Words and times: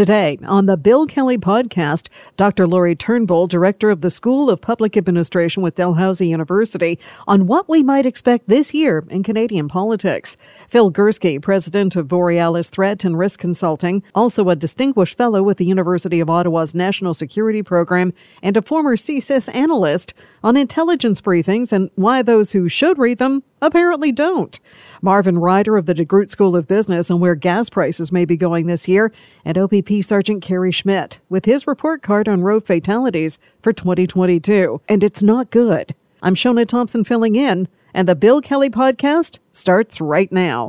Today, 0.00 0.38
on 0.46 0.64
the 0.64 0.78
Bill 0.78 1.04
Kelly 1.04 1.36
podcast, 1.36 2.08
Dr. 2.38 2.66
Lori 2.66 2.96
Turnbull, 2.96 3.46
director 3.46 3.90
of 3.90 4.00
the 4.00 4.10
School 4.10 4.48
of 4.48 4.58
Public 4.58 4.96
Administration 4.96 5.62
with 5.62 5.74
Dalhousie 5.74 6.26
University, 6.26 6.98
on 7.28 7.46
what 7.46 7.68
we 7.68 7.82
might 7.82 8.06
expect 8.06 8.48
this 8.48 8.72
year 8.72 9.04
in 9.10 9.22
Canadian 9.22 9.68
politics. 9.68 10.38
Phil 10.70 10.90
Gurski, 10.90 11.38
president 11.42 11.96
of 11.96 12.08
Borealis 12.08 12.70
Threat 12.70 13.04
and 13.04 13.18
Risk 13.18 13.40
Consulting, 13.40 14.02
also 14.14 14.48
a 14.48 14.56
distinguished 14.56 15.18
fellow 15.18 15.42
with 15.42 15.58
the 15.58 15.66
University 15.66 16.18
of 16.18 16.30
Ottawa's 16.30 16.74
National 16.74 17.12
Security 17.12 17.62
Program, 17.62 18.14
and 18.42 18.56
a 18.56 18.62
former 18.62 18.96
CSIS 18.96 19.54
analyst 19.54 20.14
on 20.42 20.56
intelligence 20.56 21.20
briefings 21.20 21.74
and 21.74 21.90
why 21.96 22.22
those 22.22 22.52
who 22.52 22.70
should 22.70 22.96
read 22.96 23.18
them 23.18 23.42
apparently 23.62 24.12
don't. 24.12 24.58
Marvin 25.02 25.38
Ryder 25.38 25.76
of 25.76 25.86
the 25.86 25.94
DeGroote 25.94 26.28
School 26.28 26.54
of 26.54 26.68
Business 26.68 27.10
on 27.10 27.20
where 27.20 27.34
gas 27.34 27.70
prices 27.70 28.12
may 28.12 28.24
be 28.24 28.36
going 28.36 28.66
this 28.66 28.86
year, 28.86 29.12
and 29.44 29.56
OPP 29.56 30.02
Sergeant 30.02 30.42
Kerry 30.42 30.72
Schmidt 30.72 31.20
with 31.28 31.44
his 31.44 31.66
report 31.66 32.02
card 32.02 32.28
on 32.28 32.42
road 32.42 32.66
fatalities 32.66 33.38
for 33.62 33.72
2022. 33.72 34.80
And 34.88 35.02
it's 35.02 35.22
not 35.22 35.50
good. 35.50 35.94
I'm 36.22 36.34
Shona 36.34 36.66
Thompson 36.66 37.04
filling 37.04 37.36
in, 37.36 37.68
and 37.94 38.06
the 38.08 38.14
Bill 38.14 38.40
Kelly 38.40 38.68
podcast 38.70 39.38
starts 39.52 40.00
right 40.00 40.30
now. 40.30 40.68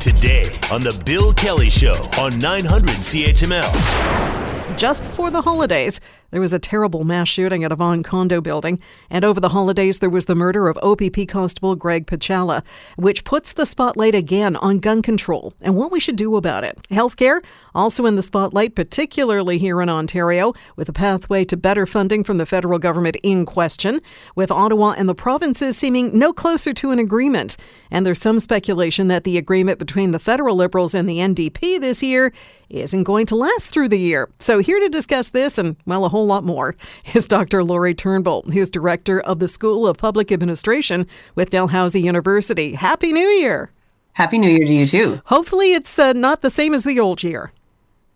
Today 0.00 0.44
on 0.72 0.80
the 0.80 1.00
Bill 1.04 1.34
Kelly 1.34 1.68
Show 1.68 2.08
on 2.18 2.38
900 2.38 2.88
CHML. 2.88 4.78
Just 4.78 5.02
before 5.02 5.30
the 5.30 5.42
holidays, 5.42 6.00
there 6.30 6.40
was 6.40 6.52
a 6.52 6.58
terrible 6.58 7.04
mass 7.04 7.28
shooting 7.28 7.64
at 7.64 7.72
a 7.72 7.76
Vaughan 7.76 8.02
condo 8.02 8.40
building, 8.40 8.78
and 9.10 9.24
over 9.24 9.40
the 9.40 9.50
holidays 9.50 9.98
there 9.98 10.10
was 10.10 10.26
the 10.26 10.34
murder 10.34 10.68
of 10.68 10.78
OPP 10.82 11.28
Constable 11.28 11.76
Greg 11.76 12.06
Pierzchala, 12.06 12.62
which 12.96 13.24
puts 13.24 13.52
the 13.52 13.66
spotlight 13.66 14.14
again 14.14 14.56
on 14.56 14.78
gun 14.78 15.02
control 15.02 15.52
and 15.60 15.76
what 15.76 15.92
we 15.92 16.00
should 16.00 16.16
do 16.16 16.36
about 16.36 16.64
it. 16.64 16.78
Healthcare 16.90 17.42
also 17.74 18.06
in 18.06 18.16
the 18.16 18.22
spotlight, 18.22 18.74
particularly 18.74 19.58
here 19.58 19.80
in 19.80 19.88
Ontario, 19.88 20.54
with 20.76 20.88
a 20.88 20.92
pathway 20.92 21.44
to 21.44 21.56
better 21.56 21.86
funding 21.86 22.24
from 22.24 22.38
the 22.38 22.46
federal 22.46 22.78
government 22.78 23.16
in 23.22 23.46
question, 23.46 24.00
with 24.34 24.50
Ottawa 24.50 24.94
and 24.96 25.08
the 25.08 25.14
provinces 25.14 25.76
seeming 25.76 26.18
no 26.18 26.32
closer 26.32 26.72
to 26.72 26.90
an 26.90 26.98
agreement. 26.98 27.56
And 27.90 28.04
there's 28.04 28.20
some 28.20 28.40
speculation 28.40 29.08
that 29.08 29.24
the 29.24 29.38
agreement 29.38 29.78
between 29.78 30.12
the 30.12 30.18
federal 30.18 30.56
Liberals 30.56 30.94
and 30.94 31.08
the 31.08 31.18
NDP 31.18 31.80
this 31.80 32.02
year 32.02 32.32
isn't 32.68 33.04
going 33.04 33.26
to 33.26 33.36
last 33.36 33.70
through 33.70 33.88
the 33.88 33.98
year. 33.98 34.28
So 34.40 34.58
here 34.58 34.80
to 34.80 34.88
discuss 34.88 35.30
this 35.30 35.58
and 35.58 35.76
well 35.86 36.04
a 36.04 36.08
whole 36.08 36.15
lot 36.24 36.44
more 36.44 36.76
is 37.14 37.26
Dr. 37.26 37.64
Lori 37.64 37.94
Turnbull, 37.94 38.42
who's 38.42 38.70
director 38.70 39.20
of 39.20 39.40
the 39.40 39.48
School 39.48 39.86
of 39.86 39.98
Public 39.98 40.32
Administration 40.32 41.06
with 41.34 41.50
Dalhousie 41.50 42.00
University. 42.00 42.72
Happy 42.72 43.12
New 43.12 43.28
Year! 43.28 43.70
Happy 44.12 44.38
New 44.38 44.48
Year 44.48 44.64
to 44.64 44.72
you 44.72 44.86
too. 44.86 45.20
Hopefully, 45.26 45.74
it's 45.74 45.98
uh, 45.98 46.14
not 46.14 46.40
the 46.40 46.48
same 46.48 46.72
as 46.72 46.84
the 46.84 46.98
old 46.98 47.22
year. 47.22 47.52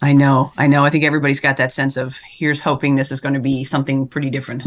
I 0.00 0.14
know, 0.14 0.50
I 0.56 0.66
know. 0.66 0.82
I 0.82 0.88
think 0.88 1.04
everybody's 1.04 1.40
got 1.40 1.58
that 1.58 1.74
sense 1.74 1.98
of 1.98 2.18
here's 2.26 2.62
hoping 2.62 2.94
this 2.94 3.12
is 3.12 3.20
going 3.20 3.34
to 3.34 3.40
be 3.40 3.64
something 3.64 4.08
pretty 4.08 4.30
different. 4.30 4.64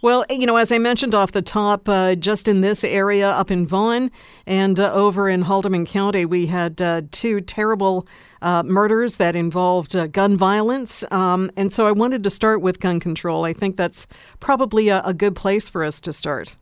Well, 0.00 0.24
you 0.30 0.46
know, 0.46 0.56
as 0.56 0.70
I 0.70 0.78
mentioned 0.78 1.12
off 1.12 1.32
the 1.32 1.42
top, 1.42 1.88
uh, 1.88 2.14
just 2.14 2.46
in 2.46 2.60
this 2.60 2.84
area 2.84 3.28
up 3.30 3.50
in 3.50 3.66
Vaughan 3.66 4.12
and 4.46 4.78
uh, 4.78 4.92
over 4.92 5.28
in 5.28 5.42
Haldimand 5.42 5.88
County, 5.88 6.24
we 6.24 6.46
had 6.46 6.80
uh, 6.80 7.02
two 7.10 7.40
terrible 7.40 8.06
uh, 8.40 8.62
murders 8.62 9.16
that 9.16 9.34
involved 9.34 9.96
uh, 9.96 10.06
gun 10.06 10.36
violence. 10.36 11.02
Um, 11.10 11.50
and 11.56 11.72
so 11.72 11.88
I 11.88 11.90
wanted 11.90 12.22
to 12.22 12.30
start 12.30 12.60
with 12.60 12.78
gun 12.78 13.00
control. 13.00 13.44
I 13.44 13.52
think 13.52 13.76
that's 13.76 14.06
probably 14.38 14.88
a, 14.88 15.02
a 15.02 15.12
good 15.12 15.34
place 15.34 15.68
for 15.68 15.82
us 15.82 16.00
to 16.02 16.12
start. 16.12 16.54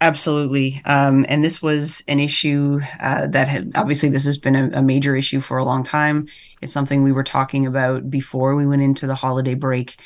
Absolutely. 0.00 0.80
Um, 0.84 1.26
and 1.28 1.42
this 1.42 1.60
was 1.60 2.04
an 2.06 2.20
issue 2.20 2.80
uh, 3.00 3.26
that 3.28 3.48
had 3.48 3.72
obviously 3.74 4.10
this 4.10 4.26
has 4.26 4.38
been 4.38 4.54
a, 4.54 4.78
a, 4.78 4.82
major 4.82 5.16
issue 5.16 5.40
for 5.40 5.56
a 5.56 5.64
long 5.64 5.82
time. 5.82 6.28
It's 6.60 6.72
something 6.72 7.02
we 7.02 7.12
were 7.12 7.24
talking 7.24 7.64
about 7.64 8.10
before 8.10 8.54
we 8.54 8.66
went 8.66 8.82
into 8.82 9.06
the 9.06 9.14
holiday 9.14 9.54
break. 9.54 9.96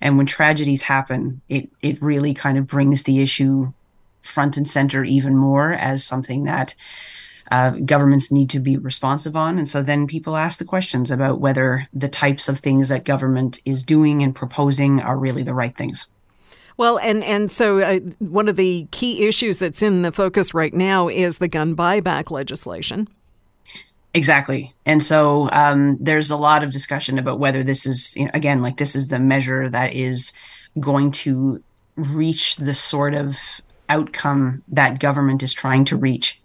And 0.00 0.16
when 0.16 0.26
tragedies 0.26 0.82
happen, 0.82 1.40
it 1.48 1.70
it 1.82 2.00
really 2.02 2.34
kind 2.34 2.58
of 2.58 2.66
brings 2.66 3.02
the 3.02 3.20
issue 3.20 3.72
front 4.22 4.56
and 4.56 4.68
center 4.68 5.04
even 5.04 5.36
more 5.36 5.72
as 5.72 6.04
something 6.04 6.44
that 6.44 6.74
uh, 7.50 7.70
governments 7.84 8.30
need 8.30 8.50
to 8.50 8.60
be 8.60 8.76
responsive 8.76 9.34
on. 9.34 9.58
And 9.58 9.68
so 9.68 9.82
then 9.82 10.06
people 10.06 10.36
ask 10.36 10.58
the 10.58 10.64
questions 10.64 11.10
about 11.10 11.40
whether 11.40 11.88
the 11.92 12.08
types 12.08 12.48
of 12.48 12.60
things 12.60 12.90
that 12.90 13.04
government 13.04 13.60
is 13.64 13.82
doing 13.82 14.22
and 14.22 14.34
proposing 14.34 15.00
are 15.00 15.16
really 15.16 15.42
the 15.42 15.54
right 15.54 15.74
things. 15.74 16.06
Well, 16.76 16.98
and 16.98 17.24
and 17.24 17.50
so 17.50 17.80
uh, 17.80 17.98
one 18.20 18.48
of 18.48 18.56
the 18.56 18.86
key 18.92 19.26
issues 19.26 19.58
that's 19.58 19.82
in 19.82 20.02
the 20.02 20.12
focus 20.12 20.54
right 20.54 20.72
now 20.72 21.08
is 21.08 21.38
the 21.38 21.48
gun 21.48 21.74
buyback 21.74 22.30
legislation. 22.30 23.08
Exactly. 24.18 24.74
And 24.84 25.00
so 25.00 25.48
um, 25.52 25.96
there's 26.00 26.32
a 26.32 26.36
lot 26.36 26.64
of 26.64 26.72
discussion 26.72 27.20
about 27.20 27.38
whether 27.38 27.62
this 27.62 27.86
is, 27.86 28.16
you 28.16 28.24
know, 28.24 28.32
again, 28.34 28.62
like 28.62 28.76
this 28.76 28.96
is 28.96 29.06
the 29.06 29.20
measure 29.20 29.70
that 29.70 29.94
is 29.94 30.32
going 30.80 31.12
to 31.12 31.62
reach 31.94 32.56
the 32.56 32.74
sort 32.74 33.14
of 33.14 33.38
outcome 33.88 34.64
that 34.66 34.98
government 34.98 35.44
is 35.44 35.52
trying 35.52 35.84
to 35.84 35.96
reach. 35.96 36.40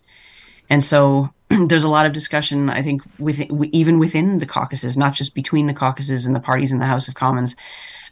And 0.70 0.84
so 0.84 1.34
there's 1.50 1.84
a 1.84 1.90
lot 1.90 2.06
of 2.06 2.14
discussion, 2.14 2.70
I 2.70 2.84
think, 2.84 3.02
within, 3.18 3.68
even 3.72 3.98
within 3.98 4.38
the 4.38 4.46
caucuses, 4.46 4.96
not 4.96 5.16
just 5.16 5.34
between 5.34 5.66
the 5.66 5.74
caucuses 5.74 6.28
and 6.28 6.36
the 6.36 6.40
parties 6.40 6.72
in 6.72 6.78
the 6.78 6.86
House 6.86 7.08
of 7.08 7.16
Commons, 7.16 7.56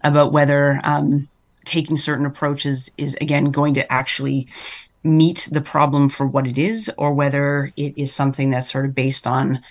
about 0.04 0.32
whether 0.32 0.82
um, 0.84 1.30
taking 1.66 1.98
certain 1.98 2.26
approaches 2.26 2.90
is, 2.98 3.16
again, 3.22 3.52
going 3.52 3.76
to 3.76 3.94
actually 3.94 4.48
meet 5.04 5.50
the 5.52 5.62
problem 5.62 6.10
for 6.10 6.26
what 6.26 6.48
it 6.48 6.58
is, 6.58 6.92
or 6.98 7.14
whether 7.14 7.72
it 7.76 7.94
is 7.98 8.14
something 8.14 8.50
that's 8.50 8.72
sort 8.72 8.86
of 8.86 8.96
based 8.96 9.26
on 9.26 9.62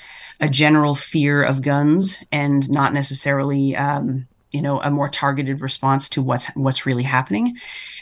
a 0.41 0.49
general 0.49 0.95
fear 0.95 1.43
of 1.43 1.63
guns 1.63 2.19
and 2.33 2.69
not 2.71 2.93
necessarily, 2.93 3.77
um, 3.77 4.27
you 4.51 4.63
know, 4.63 4.81
a 4.81 4.91
more 4.91 5.09
targeted 5.09 5.61
response 5.61 6.09
to 6.09 6.23
what's 6.23 6.47
what's 6.55 6.87
really 6.87 7.05
happening. 7.05 7.57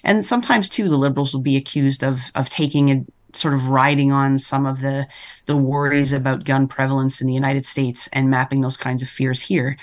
And 0.05 0.25
sometimes 0.25 0.69
too, 0.69 0.89
the 0.89 0.97
liberals 0.97 1.35
will 1.35 1.41
be 1.41 1.57
accused 1.57 2.03
of 2.03 2.31
of 2.35 2.49
taking 2.49 2.91
a 2.91 3.05
sort 3.35 3.55
of 3.55 3.69
riding 3.69 4.11
on 4.13 4.39
some 4.39 4.65
of 4.65 4.81
the 4.81 5.07
the 5.47 5.57
worries 5.57 6.13
about 6.13 6.45
gun 6.45 6.67
prevalence 6.69 7.21
in 7.21 7.27
the 7.27 7.35
United 7.35 7.67
States 7.67 8.09
and 8.13 8.31
mapping 8.31 8.63
those 8.63 8.77
kinds 8.77 9.03
of 9.03 9.09
fears 9.09 9.43
here. 9.43 9.77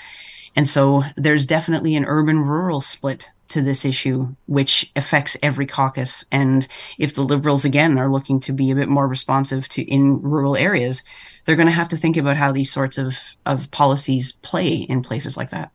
And 0.56 0.66
so 0.66 1.04
there's 1.16 1.46
definitely 1.46 1.94
an 1.94 2.06
urban 2.06 2.40
rural 2.40 2.80
split 2.80 3.30
to 3.48 3.62
this 3.62 3.84
issue, 3.84 4.34
which 4.46 4.90
affects 4.96 5.36
every 5.42 5.66
caucus. 5.66 6.24
And 6.32 6.66
if 6.98 7.14
the 7.14 7.22
Liberals, 7.22 7.64
again, 7.64 7.98
are 7.98 8.10
looking 8.10 8.40
to 8.40 8.52
be 8.52 8.70
a 8.70 8.74
bit 8.74 8.88
more 8.88 9.06
responsive 9.06 9.68
to 9.70 9.82
in 9.82 10.20
rural 10.22 10.56
areas, 10.56 11.02
they're 11.44 11.56
going 11.56 11.66
to 11.66 11.72
have 11.72 11.88
to 11.90 11.96
think 11.96 12.16
about 12.16 12.36
how 12.36 12.52
these 12.52 12.72
sorts 12.72 12.98
of, 12.98 13.18
of 13.44 13.70
policies 13.70 14.32
play 14.32 14.74
in 14.74 15.02
places 15.02 15.36
like 15.36 15.50
that. 15.50 15.70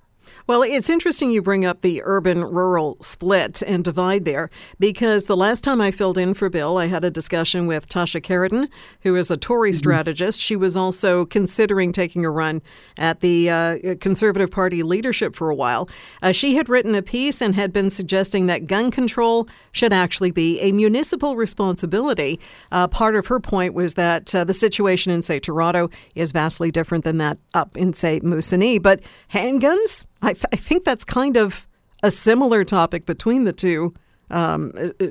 Well, 0.52 0.64
it's 0.64 0.90
interesting 0.90 1.32
you 1.32 1.42
bring 1.42 1.64
up 1.64 1.80
the 1.80 2.02
urban 2.04 2.44
rural 2.44 2.98
split 3.00 3.62
and 3.62 3.86
divide 3.86 4.26
there 4.26 4.50
because 4.80 5.24
the 5.24 5.38
last 5.38 5.64
time 5.64 5.80
I 5.80 5.92
filled 5.92 6.18
in 6.18 6.34
for 6.34 6.50
Bill, 6.50 6.78
I 6.78 6.88
had 6.88 7.06
a 7.06 7.10
discussion 7.10 7.68
with 7.68 7.88
Tasha 7.88 8.22
Kheiriddin, 8.22 8.68
who 9.04 9.16
is 9.16 9.32
a 9.32 9.38
Tory 9.38 9.70
mm-hmm. 9.70 9.78
strategist. 9.78 10.42
She 10.42 10.58
was 10.58 10.76
also 10.76 11.24
considering 11.24 11.94
taking 11.94 12.26
a 12.26 12.30
run 12.30 12.62
at 12.98 13.22
the 13.22 13.50
uh, 13.50 13.78
Conservative 14.02 14.52
Party 14.52 14.84
leadership 14.84 15.38
for 15.38 15.50
a 15.50 15.56
while. 15.56 15.88
Uh, 16.22 16.34
she 16.34 16.56
had 16.56 16.68
written 16.68 16.96
a 16.96 17.02
piece 17.02 17.42
and 17.42 17.56
had 17.56 17.72
been 17.72 17.90
suggesting 17.90 18.48
that 18.48 18.68
gun 18.68 18.92
control 18.92 19.48
should 19.72 19.94
actually 19.94 20.32
be 20.32 20.60
a 20.60 20.74
municipal 20.74 21.38
responsibility. 21.38 22.42
Uh, 22.74 22.90
part 22.90 23.16
of 23.16 23.28
her 23.28 23.40
point 23.40 23.74
was 23.74 23.94
that 23.94 24.36
uh, 24.36 24.44
the 24.44 24.54
situation 24.54 25.14
in, 25.14 25.22
say, 25.22 25.40
Toronto 25.40 25.90
is 26.14 26.34
vastly 26.34 26.72
different 26.72 27.06
than 27.06 27.20
that 27.20 27.38
up 27.54 27.78
in, 27.78 27.94
say, 27.94 28.20
Moosonee. 28.20 28.82
But 28.82 29.00
handguns, 29.34 30.04
I, 30.22 30.34
th- 30.34 30.46
I 30.52 30.56
think 30.56 30.84
that's 30.84 31.04
kind 31.04 31.38
of 31.38 31.68
a 32.04 32.12
similar 32.12 32.64
topic 32.64 33.06
between 33.06 33.44
the 33.44 33.54
two 33.54 33.94
um, 34.30 34.74
uh, 34.78 34.90
uh, 35.04 35.08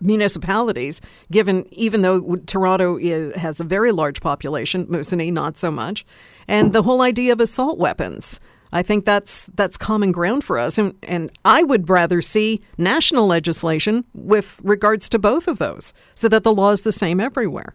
municipalities, 0.00 1.00
given 1.30 1.66
even 1.72 2.02
though 2.02 2.36
Toronto 2.46 2.98
is, 2.98 3.34
has 3.36 3.60
a 3.60 3.64
very 3.64 3.92
large 3.92 4.20
population, 4.20 4.86
Moosonee 4.86 5.32
not 5.32 5.58
so 5.58 5.70
much, 5.70 6.06
and 6.48 6.72
the 6.72 6.82
whole 6.82 7.02
idea 7.02 7.32
of 7.32 7.40
assault 7.40 7.78
weapons. 7.78 8.40
I 8.72 8.82
think 8.82 9.04
that's 9.04 9.46
that's 9.56 9.76
common 9.76 10.12
ground 10.12 10.44
for 10.44 10.56
us, 10.56 10.78
and 10.78 10.94
and 11.02 11.30
I 11.44 11.64
would 11.64 11.90
rather 11.90 12.22
see 12.22 12.60
national 12.78 13.26
legislation 13.26 14.04
with 14.14 14.60
regards 14.62 15.08
to 15.10 15.18
both 15.18 15.48
of 15.48 15.58
those, 15.58 15.92
so 16.14 16.28
that 16.28 16.44
the 16.44 16.54
law 16.54 16.70
is 16.70 16.82
the 16.82 16.92
same 16.92 17.18
everywhere. 17.20 17.74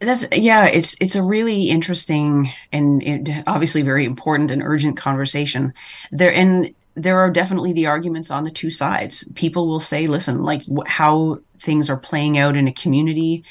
That's 0.00 0.24
yeah, 0.32 0.64
it's 0.66 0.96
it's 0.98 1.14
a 1.14 1.22
really 1.22 1.68
interesting 1.68 2.50
and 2.72 3.02
it, 3.02 3.44
obviously 3.46 3.82
very 3.82 4.06
important 4.06 4.50
and 4.50 4.62
urgent 4.62 4.96
conversation. 4.96 5.74
There 6.10 6.32
and 6.32 6.74
there 6.94 7.18
are 7.18 7.30
definitely 7.30 7.74
the 7.74 7.86
arguments 7.86 8.30
on 8.30 8.44
the 8.44 8.50
two 8.50 8.70
sides. 8.70 9.24
People 9.34 9.66
will 9.68 9.80
say, 9.80 10.06
"Listen, 10.06 10.42
like 10.42 10.62
wh- 10.64 10.88
how 10.88 11.40
things 11.58 11.90
are 11.90 11.98
playing 11.98 12.38
out 12.38 12.56
in 12.56 12.66
a 12.66 12.72
community 12.72 13.44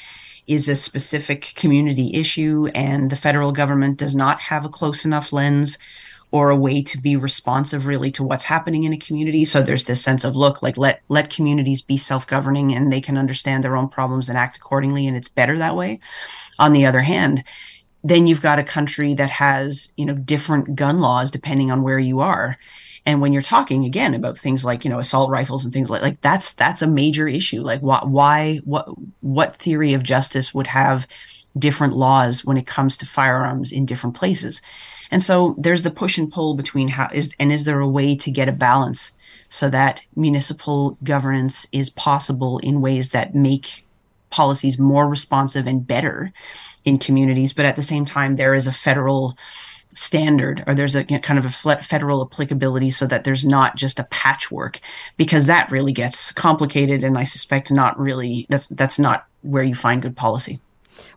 is 0.48 0.68
a 0.68 0.74
specific 0.74 1.52
community 1.54 2.10
issue, 2.14 2.68
and 2.74 3.10
the 3.10 3.16
federal 3.16 3.52
government 3.52 3.98
does 3.98 4.16
not 4.16 4.40
have 4.40 4.64
a 4.64 4.68
close 4.68 5.04
enough 5.04 5.32
lens 5.32 5.78
or 6.32 6.50
a 6.50 6.56
way 6.56 6.80
to 6.82 6.98
be 6.98 7.16
responsive 7.16 7.86
really 7.86 8.10
to 8.12 8.22
what's 8.22 8.44
happening 8.44 8.84
in 8.84 8.92
a 8.92 8.98
community. 8.98 9.44
So 9.44 9.62
there's 9.62 9.86
this 9.86 10.02
sense 10.02 10.24
of 10.24 10.36
look 10.36 10.62
like 10.62 10.76
let 10.76 11.02
let 11.08 11.30
communities 11.30 11.82
be 11.82 11.96
self-governing 11.96 12.74
and 12.74 12.92
they 12.92 13.00
can 13.00 13.18
understand 13.18 13.64
their 13.64 13.76
own 13.76 13.88
problems 13.88 14.28
and 14.28 14.38
act 14.38 14.56
accordingly 14.56 15.06
and 15.06 15.16
it's 15.16 15.28
better 15.28 15.58
that 15.58 15.76
way. 15.76 15.98
On 16.58 16.72
the 16.72 16.86
other 16.86 17.02
hand 17.02 17.44
then 18.02 18.26
you've 18.26 18.40
got 18.40 18.58
a 18.58 18.64
country 18.64 19.14
that 19.14 19.30
has 19.30 19.92
you 19.96 20.06
know 20.06 20.14
different 20.14 20.74
gun 20.76 21.00
laws 21.00 21.30
depending 21.30 21.70
on 21.70 21.82
where 21.82 21.98
you 21.98 22.20
are. 22.20 22.56
And 23.06 23.20
when 23.20 23.32
you're 23.32 23.42
talking 23.42 23.84
again 23.84 24.14
about 24.14 24.38
things 24.38 24.64
like 24.64 24.84
you 24.84 24.90
know 24.90 25.00
assault 25.00 25.30
rifles 25.30 25.64
and 25.64 25.72
things 25.72 25.90
like 25.90 26.02
like 26.02 26.20
that's 26.20 26.54
that's 26.54 26.82
a 26.82 26.86
major 26.86 27.26
issue. 27.26 27.62
Like 27.62 27.80
why 27.80 28.00
why 28.04 28.60
what 28.64 28.88
what 29.20 29.56
theory 29.56 29.94
of 29.94 30.04
justice 30.04 30.54
would 30.54 30.68
have 30.68 31.08
different 31.58 31.96
laws 31.96 32.44
when 32.44 32.56
it 32.56 32.66
comes 32.66 32.96
to 32.98 33.06
firearms 33.06 33.72
in 33.72 33.84
different 33.84 34.14
places 34.14 34.62
and 35.10 35.22
so 35.22 35.54
there's 35.58 35.82
the 35.82 35.90
push 35.90 36.18
and 36.18 36.32
pull 36.32 36.54
between 36.54 36.88
how 36.88 37.08
is 37.12 37.34
and 37.38 37.52
is 37.52 37.64
there 37.64 37.80
a 37.80 37.88
way 37.88 38.16
to 38.16 38.30
get 38.30 38.48
a 38.48 38.52
balance 38.52 39.12
so 39.48 39.68
that 39.70 40.02
municipal 40.16 40.96
governance 41.02 41.66
is 41.72 41.90
possible 41.90 42.58
in 42.58 42.80
ways 42.80 43.10
that 43.10 43.34
make 43.34 43.84
policies 44.30 44.78
more 44.78 45.08
responsive 45.08 45.66
and 45.66 45.86
better 45.86 46.32
in 46.84 46.98
communities, 46.98 47.52
but 47.52 47.66
at 47.66 47.76
the 47.76 47.82
same 47.82 48.04
time, 48.04 48.36
there 48.36 48.54
is 48.54 48.66
a 48.66 48.72
federal 48.72 49.36
standard 49.92 50.62
or 50.68 50.74
there's 50.74 50.94
a 50.94 51.02
kind 51.02 51.36
of 51.38 51.44
a 51.44 51.76
federal 51.78 52.22
applicability 52.22 52.92
so 52.92 53.08
that 53.08 53.24
there's 53.24 53.44
not 53.44 53.74
just 53.74 53.98
a 53.98 54.04
patchwork 54.04 54.78
because 55.16 55.46
that 55.46 55.68
really 55.68 55.92
gets 55.92 56.30
complicated 56.30 57.02
and 57.02 57.18
I 57.18 57.24
suspect 57.24 57.72
not 57.72 57.98
really 57.98 58.46
that's 58.48 58.68
that's 58.68 59.00
not 59.00 59.26
where 59.42 59.64
you 59.64 59.74
find 59.74 60.00
good 60.00 60.16
policy. 60.16 60.60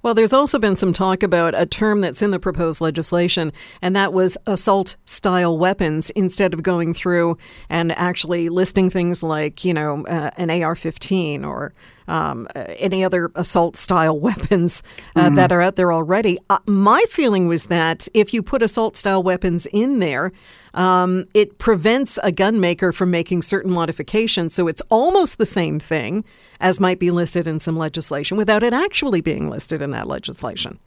Well, 0.04 0.14
there's 0.14 0.34
also 0.34 0.60
been 0.60 0.76
some 0.76 0.92
talk 0.92 1.24
about 1.24 1.56
a 1.56 1.66
term 1.66 2.02
that's 2.02 2.22
in 2.22 2.32
the 2.32 2.40
proposed 2.40 2.82
legislation, 2.82 3.54
and 3.82 3.96
that 3.96 4.12
was 4.12 4.38
assault 4.46 4.98
style 5.06 5.58
weapons 5.58 6.10
instead 6.10 6.54
of 6.54 6.62
going 6.62 6.94
through 6.94 7.38
and 7.70 7.94
actually 7.94 8.50
listing 8.50 8.90
things 8.90 9.24
like, 9.24 9.64
you 9.64 9.74
know, 9.74 10.06
uh, 10.08 10.32
an 10.36 10.52
AR 10.52 10.76
15 10.76 11.46
or 11.46 11.74
um, 12.10 12.50
uh, 12.54 12.66
any 12.78 13.06
other 13.06 13.32
assault 13.36 13.78
style 13.78 14.20
weapons 14.20 14.84
uh, 15.16 15.22
mm-hmm. 15.22 15.36
that 15.36 15.54
are 15.54 15.62
out 15.62 15.78
there 15.78 15.94
already. 15.94 16.38
Uh, 16.50 16.60
my 16.66 17.02
feeling 17.10 17.48
was 17.48 17.68
that 17.68 18.10
if 18.14 18.34
you 18.34 18.44
put 18.44 18.62
assault 18.62 18.98
style 18.98 19.24
weapons 19.24 19.68
in 19.68 20.00
there, 20.00 20.34
um, 20.74 21.26
it 21.34 21.58
prevents 21.60 22.18
a 22.24 22.32
gun 22.32 22.60
maker 22.60 22.92
from 22.92 23.12
making 23.12 23.42
certain 23.42 23.72
modifications. 23.72 24.54
So 24.54 24.68
it's 24.68 24.82
almost 24.90 25.38
the 25.38 25.46
same 25.46 25.80
thing 25.80 26.24
as 26.60 26.80
might 26.80 27.00
be 27.00 27.12
listed 27.12 27.48
in 27.48 27.60
some 27.60 27.78
legislation 27.78 28.38
without 28.38 28.64
it 28.64 28.74
actually 28.74 29.22
being 29.22 29.50
listed 29.50 29.82
in 29.82 29.92
that 29.92 30.08
legislation. 30.08 30.80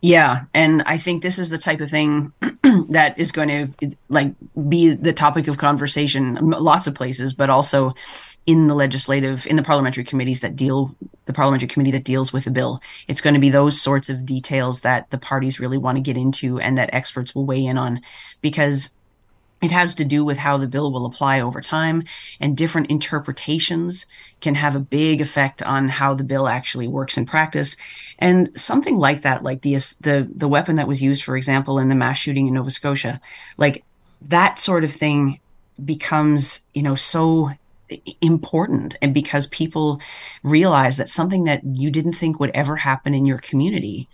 Yeah, 0.00 0.44
and 0.54 0.82
I 0.86 0.96
think 0.96 1.22
this 1.22 1.38
is 1.38 1.50
the 1.50 1.58
type 1.58 1.80
of 1.80 1.90
thing 1.90 2.32
that 2.88 3.18
is 3.18 3.30
going 3.30 3.48
to 3.78 3.96
like 4.08 4.32
be 4.68 4.94
the 4.94 5.12
topic 5.12 5.48
of 5.48 5.58
conversation 5.58 6.38
lots 6.40 6.86
of 6.86 6.94
places, 6.94 7.34
but 7.34 7.50
also 7.50 7.94
in 8.46 8.68
the 8.68 8.74
legislative 8.74 9.46
in 9.46 9.56
the 9.56 9.62
parliamentary 9.62 10.02
committees 10.02 10.40
that 10.40 10.56
deal 10.56 10.94
the 11.26 11.32
parliamentary 11.32 11.68
committee 11.68 11.90
that 11.90 12.04
deals 12.04 12.32
with 12.32 12.44
the 12.44 12.50
bill 12.50 12.80
it's 13.06 13.20
going 13.20 13.34
to 13.34 13.40
be 13.40 13.50
those 13.50 13.80
sorts 13.80 14.08
of 14.08 14.24
details 14.24 14.80
that 14.80 15.08
the 15.10 15.18
parties 15.18 15.60
really 15.60 15.76
want 15.76 15.98
to 15.98 16.02
get 16.02 16.16
into 16.16 16.58
and 16.58 16.78
that 16.78 16.92
experts 16.92 17.34
will 17.34 17.44
weigh 17.44 17.64
in 17.64 17.76
on 17.76 18.00
because 18.40 18.90
it 19.62 19.70
has 19.70 19.94
to 19.96 20.04
do 20.04 20.24
with 20.24 20.38
how 20.38 20.56
the 20.56 20.66
bill 20.66 20.90
will 20.90 21.06
apply 21.06 21.40
over 21.40 21.60
time 21.60 22.04
and 22.40 22.56
different 22.56 22.90
interpretations 22.90 24.06
can 24.40 24.54
have 24.54 24.74
a 24.74 24.80
big 24.80 25.20
effect 25.20 25.62
on 25.62 25.88
how 25.88 26.14
the 26.14 26.24
bill 26.24 26.48
actually 26.48 26.88
works 26.88 27.18
in 27.18 27.26
practice. 27.26 27.76
And 28.18 28.50
something 28.58 28.96
like 28.96 29.22
that 29.22 29.42
like 29.42 29.62
the 29.62 29.74
the 30.00 30.28
the 30.34 30.48
weapon 30.48 30.76
that 30.76 30.88
was 30.88 31.02
used 31.02 31.22
for 31.22 31.36
example 31.36 31.78
in 31.78 31.88
the 31.88 31.94
mass 31.94 32.18
shooting 32.18 32.46
in 32.46 32.54
Nova 32.54 32.70
Scotia 32.70 33.20
like 33.56 33.84
that 34.22 34.58
sort 34.58 34.84
of 34.84 34.92
thing 34.92 35.40
becomes 35.84 36.64
you 36.74 36.82
know 36.82 36.94
so 36.94 37.50
important 38.20 38.94
and 39.02 39.12
because 39.12 39.46
people 39.48 40.00
realize 40.42 40.96
that 40.96 41.08
something 41.08 41.44
that 41.44 41.60
you 41.64 41.90
didn't 41.90 42.12
think 42.12 42.38
would 42.38 42.50
ever 42.50 42.76
happen 42.76 43.14
in 43.14 43.26
your 43.26 43.38
community 43.38 44.08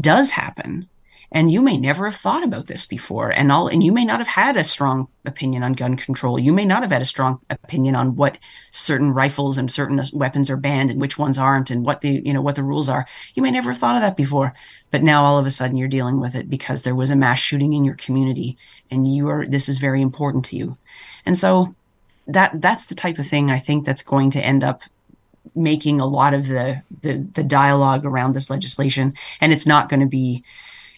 does 0.00 0.32
happen 0.32 0.88
and 1.32 1.50
you 1.50 1.62
may 1.62 1.76
never 1.76 2.04
have 2.04 2.14
thought 2.14 2.44
about 2.44 2.66
this 2.66 2.84
before 2.84 3.30
and 3.30 3.50
all 3.50 3.66
and 3.66 3.82
you 3.82 3.90
may 3.90 4.04
not 4.04 4.20
have 4.20 4.28
had 4.28 4.56
a 4.56 4.62
strong 4.62 5.08
opinion 5.24 5.62
on 5.62 5.72
gun 5.72 5.96
control. 5.96 6.38
You 6.38 6.52
may 6.52 6.64
not 6.64 6.82
have 6.82 6.92
had 6.92 7.02
a 7.02 7.06
strong 7.06 7.40
opinion 7.50 7.96
on 7.96 8.16
what 8.16 8.38
certain 8.70 9.12
rifles 9.12 9.58
and 9.58 9.70
certain 9.70 10.00
weapons 10.12 10.50
are 10.50 10.56
banned 10.56 10.90
and 10.90 11.00
which 11.00 11.18
ones 11.18 11.38
aren't 11.38 11.70
and 11.70 11.84
what 11.84 12.02
the 12.02 12.22
you 12.24 12.32
know 12.32 12.42
what 12.42 12.54
the 12.54 12.62
rules 12.62 12.88
are. 12.88 13.06
You 13.34 13.42
may 13.42 13.50
never 13.50 13.72
have 13.72 13.80
thought 13.80 13.96
of 13.96 14.02
that 14.02 14.16
before 14.16 14.54
but 14.90 15.02
now 15.02 15.24
all 15.24 15.38
of 15.38 15.46
a 15.46 15.50
sudden 15.50 15.76
you're 15.76 15.88
dealing 15.88 16.20
with 16.20 16.34
it 16.34 16.50
because 16.50 16.82
there 16.82 16.94
was 16.94 17.10
a 17.10 17.16
mass 17.16 17.40
shooting 17.40 17.72
in 17.72 17.84
your 17.84 17.96
community 17.96 18.56
and 18.90 19.12
you 19.12 19.28
are 19.28 19.46
this 19.46 19.68
is 19.68 19.78
very 19.78 20.02
important 20.02 20.44
to 20.46 20.56
you. 20.56 20.76
And 21.24 21.36
so 21.36 21.74
that 22.26 22.60
that's 22.60 22.86
the 22.86 22.94
type 22.94 23.18
of 23.18 23.26
thing 23.26 23.50
I 23.50 23.58
think 23.58 23.84
that's 23.84 24.02
going 24.02 24.30
to 24.32 24.40
end 24.44 24.62
up 24.62 24.82
making 25.54 26.00
a 26.00 26.06
lot 26.06 26.34
of 26.34 26.48
the 26.48 26.82
the, 27.00 27.26
the 27.34 27.42
dialogue 27.42 28.04
around 28.04 28.34
this 28.34 28.50
legislation, 28.50 29.14
and 29.40 29.52
it's 29.52 29.66
not 29.66 29.88
going 29.88 30.00
to 30.00 30.06
be 30.06 30.44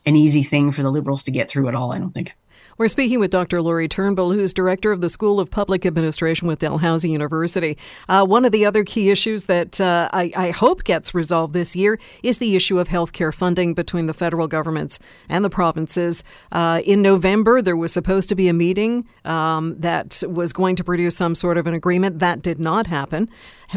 an 0.06 0.16
easy 0.16 0.42
thing 0.42 0.72
for 0.72 0.82
the 0.82 0.90
liberals 0.90 1.24
to 1.24 1.30
get 1.30 1.48
through 1.48 1.68
at 1.68 1.74
all. 1.74 1.92
I 1.92 1.98
don't 1.98 2.12
think. 2.12 2.34
We're 2.76 2.88
speaking 2.88 3.20
with 3.20 3.30
Dr. 3.30 3.62
Lori 3.62 3.86
Turnbull, 3.86 4.32
who's 4.32 4.52
director 4.52 4.90
of 4.90 5.00
the 5.00 5.08
School 5.08 5.38
of 5.38 5.48
Public 5.48 5.86
Administration 5.86 6.48
with 6.48 6.58
Dalhousie 6.58 7.08
University. 7.08 7.78
Uh, 8.08 8.24
one 8.24 8.44
of 8.44 8.50
the 8.50 8.66
other 8.66 8.82
key 8.82 9.10
issues 9.10 9.44
that 9.44 9.80
uh, 9.80 10.08
I, 10.12 10.32
I, 10.34 10.50
hope 10.50 10.82
gets 10.82 11.14
resolved 11.14 11.52
this 11.52 11.76
year 11.76 12.00
is 12.24 12.38
the 12.38 12.56
issue 12.56 12.80
of 12.80 12.88
healthcare 12.88 13.32
funding 13.32 13.74
between 13.74 14.06
the 14.06 14.12
federal 14.12 14.48
governments 14.48 14.98
and 15.28 15.44
the 15.44 15.50
provinces. 15.50 16.24
Uh, 16.50 16.82
in 16.84 17.00
November, 17.00 17.62
there 17.62 17.76
was 17.76 17.92
supposed 17.92 18.28
to 18.30 18.34
be 18.34 18.48
a 18.48 18.52
meeting 18.52 19.06
um, 19.24 19.78
that 19.78 20.24
was 20.28 20.52
going 20.52 20.74
to 20.74 20.82
produce 20.82 21.16
some 21.16 21.36
sort 21.36 21.58
of 21.58 21.68
an 21.68 21.74
agreement. 21.74 22.18
That 22.18 22.42
did 22.42 22.58
not 22.58 22.88
happen. 22.88 23.28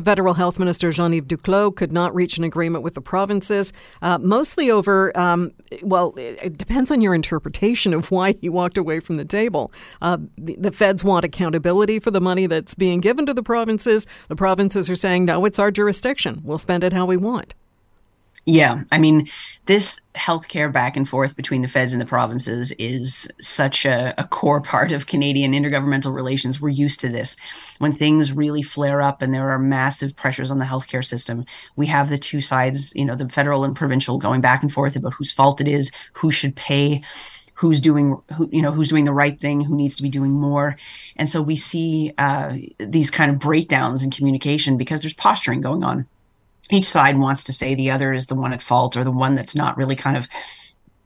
Federal 0.03 0.33
Health 0.35 0.59
Minister 0.59 0.91
Jean 0.91 1.13
Yves 1.13 1.27
Duclos 1.27 1.75
could 1.75 1.91
not 1.91 2.13
reach 2.13 2.37
an 2.37 2.43
agreement 2.43 2.83
with 2.83 2.93
the 2.93 3.01
provinces, 3.01 3.73
uh, 4.01 4.17
mostly 4.17 4.69
over, 4.69 5.17
um, 5.17 5.51
well, 5.81 6.13
it 6.17 6.57
depends 6.57 6.91
on 6.91 7.01
your 7.01 7.15
interpretation 7.15 7.93
of 7.93 8.11
why 8.11 8.35
he 8.39 8.49
walked 8.49 8.77
away 8.77 8.86
from 8.99 9.15
the 9.15 9.25
table. 9.25 9.71
Uh, 10.01 10.17
the, 10.37 10.55
the, 10.55 10.71
feds 10.71 11.03
want 11.03 11.25
accountability 11.25 11.99
for 11.99 12.11
the 12.11 12.21
money 12.21 12.47
that's 12.47 12.75
being 12.75 12.99
given 12.99 13.25
to 13.25 13.33
the 13.33 13.43
provinces. 13.43 14.07
The 14.27 14.35
provinces 14.35 14.89
are 14.89 14.95
saying, 14.95 15.25
no, 15.25 15.45
it's 15.45 15.59
our 15.59 15.71
jurisdiction. 15.71 16.41
We'll 16.43 16.57
spend 16.57 16.83
it 16.83 16.93
how 16.93 17.05
we 17.05 17.17
want. 17.17 17.55
Yeah, 18.49 18.83
I 18.93 18.97
mean, 18.97 19.27
this 19.65 19.99
healthcare 20.15 20.71
back 20.71 20.95
and 20.95 21.07
forth 21.07 21.35
between 21.35 21.63
the 21.63 21.67
feds 21.67 21.91
and 21.91 21.99
the 21.99 22.05
provinces 22.05 22.71
is 22.79 23.27
such 23.41 23.85
a, 23.85 24.13
a, 24.17 24.25
core 24.25 24.61
part 24.61 24.93
of 24.93 25.05
Canadian 25.05 25.51
intergovernmental 25.51 26.13
relations. 26.13 26.61
We're 26.61 26.69
used 26.69 27.01
to 27.01 27.09
this. 27.09 27.35
When 27.79 27.91
things 27.91 28.31
really 28.31 28.61
flare 28.61 29.01
up 29.01 29.21
and 29.21 29.33
there 29.33 29.49
are 29.49 29.59
massive 29.59 30.15
pressures 30.15 30.49
on 30.49 30.59
the 30.59 30.65
healthcare 30.65 31.03
system, 31.03 31.43
we 31.75 31.87
have 31.87 32.07
the 32.07 32.17
two 32.17 32.39
sides, 32.39 32.93
you 32.95 33.03
know, 33.03 33.15
the 33.15 33.27
federal 33.27 33.65
and 33.65 33.75
provincial 33.75 34.17
going 34.17 34.39
back 34.39 34.63
and 34.63 34.71
forth 34.71 34.95
about 34.95 35.15
whose 35.15 35.29
fault 35.29 35.59
it 35.59 35.67
is, 35.67 35.91
who 36.13 36.31
should 36.31 36.55
pay 36.55 37.01
who's 37.57 37.79
doing 37.79 38.19
who 38.35 38.49
you 38.51 38.61
know 38.61 38.71
who's 38.71 38.89
doing 38.89 39.05
the 39.05 39.13
right 39.13 39.39
thing 39.39 39.61
who 39.61 39.75
needs 39.75 39.95
to 39.95 40.03
be 40.03 40.09
doing 40.09 40.31
more 40.31 40.75
and 41.15 41.27
so 41.27 41.41
we 41.41 41.55
see 41.55 42.13
uh, 42.17 42.55
these 42.79 43.11
kind 43.11 43.31
of 43.31 43.39
breakdowns 43.39 44.03
in 44.03 44.11
communication 44.11 44.77
because 44.77 45.01
there's 45.01 45.13
posturing 45.13 45.61
going 45.61 45.83
on 45.83 46.05
each 46.71 46.85
side 46.85 47.17
wants 47.17 47.43
to 47.43 47.53
say 47.53 47.75
the 47.75 47.91
other 47.91 48.13
is 48.13 48.27
the 48.27 48.35
one 48.35 48.53
at 48.53 48.61
fault 48.61 48.97
or 48.97 49.03
the 49.03 49.11
one 49.11 49.35
that's 49.35 49.55
not 49.55 49.77
really 49.77 49.95
kind 49.95 50.17
of 50.17 50.27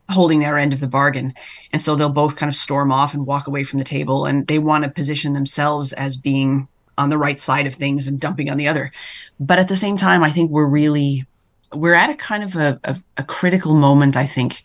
holding 0.09 0.39
their 0.39 0.57
end 0.57 0.73
of 0.73 0.79
the 0.79 0.87
bargain. 0.87 1.33
And 1.71 1.81
so 1.81 1.95
they'll 1.95 2.09
both 2.09 2.35
kind 2.35 2.49
of 2.49 2.55
storm 2.55 2.91
off 2.91 3.13
and 3.13 3.25
walk 3.25 3.47
away 3.47 3.63
from 3.63 3.79
the 3.79 3.85
table 3.85 4.25
and 4.25 4.47
they 4.47 4.59
want 4.59 4.83
to 4.83 4.89
position 4.89 5.33
themselves 5.33 5.93
as 5.93 6.17
being 6.17 6.67
on 6.97 7.09
the 7.09 7.17
right 7.17 7.39
side 7.39 7.65
of 7.65 7.75
things 7.75 8.07
and 8.07 8.19
dumping 8.19 8.49
on 8.49 8.57
the 8.57 8.67
other. 8.67 8.91
But 9.39 9.59
at 9.59 9.67
the 9.67 9.77
same 9.77 9.97
time, 9.97 10.23
I 10.23 10.31
think 10.31 10.51
we're 10.51 10.67
really 10.67 11.25
we're 11.73 11.93
at 11.93 12.09
a 12.09 12.15
kind 12.15 12.43
of 12.43 12.55
a, 12.57 12.79
a, 12.83 13.01
a 13.17 13.23
critical 13.23 13.73
moment, 13.73 14.17
I 14.17 14.25
think, 14.25 14.63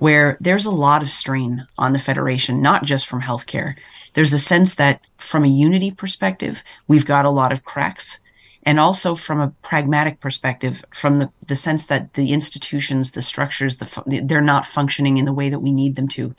where 0.00 0.38
there's 0.40 0.66
a 0.66 0.70
lot 0.70 1.02
of 1.02 1.10
strain 1.10 1.66
on 1.76 1.92
the 1.92 1.98
Federation, 1.98 2.62
not 2.62 2.84
just 2.84 3.06
from 3.06 3.20
healthcare. 3.20 3.74
There's 4.14 4.32
a 4.32 4.38
sense 4.38 4.74
that 4.76 5.02
from 5.18 5.44
a 5.44 5.48
unity 5.48 5.90
perspective, 5.90 6.64
we've 6.88 7.04
got 7.04 7.26
a 7.26 7.30
lot 7.30 7.52
of 7.52 7.64
cracks 7.64 8.18
and 8.62 8.80
also 8.80 9.14
from 9.14 9.40
a 9.40 9.52
pragmatic 9.62 10.20
perspective 10.20 10.84
from 10.90 11.18
the, 11.18 11.30
the 11.46 11.56
sense 11.56 11.86
that 11.86 12.14
the 12.14 12.32
institutions 12.32 13.12
the 13.12 13.22
structures 13.22 13.78
the 13.78 14.22
they're 14.24 14.40
not 14.40 14.66
functioning 14.66 15.16
in 15.16 15.24
the 15.24 15.32
way 15.32 15.48
that 15.48 15.60
we 15.60 15.72
need 15.72 15.96
them 15.96 16.08
to 16.08 16.34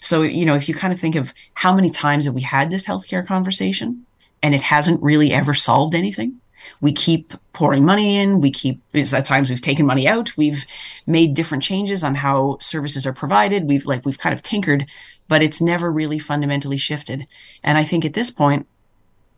so 0.00 0.22
you 0.22 0.46
know 0.46 0.54
if 0.54 0.68
you 0.68 0.74
kind 0.74 0.92
of 0.92 1.00
think 1.00 1.14
of 1.14 1.34
how 1.54 1.74
many 1.74 1.90
times 1.90 2.24
have 2.24 2.34
we 2.34 2.40
had 2.40 2.70
this 2.70 2.86
healthcare 2.86 3.26
conversation 3.26 4.04
and 4.42 4.54
it 4.54 4.62
hasn't 4.62 5.02
really 5.02 5.32
ever 5.32 5.52
solved 5.52 5.94
anything 5.94 6.40
we 6.80 6.92
keep 6.92 7.34
pouring 7.52 7.84
money 7.84 8.16
in. 8.16 8.40
We 8.40 8.50
keep 8.50 8.80
at 8.94 9.24
times 9.24 9.50
we've 9.50 9.60
taken 9.60 9.86
money 9.86 10.06
out. 10.06 10.36
We've 10.36 10.66
made 11.06 11.34
different 11.34 11.62
changes 11.62 12.04
on 12.04 12.14
how 12.14 12.58
services 12.60 13.06
are 13.06 13.12
provided. 13.12 13.68
We've 13.68 13.86
like 13.86 14.04
we've 14.04 14.18
kind 14.18 14.32
of 14.32 14.42
tinkered 14.42 14.86
but 15.28 15.42
it's 15.42 15.60
never 15.60 15.92
really 15.92 16.18
fundamentally 16.18 16.78
shifted. 16.78 17.26
And 17.62 17.78
i 17.78 17.84
think 17.84 18.04
at 18.04 18.14
this 18.14 18.30
point 18.30 18.66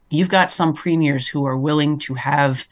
you've 0.09 0.29
got 0.29 0.51
some 0.51 0.73
premiers 0.73 1.29
who 1.29 1.45
are 1.45 1.57
willing 1.57 1.99
to 1.99 2.15
have 2.15 2.67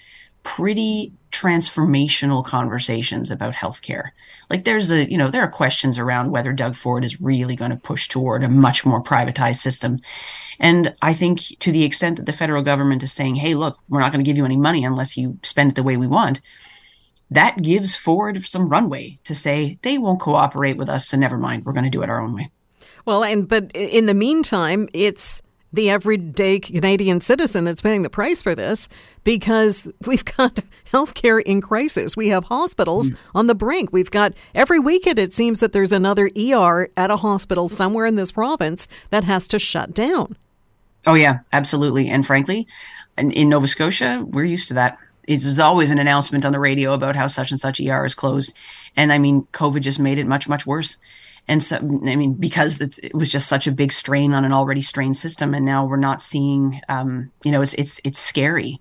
pretty 0.57 1.13
transformational 1.31 2.43
conversations 2.43 3.31
about 3.31 3.55
healthcare. 3.55 4.09
Like 4.49 4.65
there's 4.65 4.91
a, 4.91 5.09
you 5.09 5.19
know, 5.19 5.31
there 5.31 5.43
are 5.43 5.51
questions 5.51 5.99
around 5.99 6.31
whether 6.31 6.55
Doug 6.55 6.75
Ford 6.75 7.05
is 7.05 7.21
really 7.21 7.55
going 7.55 7.71
to 7.71 7.77
push 7.77 8.09
toward 8.09 8.43
a 8.43 8.49
much 8.49 8.87
more 8.87 9.03
privatized 9.03 9.57
system. 9.57 10.01
And 10.59 10.95
I 11.03 11.13
think 11.13 11.41
to 11.59 11.71
the 11.71 11.85
extent 11.85 12.17
that 12.17 12.25
the 12.25 12.33
federal 12.33 12.63
government 12.63 13.03
is 13.03 13.13
saying, 13.13 13.35
hey, 13.35 13.55
look, 13.55 13.79
we're 13.91 14.01
not 14.01 14.11
going 14.11 14.25
to 14.25 14.29
give 14.29 14.39
you 14.39 14.47
any 14.47 14.57
money 14.57 14.85
unless 14.85 15.19
you 15.19 15.39
spend 15.43 15.73
it 15.73 15.75
the 15.75 15.83
way 15.83 15.99
we 15.99 16.07
want, 16.07 16.41
that 17.31 17.61
gives 17.61 17.95
Ford 17.95 18.43
some 18.43 18.71
runway 18.71 19.19
to 19.25 19.35
say 19.35 19.79
they 19.83 19.99
won't 19.99 20.21
cooperate 20.21 20.79
with 20.79 20.89
us, 20.89 21.07
so 21.07 21.19
never 21.19 21.37
mind, 21.37 21.67
we're 21.67 21.75
going 21.75 21.85
to 21.85 21.91
do 21.91 22.03
it 22.03 22.09
our 22.09 22.23
own 22.23 22.35
way. 22.35 22.51
Well, 23.05 23.23
and 23.23 23.47
but 23.47 23.71
in 23.73 24.07
the 24.07 24.15
meantime, 24.15 24.89
it's 24.95 25.43
the 25.73 25.91
everyday 25.91 26.59
Canadian 26.61 27.21
citizen 27.21 27.65
that's 27.65 27.83
paying 27.83 28.03
the 28.03 28.11
price 28.11 28.41
for 28.41 28.55
this 28.55 28.89
because 29.25 29.91
we've 30.07 30.25
got 30.25 30.61
healthcare 30.93 31.43
in 31.43 31.61
crisis. 31.61 32.17
We 32.17 32.29
have 32.29 32.45
hospitals 32.45 33.11
mm. 33.11 33.17
on 33.35 33.47
the 33.47 33.55
brink. 33.55 33.93
We've 33.93 34.11
got 34.11 34.33
every 34.55 34.79
weekend 34.79 35.19
it 35.19 35.35
seems 35.35 35.61
that 35.61 35.73
there's 35.73 35.93
another 35.93 36.31
ER 36.37 36.91
at 36.97 37.11
a 37.11 37.17
hospital 37.17 37.69
somewhere 37.69 38.07
in 38.07 38.17
this 38.17 38.33
province 38.33 38.89
that 39.11 39.25
has 39.25 39.47
to 39.49 39.59
shut 39.59 39.95
down. 39.95 40.37
Oh 41.07 41.15
yeah, 41.15 41.41
absolutely. 41.53 42.09
And 42.09 42.27
frankly, 42.27 42.67
in, 43.17 43.31
in 43.31 43.49
Nova 43.49 43.67
Scotia, 43.67 44.25
we're 44.27 44.45
used 44.45 44.69
to 44.69 44.75
that. 44.75 44.99
It's 45.27 45.59
always 45.59 45.91
an 45.91 45.99
announcement 45.99 46.47
on 46.47 46.53
the 46.53 46.59
radio 46.59 46.95
about 46.95 47.15
how 47.15 47.27
such 47.27 47.51
and 47.51 47.61
such 47.61 47.81
ER 47.81 48.05
is 48.07 48.15
closed. 48.15 48.55
And 48.97 49.13
I 49.13 49.19
mean, 49.19 49.47
COVID 49.53 49.83
just 49.83 50.01
made 50.01 50.19
it 50.19 50.27
much, 50.27 50.49
much 50.49 50.67
worse. 50.67 50.97
And 51.49 51.63
so, 51.63 51.77
I 51.77 52.15
mean, 52.17 52.35
because 52.35 52.81
it 52.81 53.15
was 53.15 53.33
just 53.33 53.49
such 53.49 53.67
a 53.67 53.73
big 53.73 53.91
strain 53.91 54.35
on 54.35 54.45
an 54.45 54.53
already 54.53 54.83
strained 54.83 55.17
system, 55.17 55.55
and 55.55 55.65
now 55.65 55.87
we're 55.87 55.97
not 55.97 56.21
seeing, 56.21 56.83
um, 56.89 57.31
you 57.43 57.51
know, 57.51 57.63
it's 57.63 57.75
it's 57.75 58.01
it's 58.05 58.19
scary 58.19 58.81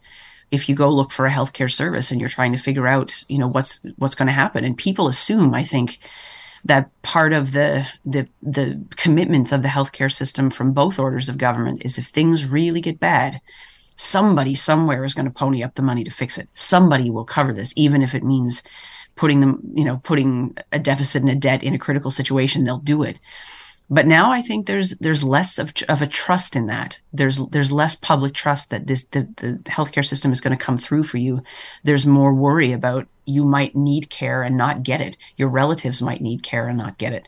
if 0.51 0.69
you 0.69 0.75
go 0.75 0.89
look 0.89 1.11
for 1.11 1.25
a 1.25 1.31
healthcare 1.31 1.71
service 1.71 2.11
and 2.11 2.19
you're 2.19 2.29
trying 2.29 2.53
to 2.53 2.57
figure 2.57 2.87
out, 2.87 3.23
you 3.27 3.37
know, 3.37 3.47
what's 3.47 3.79
what's 3.97 4.15
going 4.15 4.27
to 4.27 4.33
happen. 4.33 4.63
And 4.63 4.77
people 4.77 5.07
assume, 5.07 5.53
I 5.53 5.63
think, 5.63 5.99
that 6.65 6.89
part 7.01 7.33
of 7.33 7.51
the 7.53 7.87
the 8.05 8.27
the 8.41 8.81
commitments 8.95 9.51
of 9.51 9.61
the 9.61 9.69
healthcare 9.69 10.11
system 10.11 10.49
from 10.49 10.73
both 10.73 10.99
orders 10.99 11.29
of 11.29 11.37
government 11.37 11.85
is 11.85 11.97
if 11.97 12.07
things 12.07 12.47
really 12.47 12.81
get 12.81 12.99
bad, 12.99 13.41
somebody 13.95 14.55
somewhere 14.55 15.03
is 15.03 15.13
going 15.13 15.25
to 15.25 15.31
pony 15.31 15.63
up 15.63 15.75
the 15.75 15.81
money 15.81 16.03
to 16.03 16.11
fix 16.11 16.37
it. 16.37 16.49
Somebody 16.53 17.09
will 17.09 17.25
cover 17.25 17.53
this, 17.53 17.73
even 17.75 18.01
if 18.01 18.15
it 18.15 18.23
means 18.23 18.63
putting 19.17 19.41
them, 19.41 19.59
you 19.73 19.83
know, 19.83 19.99
putting 20.03 20.55
a 20.71 20.79
deficit 20.79 21.21
and 21.21 21.31
a 21.31 21.35
debt 21.35 21.63
in 21.63 21.73
a 21.73 21.79
critical 21.79 22.11
situation, 22.11 22.63
they'll 22.63 22.77
do 22.77 23.03
it. 23.03 23.17
But 23.89 24.05
now 24.05 24.31
I 24.31 24.41
think 24.41 24.65
there's 24.65 24.97
there's 24.97 25.23
less 25.23 25.57
of, 25.57 25.73
of 25.87 26.01
a 26.01 26.07
trust 26.07 26.55
in 26.55 26.67
that. 26.67 26.99
There's 27.13 27.39
there's 27.47 27.71
less 27.71 27.95
public 27.95 28.33
trust 28.33 28.69
that 28.69 28.87
this 28.87 29.05
the, 29.05 29.29
the 29.37 29.59
healthcare 29.65 30.05
system 30.05 30.31
is 30.31 30.41
going 30.41 30.57
to 30.57 30.65
come 30.65 30.77
through 30.77 31.03
for 31.03 31.17
you. 31.17 31.41
There's 31.83 32.05
more 32.05 32.33
worry 32.33 32.73
about 32.73 33.07
you 33.25 33.45
might 33.45 33.75
need 33.75 34.09
care 34.09 34.43
and 34.43 34.57
not 34.57 34.83
get 34.83 34.99
it. 34.99 35.17
Your 35.37 35.47
relatives 35.47 36.01
might 36.01 36.21
need 36.21 36.43
care 36.43 36.67
and 36.67 36.77
not 36.77 36.97
get 36.97 37.13
it. 37.13 37.27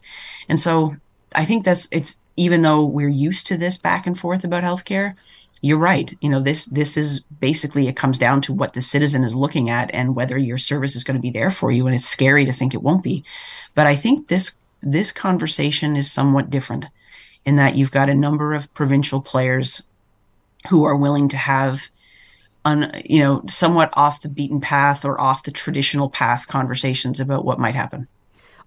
And 0.49 0.59
so 0.59 0.97
I 1.33 1.45
think 1.45 1.63
that's 1.63 1.87
it's 1.91 2.19
even 2.35 2.61
though 2.61 2.83
we're 2.83 3.09
used 3.09 3.47
to 3.47 3.57
this 3.57 3.77
back 3.77 4.05
and 4.05 4.19
forth 4.19 4.43
about 4.43 4.63
healthcare, 4.63 5.15
you're 5.61 5.77
right. 5.77 6.13
You 6.21 6.29
know, 6.29 6.39
this 6.39 6.65
this 6.65 6.95
is 6.95 7.19
basically 7.39 7.87
it 7.87 7.95
comes 7.95 8.17
down 8.17 8.41
to 8.41 8.53
what 8.53 8.73
the 8.73 8.81
citizen 8.81 9.23
is 9.23 9.35
looking 9.35 9.69
at 9.69 9.93
and 9.93 10.15
whether 10.15 10.37
your 10.37 10.57
service 10.57 10.95
is 10.95 11.03
going 11.03 11.15
to 11.15 11.21
be 11.21 11.31
there 11.31 11.51
for 11.51 11.71
you. 11.71 11.85
And 11.85 11.95
it's 11.95 12.05
scary 12.05 12.45
to 12.45 12.53
think 12.53 12.73
it 12.73 12.81
won't 12.81 13.03
be. 13.03 13.23
But 13.75 13.87
I 13.87 13.95
think 13.95 14.27
this 14.27 14.57
this 14.81 15.11
conversation 15.11 15.95
is 15.95 16.11
somewhat 16.11 16.49
different 16.49 16.85
in 17.45 17.57
that 17.57 17.75
you've 17.75 17.91
got 17.91 18.09
a 18.09 18.15
number 18.15 18.53
of 18.53 18.73
provincial 18.73 19.21
players 19.21 19.83
who 20.69 20.85
are 20.85 20.95
willing 20.95 21.27
to 21.29 21.37
have 21.37 21.89
un, 22.65 23.01
you 23.05 23.19
know 23.19 23.43
somewhat 23.47 23.89
off 23.93 24.21
the 24.21 24.29
beaten 24.29 24.61
path 24.61 25.03
or 25.03 25.19
off 25.19 25.43
the 25.43 25.51
traditional 25.51 26.09
path 26.09 26.47
conversations 26.47 27.19
about 27.19 27.43
what 27.43 27.59
might 27.59 27.75
happen. 27.75 28.07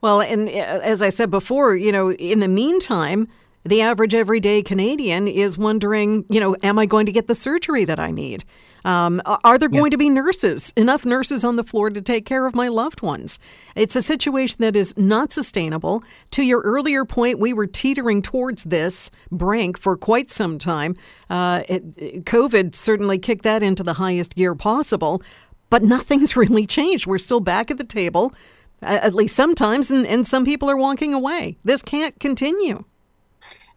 Well, 0.02 0.20
and 0.20 0.48
uh, 0.48 0.80
as 0.82 1.02
I 1.02 1.10
said 1.10 1.30
before, 1.30 1.76
you 1.76 1.92
know, 1.92 2.12
in 2.12 2.40
the 2.40 2.48
meantime, 2.48 3.28
the 3.64 3.80
average 3.80 4.14
everyday 4.14 4.62
Canadian 4.62 5.28
is 5.28 5.56
wondering, 5.56 6.24
you 6.28 6.40
know, 6.40 6.56
am 6.62 6.78
I 6.78 6.86
going 6.86 7.06
to 7.06 7.12
get 7.12 7.28
the 7.28 7.34
surgery 7.34 7.84
that 7.84 8.00
I 8.00 8.10
need? 8.10 8.44
Um, 8.84 9.22
are 9.24 9.58
there 9.58 9.68
going 9.68 9.92
to 9.92 9.96
be 9.96 10.08
nurses, 10.08 10.72
enough 10.76 11.04
nurses 11.04 11.44
on 11.44 11.56
the 11.56 11.62
floor 11.62 11.90
to 11.90 12.02
take 12.02 12.26
care 12.26 12.46
of 12.46 12.54
my 12.54 12.68
loved 12.68 13.00
ones? 13.00 13.38
It's 13.76 13.94
a 13.94 14.02
situation 14.02 14.56
that 14.60 14.74
is 14.74 14.96
not 14.96 15.32
sustainable. 15.32 16.02
To 16.32 16.42
your 16.42 16.60
earlier 16.62 17.04
point, 17.04 17.38
we 17.38 17.52
were 17.52 17.66
teetering 17.66 18.22
towards 18.22 18.64
this 18.64 19.10
brink 19.30 19.78
for 19.78 19.96
quite 19.96 20.30
some 20.30 20.58
time. 20.58 20.96
Uh, 21.30 21.62
it, 21.68 22.24
COVID 22.24 22.74
certainly 22.74 23.18
kicked 23.18 23.44
that 23.44 23.62
into 23.62 23.84
the 23.84 23.94
highest 23.94 24.34
gear 24.34 24.54
possible, 24.56 25.22
but 25.70 25.84
nothing's 25.84 26.36
really 26.36 26.66
changed. 26.66 27.06
We're 27.06 27.18
still 27.18 27.40
back 27.40 27.70
at 27.70 27.76
the 27.76 27.84
table, 27.84 28.34
at 28.82 29.14
least 29.14 29.36
sometimes, 29.36 29.92
and, 29.92 30.04
and 30.06 30.26
some 30.26 30.44
people 30.44 30.68
are 30.68 30.76
walking 30.76 31.14
away. 31.14 31.56
This 31.62 31.82
can't 31.82 32.18
continue. 32.18 32.84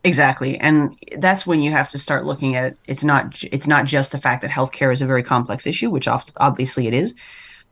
Exactly. 0.06 0.60
And 0.60 0.96
that's 1.18 1.48
when 1.48 1.62
you 1.62 1.72
have 1.72 1.90
to 1.90 1.98
start 1.98 2.26
looking 2.26 2.56
at 2.56 2.64
it. 2.64 2.80
It's 2.86 3.04
not 3.04 3.44
it's 3.52 3.66
not 3.66 3.86
just 3.86 4.12
the 4.12 4.20
fact 4.20 4.44
that 4.44 4.52
healthcare 4.52 4.94
is 4.94 5.02
a 5.02 5.08
very 5.08 5.24
complex 5.24 5.66
issue, 5.66 5.90
which 5.90 6.08
obviously 6.08 6.86
it 6.86 6.94
is, 6.94 7.16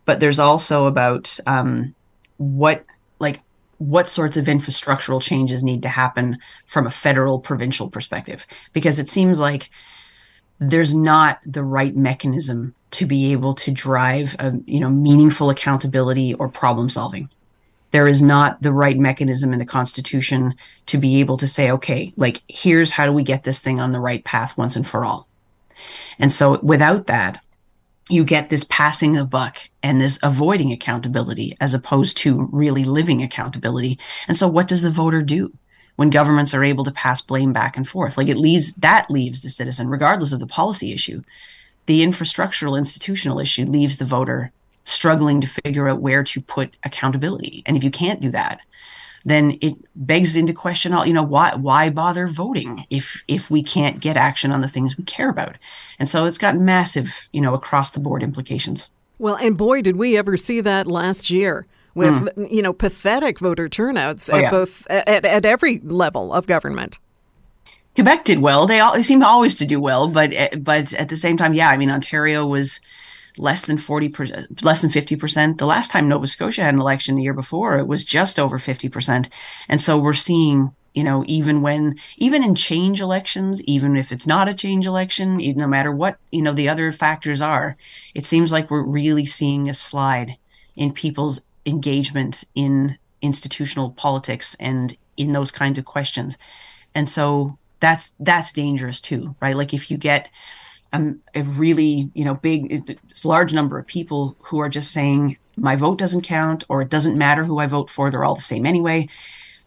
but 0.06 0.20
there's 0.20 0.40
also 0.40 0.88
about 0.88 1.40
um, 1.46 1.94
what 2.38 2.84
like 3.20 3.42
what 3.78 4.08
sorts 4.10 4.36
of 4.36 4.46
infrastructural 4.46 5.22
changes 5.22 5.64
need 5.64 5.84
to 5.84 5.90
happen 5.90 6.40
from 6.66 6.88
a 6.88 6.90
federal 6.90 7.40
provincial 7.40 7.88
perspective 7.88 8.48
because 8.74 8.98
it 8.98 9.10
seems 9.10 9.40
like 9.40 9.70
there's 10.60 10.94
not 10.96 11.40
the 11.46 11.64
right 11.64 11.96
mechanism 11.96 12.74
to 12.92 13.06
be 13.06 13.32
able 13.32 13.54
to 13.54 13.70
drive 13.70 14.36
a 14.40 14.54
you 14.66 14.80
know 14.80 14.90
meaningful 14.90 15.52
accountability 15.52 16.34
or 16.34 16.50
problem 16.50 16.90
solving 16.90 17.30
there 17.94 18.08
is 18.08 18.24
not 18.24 18.60
the 18.60 18.74
right 18.74 18.98
mechanism 18.98 19.54
in 19.54 19.60
the 19.60 19.66
Constitution 19.68 20.56
to 20.88 20.98
be 20.98 21.20
able 21.20 21.38
to 21.38 21.48
say, 21.48 21.70
okay, 21.70 22.12
like, 22.18 22.42
here's 22.48 22.92
how 22.92 23.06
do 23.06 23.14
we 23.14 23.22
get 23.22 23.44
this 23.44 23.60
thing 23.60 23.80
on 23.80 23.92
the 23.92 24.00
right 24.00 24.26
path 24.26 24.58
once 24.58 24.76
and 24.76 24.86
for 24.86 25.06
all. 25.06 25.28
And 26.18 26.34
so 26.34 26.60
without 26.64 27.06
that, 27.06 27.44
you 28.10 28.26
get 28.26 28.50
this 28.50 28.64
passing 28.64 29.14
the 29.14 29.24
buck 29.24 29.60
and 29.84 30.02
this 30.02 30.18
avoiding 30.24 30.72
accountability 30.72 31.56
as 31.62 31.76
opposed 31.76 32.18
to 32.18 32.50
really 32.52 32.84
living 32.84 33.22
accountability. 33.22 34.00
And 34.28 34.36
so 34.36 34.48
what 34.48 34.68
does 34.68 34.82
the 34.82 34.92
voter 34.92 35.22
do? 35.22 35.54
when 35.96 36.10
governments 36.10 36.56
are 36.56 36.64
able 36.64 36.84
to 36.84 36.92
pass 36.92 37.22
blame 37.22 37.54
back 37.54 37.78
and 37.78 37.88
forth. 37.88 38.18
Like 38.18 38.28
it 38.28 38.36
leaves 38.36 38.74
that 38.74 39.12
leaves 39.12 39.44
the 39.44 39.52
citizen, 39.52 39.90
regardless 39.90 40.34
of 40.34 40.40
the 40.40 40.48
policy 40.48 40.92
issue. 40.92 41.22
The 41.86 42.04
infrastructural 42.04 42.76
institutional 42.76 43.38
issue 43.38 43.66
leaves 43.66 43.98
the 43.98 44.06
voter 44.06 44.52
struggling 44.84 45.42
to 45.42 45.48
figure 45.48 45.88
out 45.88 46.02
where 46.02 46.24
to 46.24 46.42
put 46.42 46.76
accountability. 46.84 47.64
And 47.66 47.78
if 47.78 47.84
you 47.84 47.92
can't 47.92 48.22
do 48.22 48.32
that, 48.32 48.60
then 49.26 49.58
it 49.62 49.76
begs 49.96 50.36
into 50.36 50.54
question 50.54 50.94
all 50.94 51.06
you 51.06 51.14
know 51.14 51.24
why 51.24 51.56
why 51.56 51.90
bother 51.90 52.28
voting 52.28 52.86
if 52.90 53.24
if 53.28 53.50
we 53.50 53.64
can't 53.64 54.00
get 54.00 54.18
action 54.18 54.52
on 54.52 54.62
the 54.62 54.68
things 54.68 54.98
we 54.98 55.04
care 55.06 55.30
about 55.30 55.56
and 56.00 56.10
so 56.10 56.26
it's 56.26 56.38
got 56.38 56.58
massive 56.58 57.28
you 57.32 57.42
know 57.42 57.54
across 57.54 57.92
the 57.92 58.00
board 58.00 58.22
implications 58.22 58.90
well 59.20 59.36
and 59.36 59.58
boy 59.58 59.82
did 59.82 59.96
we 59.96 60.18
ever 60.18 60.36
see 60.36 60.62
that 60.62 60.88
last 60.88 61.30
year 61.30 61.66
with 61.96 62.14
mm. 62.14 62.52
you 62.52 62.62
know 62.62 62.74
pathetic 62.74 63.40
voter 63.40 63.70
turnouts 63.70 64.30
oh, 64.30 64.36
at 64.36 64.42
yeah. 64.44 64.52
both 64.52 64.86
at, 64.88 65.26
at 65.26 65.46
every 65.46 65.80
level 65.80 66.34
of 66.34 66.48
government 66.48 67.00
Quebec 67.96 68.26
did 68.26 68.40
well. 68.40 68.66
They 68.66 68.80
all 68.80 68.94
they 68.94 69.04
seem 69.04 69.22
always 69.22 69.54
to 69.56 69.68
do 69.68 69.80
well, 69.80 70.08
but 70.08 70.34
but 70.64 70.94
at 70.96 71.10
the 71.10 71.16
same 71.16 71.38
time, 71.38 71.54
yeah, 71.54 71.70
I 71.70 71.78
mean 71.78 71.92
Ontario 71.92 72.44
was 72.44 72.82
less 73.38 73.66
than 73.66 73.78
40 73.78 74.10
percent, 74.10 74.64
less 74.64 74.82
than 74.82 74.90
50 74.90 75.16
percent. 75.16 75.58
The 75.58 75.66
last 75.66 75.92
time 75.92 76.08
Nova 76.08 76.28
Scotia 76.28 76.64
had 76.64 76.74
an 76.74 76.80
election 76.80 77.16
the 77.16 77.24
year 77.24 77.34
before, 77.34 77.78
it 77.78 77.88
was 77.88 78.04
just 78.04 78.40
over 78.40 78.60
50 78.60 78.90
percent. 78.90 79.30
And 79.68 79.80
so 79.82 79.98
we're 79.98 80.14
seeing, 80.14 80.72
you 80.94 81.04
know, 81.04 81.24
even 81.28 81.62
when, 81.62 81.96
even 82.18 82.44
in 82.44 82.56
change 82.56 83.02
elections, 83.02 83.62
even 83.64 83.98
if 83.98 84.12
it's 84.12 84.28
not 84.28 84.50
a 84.50 84.54
change 84.54 84.86
election, 84.86 85.40
even, 85.42 85.60
no 85.60 85.68
matter 85.68 85.92
what, 85.92 86.18
you 86.32 86.42
know, 86.42 86.54
the 86.54 86.70
other 86.70 86.92
factors 86.92 87.42
are, 87.42 87.78
it 88.14 88.26
seems 88.26 88.52
like 88.52 88.70
we're 88.70 88.84
really 88.84 89.26
seeing 89.26 89.70
a 89.70 89.74
slide 89.74 90.38
in 90.76 90.94
people's 90.94 91.42
engagement 91.66 92.44
in 92.56 92.98
institutional 93.22 93.92
politics 93.92 94.56
and 94.60 94.98
in 95.18 95.32
those 95.32 95.52
kinds 95.52 95.78
of 95.78 95.86
questions. 95.86 96.38
And 96.96 97.08
so 97.08 97.58
that's 97.80 98.14
that's 98.20 98.54
dangerous 98.54 99.02
too, 99.02 99.36
right? 99.42 99.56
Like 99.56 99.74
if 99.74 99.92
you 99.92 99.98
get 99.98 100.30
um, 100.94 101.20
a 101.36 101.44
really 101.44 102.10
you 102.14 102.24
know 102.24 102.36
big 102.36 102.98
large 103.26 103.54
number 103.54 103.78
of 103.78 103.86
people 103.86 104.38
who 104.40 104.60
are 104.60 104.70
just 104.70 104.92
saying 104.92 105.38
my 105.58 105.76
vote 105.76 105.98
doesn't 105.98 106.22
count 106.22 106.64
or 106.70 106.82
it 106.82 106.90
doesn't 106.90 107.18
matter 107.18 107.44
who 107.44 107.60
i 107.60 107.68
vote 107.68 107.90
for 107.90 108.10
they're 108.10 108.24
all 108.24 108.36
the 108.36 108.42
same 108.42 108.66
anyway 108.66 109.08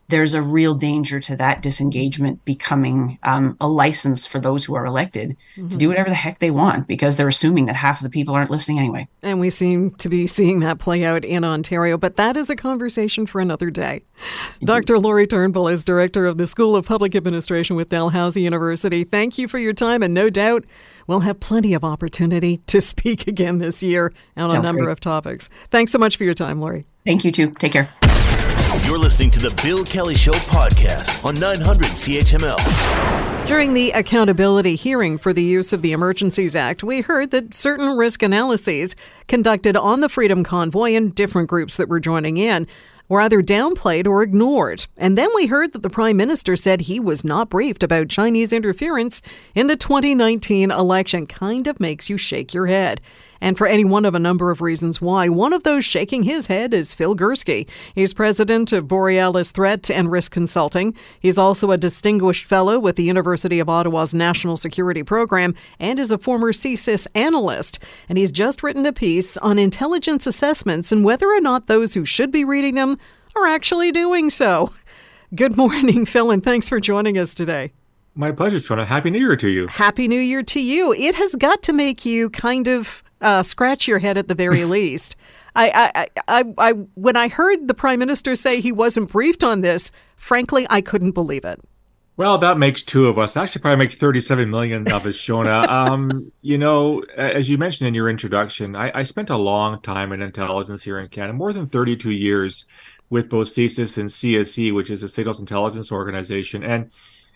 there's 0.09 0.35
a 0.35 0.43
real 0.43 0.75
danger 0.75 1.21
to 1.21 1.37
that 1.37 1.63
disengagement 1.63 2.45
becoming 2.45 3.19
um, 3.23 3.57
a 3.61 3.69
license 3.69 4.27
for 4.27 4.39
those 4.39 4.65
who 4.65 4.75
are 4.75 4.87
elected 4.87 5.37
mm-hmm. 5.57 5.69
to 5.69 5.77
do 5.77 5.89
whatever 5.89 6.09
the 6.09 6.15
heck 6.15 6.39
they 6.39 6.51
want 6.51 6.87
because 6.87 7.17
they're 7.17 7.29
assuming 7.29 7.67
that 7.67 7.77
half 7.77 8.01
of 8.01 8.05
the 8.05 8.11
people 8.11 8.35
aren't 8.35 8.51
listening 8.51 8.79
anyway. 8.79 9.09
And 9.23 9.41
we 9.41 9.51
seem 9.51 9.93
to 9.97 10.09
be 10.09 10.27
seeing 10.27 10.61
that 10.61 10.79
play 10.79 11.05
out 11.05 11.25
in 11.25 11.45
Ontario, 11.45 11.97
but 11.97 12.17
that 12.17 12.37
is 12.37 12.51
a 12.51 12.57
conversation 12.57 13.27
for 13.27 13.41
another 13.41 13.71
day. 13.71 14.03
Dr. 14.65 14.99
Lori 14.99 15.27
Turnbull 15.27 15.69
is 15.69 15.85
director 15.85 16.27
of 16.27 16.39
the 16.39 16.47
School 16.47 16.77
of 16.77 16.87
Public 16.87 17.15
Administration 17.15 17.77
with 17.77 17.89
Dalhousie 17.89 18.43
University. 18.43 19.05
Thank 19.05 19.39
you 19.39 19.49
for 19.49 19.59
your 19.59 19.73
time, 19.73 20.03
and 20.03 20.15
no 20.15 20.31
doubt 20.31 20.65
we'll 21.07 21.21
have 21.21 21.41
plenty 21.41 21.75
of 21.75 21.85
opportunity 21.85 22.59
to 22.67 22.81
speak 22.81 23.27
again 23.27 23.59
this 23.59 23.83
year 23.83 24.13
on 24.37 24.51
Sounds 24.51 24.67
a 24.67 24.71
number 24.71 24.85
great. 24.85 24.93
of 24.93 25.01
topics. 25.01 25.49
Thanks 25.71 25.93
so 25.93 25.99
much 25.99 26.17
for 26.17 26.25
your 26.25 26.35
time, 26.35 26.61
Lori. 26.61 26.87
Thank 27.05 27.25
you, 27.25 27.33
too. 27.33 27.51
Take 27.53 27.73
care. 27.73 28.06
You're 28.85 28.99
listening 28.99 29.30
to 29.33 29.40
the 29.40 29.50
Bill 29.62 29.85
Kelly 29.85 30.14
Show 30.14 30.33
podcast 30.33 31.25
on 31.25 31.35
900 31.35 31.87
CHML. 31.87 33.47
During 33.47 33.75
the 33.75 33.90
accountability 33.92 34.76
hearing 34.76 35.18
for 35.18 35.33
the 35.33 35.42
use 35.42 35.73
of 35.73 35.83
the 35.83 35.92
Emergencies 35.92 36.54
Act, 36.54 36.85
we 36.85 37.00
heard 37.00 37.30
that 37.30 37.54
certain 37.54 37.97
risk 37.97 38.23
analyses 38.23 38.95
conducted 39.28 39.76
on 39.76 40.00
the 40.00 40.09
Freedom 40.09 40.45
Convoy 40.45 40.95
and 40.95 41.14
different 41.14 41.49
groups 41.49 41.76
that 41.76 41.88
were 41.88 42.00
joining 42.00 42.37
in 42.37 42.66
were 43.09 43.21
either 43.21 43.42
downplayed 43.42 44.06
or 44.06 44.23
ignored. 44.23 44.87
And 44.97 45.16
then 45.16 45.28
we 45.35 45.47
heard 45.47 45.73
that 45.73 45.83
the 45.83 45.90
Prime 45.90 46.16
Minister 46.16 46.56
said 46.56 46.83
he 46.83 46.99
was 46.99 47.25
not 47.25 47.49
briefed 47.49 47.83
about 47.83 48.09
Chinese 48.09 48.52
interference 48.52 49.23
in 49.54 49.68
the 49.68 49.76
2019 49.76 50.71
election. 50.71 51.26
Kind 51.26 51.66
of 51.66 51.78
makes 51.78 52.11
you 52.11 52.16
shake 52.16 52.52
your 52.52 52.66
head. 52.66 53.00
And 53.40 53.59
for 53.59 53.66
any 53.66 53.85
one 53.85 54.05
of 54.05 54.14
a 54.14 54.19
number 54.19 54.50
of 54.50 54.61
reasons 54.61 55.00
why, 55.00 55.28
one 55.28 55.52
of 55.52 55.62
those 55.62 55.85
shaking 55.85 56.23
his 56.23 56.47
head 56.47 56.73
is 56.73 56.95
Phil 56.95 57.14
Gurski. 57.14 57.69
He's 57.95 58.14
president 58.14 58.73
of 58.73 58.88
Borealis 58.88 59.50
Threat 59.50 59.90
and 59.90 60.11
Risk 60.11 60.33
Consulting. 60.33 60.95
He's 61.21 61.38
also 61.38 61.71
a 61.71 61.76
distinguished 61.76 62.47
fellow 62.47 62.78
with 62.78 62.97
the 62.97 63.05
University 63.05 63.59
of 63.59 63.69
Ottawa's 63.69 64.14
National 64.14 64.57
Security 64.57 65.02
Program 65.02 65.55
and 65.78 66.00
is 66.00 66.12
a 66.12 66.19
former 66.19 66.52
CSIS 66.52 67.07
analyst. 67.14 67.78
And 68.09 68.19
he's 68.19 68.33
just 68.33 68.62
written 68.62 68.87
a 68.87 68.93
piece 68.93 69.37
on 69.38 69.59
intelligence 69.59 70.26
assessments 70.26 70.93
and 70.93 71.05
whether 71.05 71.26
or 71.26 71.40
not 71.40 71.66
those 71.66 71.95
who 71.95 72.05
should 72.05 72.31
be 72.31 72.45
reading 72.45 72.75
them 72.75 72.97
are 73.35 73.47
actually 73.47 73.93
doing 73.93 74.31
so. 74.31 74.73
Good 75.35 75.57
morning, 75.57 76.07
Phil, 76.07 76.31
and 76.31 76.43
thanks 76.43 76.69
for 76.69 76.81
joining 76.81 77.19
us 77.19 77.35
today. 77.35 77.73
My 78.14 78.33
pleasure, 78.33 78.59
Shona. 78.59 78.87
Happy 78.87 79.11
New 79.11 79.19
Year 79.19 79.37
to 79.37 79.49
you. 79.49 79.66
Happy 79.66 80.09
New 80.09 80.21
Year 80.21 80.43
to 80.45 80.61
you. 80.61 80.95
It 80.95 81.14
has 81.16 81.35
got 81.35 81.62
to 81.64 81.75
make 81.75 82.07
you 82.07 82.31
kind 82.31 82.66
of 82.66 83.02
uh, 83.21 83.43
scratch 83.43 83.89
your 83.89 83.99
head 83.99 84.19
at 84.19 84.29
the 84.29 84.35
very 84.35 84.65
least. 84.77 85.17
I, 85.55 85.91
I, 85.95 86.07
I, 86.29 86.45
I, 86.59 86.73
when 86.73 87.17
I 87.17 87.29
heard 87.29 87.67
the 87.67 87.75
prime 87.75 87.99
minister 87.99 88.37
say 88.37 88.61
he 88.61 88.73
wasn't 88.73 89.11
briefed 89.11 89.43
on 89.43 89.63
this, 89.63 89.91
frankly, 90.17 90.67
I 90.69 90.83
couldn't 90.83 91.13
believe 91.13 91.45
it. 91.45 91.61
Well, 92.19 92.39
that 92.39 92.57
makes 92.59 92.83
two 92.83 93.09
of 93.09 93.19
us. 93.19 93.37
Actually, 93.37 93.61
probably 93.61 93.85
makes 93.85 93.97
37 93.97 94.51
million 94.51 94.91
of 94.91 95.05
us, 95.05 95.17
Shona. 95.17 95.69
um, 95.69 96.33
you 96.43 96.57
know, 96.57 97.03
as 97.17 97.49
you 97.49 97.59
mentioned 97.59 97.89
in 97.89 97.95
your 97.95 98.09
introduction, 98.09 98.75
I, 98.75 98.91
I, 99.01 99.03
spent 99.03 99.29
a 99.29 99.37
long 99.37 99.83
time 99.83 100.13
in 100.13 100.23
intelligence 100.23 100.83
here 100.83 100.99
in 100.99 101.09
Canada, 101.09 101.35
more 101.35 101.53
than 101.53 101.69
32 101.69 102.11
years 102.11 102.67
with 103.11 103.29
both 103.29 103.49
CSIS 103.49 103.99
and 103.99 104.09
CSE, 104.09 104.75
which 104.75 104.91
is 104.91 105.03
a 105.03 105.11
signals 105.11 105.41
intelligence 105.41 105.93
organization. 105.93 106.65
And 106.65 106.91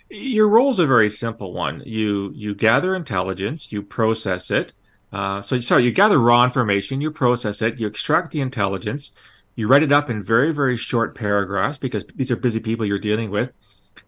your 0.08 0.48
role 0.48 0.70
is 0.70 0.78
a 0.78 0.86
very 0.86 1.10
simple 1.10 1.52
one. 1.52 1.82
You 1.84 2.32
you 2.34 2.54
gather 2.54 2.96
intelligence, 2.96 3.70
you 3.70 3.82
process 3.82 4.50
it, 4.50 4.72
uh, 5.12 5.42
so, 5.42 5.58
sorry, 5.58 5.84
you 5.84 5.92
gather 5.92 6.18
raw 6.18 6.44
information, 6.44 7.00
you 7.00 7.10
process 7.10 7.62
it, 7.62 7.80
you 7.80 7.86
extract 7.86 8.30
the 8.30 8.40
intelligence, 8.40 9.12
you 9.56 9.66
write 9.66 9.82
it 9.82 9.92
up 9.92 10.08
in 10.08 10.22
very, 10.22 10.52
very 10.52 10.76
short 10.76 11.14
paragraphs 11.14 11.78
because 11.78 12.04
these 12.14 12.30
are 12.30 12.36
busy 12.36 12.60
people 12.60 12.86
you're 12.86 12.98
dealing 12.98 13.30
with, 13.30 13.50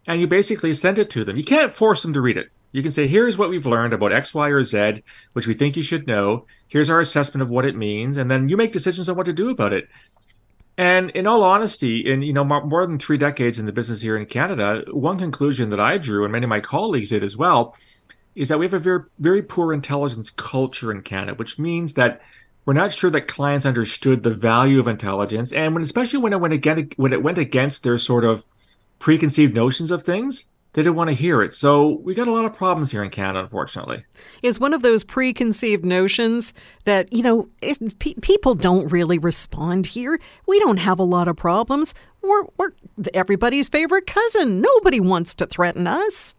and 0.07 0.21
you 0.21 0.27
basically 0.27 0.73
send 0.75 0.99
it 0.99 1.11
to 1.11 1.25
them. 1.25 1.37
You 1.37 1.45
can't 1.45 1.75
force 1.75 2.03
them 2.03 2.13
to 2.13 2.21
read 2.21 2.37
it. 2.37 2.51
You 2.71 2.83
can 2.83 2.93
say, 2.93 3.07
here's 3.07 3.37
what 3.37 3.51
we've 3.51 3.67
learned 3.67 3.93
about 3.93 4.13
X, 4.13 4.33
Y, 4.35 4.49
or 4.49 4.65
Z, 4.65 5.03
which 5.35 5.47
we 5.47 5.55
think 5.55 5.77
you 5.77 5.83
should 5.83 6.07
know. 6.07 6.47
Here's 6.69 6.89
our 6.89 7.01
assessment 7.01 7.43
of 7.43 7.51
what 7.51 7.67
it 7.67 7.77
means, 7.77 8.17
and 8.17 8.31
then 8.31 8.49
you 8.49 8.57
make 8.57 8.73
decisions 8.73 9.09
on 9.09 9.17
what 9.17 9.27
to 9.27 9.33
do 9.33 9.51
about 9.51 9.75
it. 9.75 9.89
And 10.79 11.11
in 11.11 11.27
all 11.27 11.43
honesty, 11.43 11.99
in 11.99 12.23
you 12.23 12.33
know 12.33 12.45
more 12.45 12.87
than 12.87 12.99
three 12.99 13.19
decades 13.19 13.59
in 13.59 13.67
the 13.67 13.73
business 13.73 14.01
here 14.01 14.17
in 14.17 14.25
Canada, 14.25 14.85
one 14.91 15.19
conclusion 15.19 15.69
that 15.71 15.81
I 15.81 15.99
drew, 15.99 16.25
and 16.25 16.33
many 16.33 16.45
of 16.45 16.49
my 16.49 16.61
colleagues 16.61 17.11
did 17.11 17.23
as 17.23 17.37
well, 17.37 17.77
is 18.35 18.49
that 18.49 18.59
we 18.59 18.65
have 18.65 18.75
a 18.75 18.79
very 18.79 19.03
very 19.19 19.43
poor 19.43 19.73
intelligence 19.73 20.31
culture 20.31 20.91
in 20.91 21.03
Canada, 21.03 21.35
which 21.35 21.59
means 21.59 21.95
that 21.95 22.21
we're 22.65 22.75
not 22.75 22.93
sure 22.93 23.11
that 23.11 23.29
clients 23.29 23.67
understood 23.67 24.23
the 24.23 24.31
value 24.31 24.79
of 24.79 24.87
intelligence, 24.87 25.53
and 25.53 25.75
when 25.75 25.83
especially 25.83 26.21
when 26.21 26.33
it 26.33 26.41
went 26.41 26.55
against 26.55 26.99
when 26.99 27.13
it 27.13 27.23
went 27.23 27.39
against 27.39 27.83
their 27.83 27.99
sort 27.99 28.25
of 28.25 28.45
preconceived 28.99 29.55
notions 29.55 29.91
of 29.91 30.05
things, 30.05 30.47
they 30.73 30.83
didn't 30.83 30.97
want 30.97 31.09
to 31.09 31.15
hear 31.15 31.43
it. 31.43 31.53
So 31.53 31.99
we 32.03 32.15
got 32.15 32.29
a 32.29 32.33
lot 32.33 32.45
of 32.45 32.53
problems 32.53 32.91
here 32.91 33.03
in 33.03 33.11
Canada, 33.11 33.41
unfortunately. 33.41 34.05
Is 34.43 34.59
one 34.59 34.73
of 34.73 34.83
those 34.83 35.05
preconceived 35.05 35.85
notions 35.85 36.55
that, 36.85 37.13
you 37.13 37.23
know, 37.23 37.49
pe- 37.99 38.15
people 38.15 38.55
don't 38.55 38.91
really 38.91 39.19
respond 39.19 39.87
here, 39.87 40.21
we 40.47 40.59
don't 40.61 40.79
have 40.79 40.99
a 40.99 41.05
lot 41.05 41.29
of 41.29 41.37
problems. 41.37 41.95
We're, 42.23 42.45
we're 42.57 42.71
everybody's 43.13 43.69
favorite 43.69 44.07
cousin. 44.07 44.61
Nobody 44.61 45.01
wants 45.01 45.35
to 45.37 45.47
threaten 45.47 45.87
us. 45.87 46.35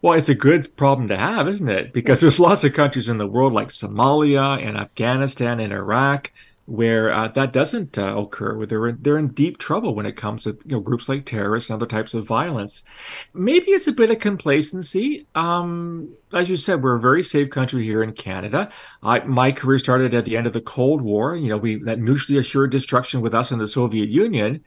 Well, 0.00 0.12
it's 0.12 0.28
a 0.28 0.34
good 0.34 0.76
problem 0.76 1.08
to 1.08 1.16
have, 1.16 1.48
isn't 1.48 1.68
it? 1.68 1.92
Because 1.92 2.20
there's 2.20 2.38
lots 2.38 2.62
of 2.62 2.72
countries 2.72 3.08
in 3.08 3.18
the 3.18 3.26
world 3.26 3.52
like 3.52 3.68
Somalia 3.68 4.64
and 4.64 4.76
Afghanistan 4.76 5.58
and 5.58 5.72
Iraq 5.72 6.30
where 6.68 7.10
uh, 7.10 7.28
that 7.28 7.50
doesn't 7.50 7.96
uh, 7.96 8.14
occur, 8.14 8.54
where 8.54 8.66
they're 8.66 8.88
in, 8.88 8.98
they're 9.00 9.16
in 9.16 9.28
deep 9.28 9.56
trouble 9.56 9.94
when 9.94 10.04
it 10.04 10.16
comes 10.16 10.44
to 10.44 10.50
you 10.66 10.72
know 10.72 10.80
groups 10.80 11.08
like 11.08 11.24
terrorists 11.24 11.70
and 11.70 11.76
other 11.76 11.88
types 11.88 12.12
of 12.12 12.26
violence. 12.26 12.84
Maybe 13.32 13.70
it's 13.70 13.86
a 13.86 13.92
bit 13.92 14.10
of 14.10 14.18
complacency. 14.18 15.26
Um, 15.34 16.14
as 16.34 16.50
you 16.50 16.58
said, 16.58 16.82
we're 16.82 16.96
a 16.96 17.00
very 17.00 17.22
safe 17.22 17.48
country 17.48 17.84
here 17.84 18.02
in 18.02 18.12
Canada. 18.12 18.70
I, 19.02 19.20
my 19.20 19.50
career 19.50 19.78
started 19.78 20.12
at 20.12 20.26
the 20.26 20.36
end 20.36 20.46
of 20.46 20.52
the 20.52 20.60
Cold 20.60 21.00
War. 21.00 21.34
You 21.34 21.48
know, 21.48 21.56
we 21.56 21.76
that 21.84 22.00
mutually 22.00 22.38
assured 22.38 22.70
destruction 22.70 23.22
with 23.22 23.34
us 23.34 23.50
in 23.50 23.58
the 23.58 23.68
Soviet 23.68 24.10
Union. 24.10 24.62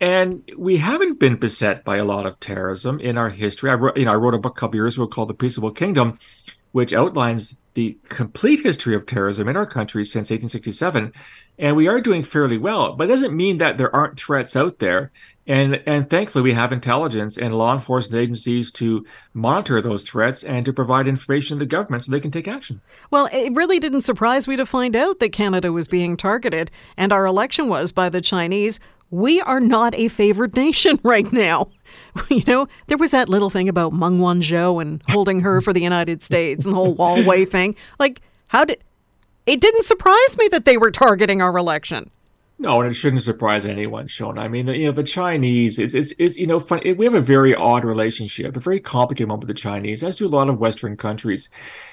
And 0.00 0.48
we 0.56 0.76
haven't 0.76 1.18
been 1.18 1.36
beset 1.36 1.84
by 1.84 1.96
a 1.96 2.04
lot 2.04 2.26
of 2.26 2.38
terrorism 2.40 3.00
in 3.00 3.18
our 3.18 3.30
history. 3.30 3.70
I 3.70 3.74
wrote, 3.74 3.96
you 3.96 4.04
know, 4.04 4.12
I 4.12 4.16
wrote 4.16 4.34
a 4.34 4.38
book 4.38 4.56
a 4.56 4.60
couple 4.60 4.76
years 4.76 4.96
ago 4.96 5.08
called 5.08 5.28
The 5.28 5.34
Peaceable 5.34 5.72
Kingdom, 5.72 6.18
which 6.72 6.92
outlines 6.92 7.56
the 7.74 7.96
complete 8.08 8.60
history 8.60 8.94
of 8.94 9.06
terrorism 9.06 9.48
in 9.48 9.56
our 9.56 9.66
country 9.66 10.04
since 10.04 10.30
1867. 10.30 11.12
And 11.58 11.76
we 11.76 11.88
are 11.88 12.00
doing 12.00 12.24
fairly 12.24 12.58
well, 12.58 12.94
but 12.94 13.04
it 13.04 13.12
doesn't 13.12 13.36
mean 13.36 13.58
that 13.58 13.78
there 13.78 13.94
aren't 13.94 14.18
threats 14.18 14.56
out 14.56 14.78
there. 14.78 15.12
And 15.46 15.80
and 15.86 16.10
thankfully 16.10 16.42
we 16.42 16.52
have 16.52 16.72
intelligence 16.72 17.38
and 17.38 17.56
law 17.56 17.72
enforcement 17.72 18.20
agencies 18.20 18.70
to 18.72 19.06
monitor 19.32 19.80
those 19.80 20.04
threats 20.04 20.44
and 20.44 20.64
to 20.66 20.72
provide 20.72 21.08
information 21.08 21.56
to 21.56 21.60
the 21.60 21.66
government 21.66 22.04
so 22.04 22.12
they 22.12 22.20
can 22.20 22.30
take 22.30 22.48
action. 22.48 22.80
Well, 23.10 23.28
it 23.32 23.54
really 23.54 23.80
didn't 23.80 24.02
surprise 24.02 24.46
me 24.46 24.56
to 24.56 24.66
find 24.66 24.94
out 24.94 25.20
that 25.20 25.32
Canada 25.32 25.72
was 25.72 25.88
being 25.88 26.16
targeted 26.16 26.70
and 26.96 27.12
our 27.12 27.26
election 27.26 27.68
was 27.68 27.92
by 27.92 28.08
the 28.08 28.20
Chinese 28.20 28.78
we 29.10 29.40
are 29.40 29.60
not 29.60 29.94
a 29.94 30.08
favored 30.08 30.56
nation 30.56 30.98
right 31.04 31.32
now. 31.32 31.68
You 32.30 32.42
know, 32.46 32.66
there 32.88 32.98
was 32.98 33.12
that 33.12 33.28
little 33.28 33.48
thing 33.48 33.68
about 33.68 33.92
Meng 33.92 34.18
Wanzhou 34.18 34.82
and 34.82 35.00
holding 35.08 35.40
her 35.40 35.60
for 35.60 35.72
the 35.72 35.80
United 35.80 36.22
States 36.22 36.64
and 36.64 36.72
the 36.72 36.76
whole 36.76 36.96
Huawei 36.96 37.48
thing. 37.50 37.76
Like, 37.98 38.20
how 38.48 38.64
did 38.64 38.82
it 39.46 39.60
didn't 39.60 39.84
surprise 39.84 40.36
me 40.36 40.48
that 40.48 40.64
they 40.64 40.76
were 40.76 40.90
targeting 40.90 41.40
our 41.40 41.56
election. 41.56 42.10
No, 42.60 42.80
and 42.80 42.90
it 42.90 42.94
shouldn't 42.94 43.22
surprise 43.22 43.64
anyone, 43.64 44.08
Sean. 44.08 44.36
I 44.36 44.48
mean, 44.48 44.66
you 44.66 44.86
know, 44.86 44.92
the 44.92 45.04
Chinese, 45.04 45.78
it's, 45.78 45.94
it's, 45.94 46.12
it's 46.18 46.36
you 46.36 46.46
know, 46.48 46.58
fun, 46.58 46.80
it, 46.82 46.98
we 46.98 47.04
have 47.04 47.14
a 47.14 47.20
very 47.20 47.54
odd 47.54 47.84
relationship, 47.84 48.56
a 48.56 48.60
very 48.60 48.80
complicated 48.80 49.28
one 49.28 49.38
with 49.38 49.46
the 49.46 49.54
Chinese, 49.54 50.02
as 50.02 50.16
do 50.16 50.26
a 50.26 50.28
lot 50.28 50.48
of 50.48 50.58
Western 50.58 50.96
countries. 50.96 51.50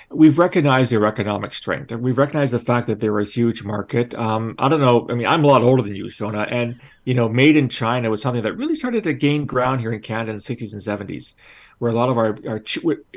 We've 0.09 0.39
recognized 0.39 0.91
their 0.91 1.05
economic 1.05 1.53
strength, 1.53 1.91
and 1.91 2.01
we've 2.01 2.17
recognized 2.17 2.51
the 2.51 2.59
fact 2.59 2.87
that 2.87 2.99
they're 2.99 3.19
a 3.19 3.25
huge 3.25 3.63
market. 3.63 4.15
Um, 4.15 4.55
I 4.57 4.67
don't 4.67 4.81
know. 4.81 5.05
I 5.07 5.13
mean, 5.13 5.27
I'm 5.27 5.43
a 5.43 5.47
lot 5.47 5.61
older 5.61 5.83
than 5.83 5.95
you, 5.95 6.05
Shona, 6.05 6.51
and 6.51 6.79
you 7.03 7.13
know, 7.13 7.29
made 7.29 7.57
in 7.57 7.69
China 7.69 8.09
was 8.09 8.23
something 8.23 8.41
that 8.41 8.53
really 8.53 8.75
started 8.75 9.03
to 9.03 9.13
gain 9.13 9.45
ground 9.45 9.81
here 9.81 9.93
in 9.93 10.01
Canada 10.01 10.31
in 10.31 10.37
the 10.37 10.43
60s 10.43 10.73
and 10.73 10.81
70s, 10.81 11.33
where 11.79 11.91
a 11.91 11.95
lot 11.95 12.09
of 12.09 12.17
our, 12.17 12.37
our 12.47 12.61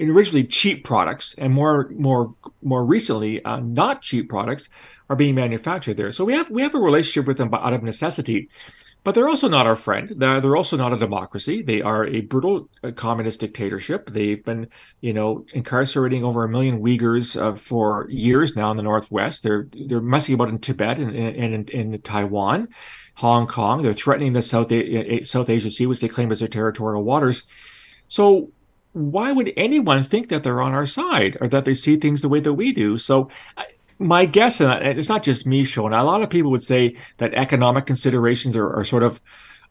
originally 0.00 0.44
cheap 0.44 0.84
products 0.84 1.34
and 1.38 1.52
more, 1.52 1.90
more, 1.96 2.34
more 2.62 2.84
recently, 2.84 3.44
uh, 3.44 3.60
not 3.60 4.02
cheap 4.02 4.28
products 4.28 4.68
are 5.08 5.16
being 5.16 5.34
manufactured 5.34 5.96
there. 5.96 6.12
So 6.12 6.24
we 6.24 6.34
have 6.34 6.50
we 6.50 6.62
have 6.62 6.74
a 6.74 6.78
relationship 6.78 7.26
with 7.26 7.38
them 7.38 7.52
out 7.52 7.72
of 7.72 7.82
necessity. 7.82 8.48
But 9.04 9.14
they're 9.14 9.28
also 9.28 9.48
not 9.48 9.66
our 9.66 9.76
friend. 9.76 10.12
They're, 10.16 10.40
they're 10.40 10.56
also 10.56 10.76
not 10.76 10.92
a 10.92 10.98
democracy. 10.98 11.62
They 11.62 11.80
are 11.80 12.04
a 12.04 12.20
brutal 12.20 12.68
uh, 12.82 12.90
communist 12.90 13.40
dictatorship. 13.40 14.10
They've 14.10 14.44
been, 14.44 14.68
you 15.00 15.14
know, 15.14 15.46
incarcerating 15.54 16.24
over 16.24 16.44
a 16.44 16.48
million 16.48 16.82
Uyghurs 16.82 17.40
uh, 17.40 17.56
for 17.56 18.06
years 18.10 18.56
now 18.56 18.70
in 18.70 18.76
the 18.76 18.82
Northwest. 18.82 19.44
They're 19.44 19.68
they're 19.86 20.00
messing 20.00 20.34
about 20.34 20.48
in 20.48 20.58
Tibet 20.58 20.98
and, 20.98 21.14
and, 21.14 21.54
and 21.54 21.70
in 21.70 22.02
Taiwan, 22.02 22.68
Hong 23.14 23.46
Kong. 23.46 23.82
They're 23.82 23.94
threatening 23.94 24.34
the 24.34 24.42
South 24.42 24.70
a- 24.72 25.24
South 25.24 25.48
Asia 25.48 25.70
Sea, 25.70 25.86
which 25.86 26.00
they 26.00 26.08
claim 26.08 26.30
as 26.30 26.40
their 26.40 26.48
territorial 26.48 27.04
waters. 27.04 27.44
So 28.08 28.50
why 28.92 29.32
would 29.32 29.52
anyone 29.56 30.02
think 30.02 30.28
that 30.28 30.42
they're 30.42 30.60
on 30.60 30.74
our 30.74 30.86
side 30.86 31.36
or 31.40 31.48
that 31.48 31.64
they 31.64 31.74
see 31.74 31.96
things 31.96 32.22
the 32.22 32.28
way 32.28 32.40
that 32.40 32.54
we 32.54 32.72
do? 32.72 32.98
So 32.98 33.30
my 33.98 34.26
guess, 34.26 34.60
and 34.60 34.98
it's 34.98 35.08
not 35.08 35.22
just 35.22 35.46
me, 35.46 35.64
Sean, 35.64 35.92
a 35.92 36.04
lot 36.04 36.22
of 36.22 36.30
people 36.30 36.50
would 36.50 36.62
say 36.62 36.96
that 37.18 37.34
economic 37.34 37.86
considerations 37.86 38.56
are, 38.56 38.70
are 38.72 38.84
sort 38.84 39.02
of 39.02 39.20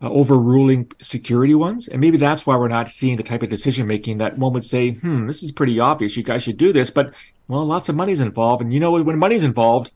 uh, 0.02 0.10
overruling 0.10 0.92
security 1.02 1.56
ones. 1.56 1.88
And 1.88 2.02
maybe 2.02 2.18
that's 2.18 2.46
why 2.46 2.56
we're 2.58 2.68
not 2.68 2.90
seeing 2.90 3.18
the 3.18 3.24
type 3.24 3.42
of 3.42 3.50
decision 3.50 3.88
making 3.88 4.20
that 4.20 4.38
one 4.38 4.54
would 4.54 4.64
say, 4.64 4.92
hmm, 4.92 5.28
this 5.28 5.44
is 5.44 5.52
pretty 5.52 5.80
obvious. 5.80 6.16
You 6.16 6.24
guys 6.24 6.44
should 6.44 6.58
do 6.58 6.72
this. 6.72 6.90
But, 6.90 7.14
well, 7.48 7.66
lots 7.66 7.90
of 7.90 7.96
money's 7.96 8.20
involved. 8.20 8.62
And 8.62 8.74
you 8.74 8.80
know, 8.80 9.02
when 9.02 9.18
money's 9.18 9.44
involved, 9.44 9.92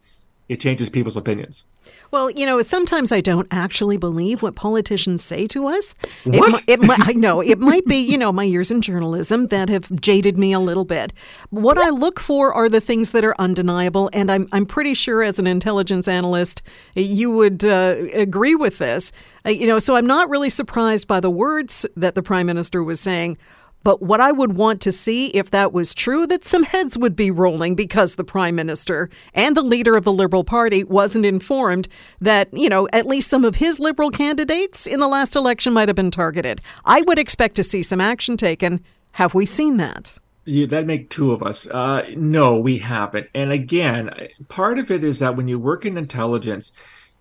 it 0.50 0.60
changes 0.60 0.90
people's 0.90 1.18
opinions. 1.18 1.66
Well, 2.12 2.30
you 2.30 2.46
know, 2.46 2.62
sometimes 2.62 3.12
I 3.12 3.22
don't 3.22 3.48
actually 3.52 3.98
believe 3.98 4.42
what 4.42 4.56
politicians 4.56 5.24
say 5.24 5.48
to 5.48 5.68
us. 5.68 5.96
What? 6.26 6.62
It, 6.68 6.84
it, 6.84 6.90
I 7.08 7.14
know 7.14 7.42
it 7.42 7.58
might 7.58 7.86
be, 7.86 7.98
you 7.98 8.18
know, 8.18 8.34
my 8.34 8.44
years 8.44 8.70
in 8.70 8.82
journalism 8.82 9.48
that 9.48 9.70
have 9.70 9.90
jaded 10.02 10.38
me 10.38 10.52
a 10.52 10.60
little 10.60 10.84
bit. 10.84 11.14
What 11.50 11.78
I 11.78 11.90
look 11.90 12.20
for 12.20 12.54
are 12.54 12.68
the 12.68 12.82
things 12.82 13.12
that 13.12 13.24
are 13.24 13.36
undeniable, 13.40 14.10
and 14.12 14.30
I'm 14.32 14.48
I'm 14.52 14.66
pretty 14.66 14.94
sure 14.94 15.24
as 15.24 15.40
an 15.40 15.48
intelligence 15.48 16.08
analyst, 16.08 16.62
you 16.96 17.32
would 17.32 17.64
uh, 17.64 17.96
agree 18.14 18.56
with 18.56 18.78
this. 18.78 19.12
Uh, 19.46 19.50
you 19.50 19.66
know, 19.66 19.80
so 19.80 19.96
I'm 19.96 20.06
not 20.06 20.30
really 20.30 20.50
surprised 20.50 21.08
by 21.08 21.20
the 21.20 21.30
words 21.30 21.86
that 21.96 22.16
the 22.16 22.22
prime 22.22 22.46
minister 22.46 22.84
was 22.84 23.00
saying. 23.00 23.38
But 23.84 24.02
what 24.02 24.22
I 24.22 24.32
would 24.32 24.54
want 24.54 24.82
to 24.82 24.92
see, 24.92 25.28
if 25.28 25.50
that 25.52 25.74
was 25.74 25.94
true, 25.94 26.28
that 26.28 26.46
some 26.46 26.64
heads 26.64 26.98
would 26.98 27.16
be 27.16 27.32
rolling 27.32 27.76
because 27.76 28.16
the 28.16 28.24
prime 28.24 28.56
minister 28.56 29.10
and 29.34 29.58
the 29.58 29.62
leader 29.62 29.96
of 29.96 30.04
the 30.04 30.12
Liberal 30.12 30.44
Party 30.44 30.84
wasn't 30.84 31.26
informed 31.26 31.88
that, 32.20 32.50
you 32.54 32.70
know, 32.70 32.88
at 32.94 33.08
least 33.08 33.30
some 33.30 33.44
of 33.44 33.56
his 33.56 33.80
Liberal 33.80 34.12
candidates 34.12 34.86
in 34.86 35.00
the 35.00 35.08
last 35.08 35.36
election 35.36 35.74
might 35.74 35.90
have 35.90 35.96
been 35.96 36.12
targeted. 36.12 36.62
I 36.86 37.02
would 37.02 37.18
expect 37.18 37.56
to 37.56 37.64
see 37.64 37.82
some 37.82 38.02
action 38.02 38.38
taken. 38.38 38.82
Have 39.14 39.34
we 39.34 39.46
seen 39.46 39.78
that? 39.78 40.14
Yeah, 40.46 40.66
that 40.68 40.86
make 40.86 41.10
two 41.10 41.32
of 41.32 41.44
us. 41.44 41.68
Uh, 41.68 42.10
no, 42.16 42.58
we 42.58 42.80
haven't. 42.80 43.28
And 43.36 43.52
again, 43.52 44.10
part 44.48 44.80
of 44.80 44.90
it 44.90 45.04
is 45.04 45.20
that 45.20 45.36
when 45.36 45.48
you 45.48 45.60
work 45.60 45.86
in 45.86 45.98
intelligence, 45.98 46.72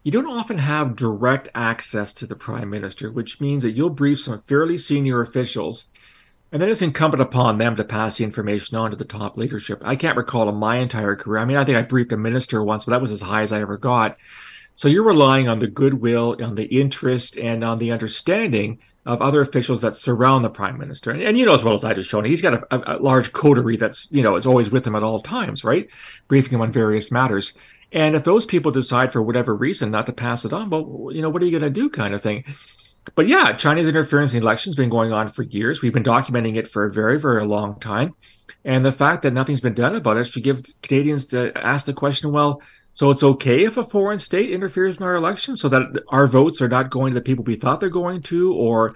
you 0.03 0.11
don't 0.11 0.27
often 0.27 0.57
have 0.57 0.97
direct 0.97 1.49
access 1.55 2.15
to 2.15 2.27
the 2.27 2.35
prime 2.35 2.71
minister, 2.71 3.11
which 3.11 3.41
means 3.41 3.63
that 3.63 3.73
you'll 3.73 3.91
brief 3.91 4.21
some 4.21 4.41
fairly 4.41 4.79
senior 4.79 5.21
officials 5.21 5.89
and 6.53 6.61
then 6.61 6.69
it's 6.69 6.83
incumbent 6.83 7.23
upon 7.23 7.59
them 7.59 7.77
to 7.77 7.85
pass 7.85 8.17
the 8.17 8.25
information 8.25 8.77
on 8.77 8.91
to 8.91 8.97
the 8.97 9.05
top 9.05 9.37
leadership. 9.37 9.83
I 9.85 9.97
can't 9.97 10.17
recall 10.17 10.49
in 10.49 10.57
my 10.57 10.77
entire 10.77 11.17
career. 11.17 11.41
I 11.41 11.45
mean, 11.45 11.57
I 11.57 11.65
think 11.65 11.79
I 11.79 11.83
briefed 11.83 12.13
a 12.13 12.17
minister 12.17 12.63
once, 12.63 12.85
but 12.85 12.93
that 12.93 13.01
was 13.01 13.13
as 13.13 13.21
high 13.21 13.43
as 13.43 13.53
I 13.53 13.61
ever 13.61 13.77
got. 13.77 14.17
So 14.75 14.89
you're 14.89 15.05
relying 15.05 15.49
on 15.49 15.59
the 15.59 15.67
goodwill, 15.67 16.37
on 16.43 16.55
the 16.55 16.65
interest, 16.65 17.37
and 17.37 17.63
on 17.63 17.79
the 17.79 17.93
understanding 17.93 18.79
of 19.07 19.23
other 19.23 19.41
officials 19.41 19.83
that 19.83 19.95
surround 19.95 20.45
the 20.45 20.51
prime 20.51 20.79
minister. 20.79 21.11
And, 21.11 21.23
and 21.23 21.39
you 21.39 21.47
know 21.47 21.55
as 21.55 21.65
well 21.65 21.75
as 21.75 21.85
I 21.85 21.95
do, 21.95 22.01
Shona, 22.01 22.27
he's 22.27 22.43
got 22.43 22.55
a, 22.55 22.75
a, 22.75 22.97
a, 22.97 22.99
large 22.99 23.33
coterie 23.33 23.77
that's, 23.77 24.11
you 24.11 24.23
know, 24.23 24.37
is 24.37 24.47
always 24.47 24.71
with 24.71 24.87
him 24.87 24.97
at 24.97 25.03
all 25.03 25.21
times, 25.21 25.65
right? 25.65 25.89
Briefing 26.29 26.55
him 26.55 26.61
on 26.61 26.73
various 26.73 27.11
matters. 27.11 27.55
And 27.93 28.15
if 28.15 28.25
those 28.25 28.45
people 28.45 28.71
decide 28.71 29.13
for 29.13 29.23
whatever 29.23 29.55
reason 29.55 29.91
not 29.91 30.07
to 30.07 30.13
pass 30.13 30.45
it 30.45 30.53
on, 30.53 30.71
well, 30.71 31.11
you 31.13 31.23
know, 31.23 31.31
what 31.31 31.43
are 31.43 31.47
you 31.47 31.59
going 31.59 31.73
to 31.73 31.81
do 31.81 31.89
kind 31.91 32.15
of 32.15 32.23
thing? 32.23 32.45
But 33.15 33.29
yeah, 33.29 33.53
Chinese 33.53 33.89
interference 33.89 34.35
in 34.35 34.43
elections 34.43 34.75
has 34.75 34.77
been 34.77 34.91
going 34.91 35.13
on 35.13 35.29
for 35.29 35.43
years. 35.43 35.83
We've 35.83 35.93
been 35.93 36.05
documenting 36.05 36.57
it 36.57 36.69
for 36.69 36.85
a 36.85 36.91
very, 36.91 37.19
very 37.19 37.47
long 37.47 37.81
time. 37.81 38.15
And 38.65 38.85
the 38.85 38.93
fact 38.93 39.23
that 39.23 39.33
nothing's 39.33 39.61
been 39.61 39.75
done 39.75 39.95
about 39.95 40.19
it 40.19 40.25
should 40.25 40.45
give 40.45 40.63
Canadians 40.83 41.27
to 41.27 41.57
ask 41.57 41.87
the 41.87 41.95
question, 41.95 42.31
well, 42.31 42.61
so 42.93 43.11
it's 43.11 43.23
okay 43.23 43.65
if 43.65 43.77
a 43.77 43.85
foreign 43.85 44.19
state 44.19 44.51
interferes 44.51 44.99
in 44.99 45.03
our 45.03 45.15
elections 45.15 45.61
so 45.61 45.69
that 45.69 46.03
our 46.09 46.27
votes 46.27 46.61
are 46.61 46.69
not 46.69 46.91
going 46.91 47.13
to 47.13 47.21
the 47.21 47.25
people 47.25 47.45
we 47.45 47.57
thought 47.57 47.81
they're 47.81 47.89
going 47.89 48.21
to, 48.23 48.53
or 48.55 48.95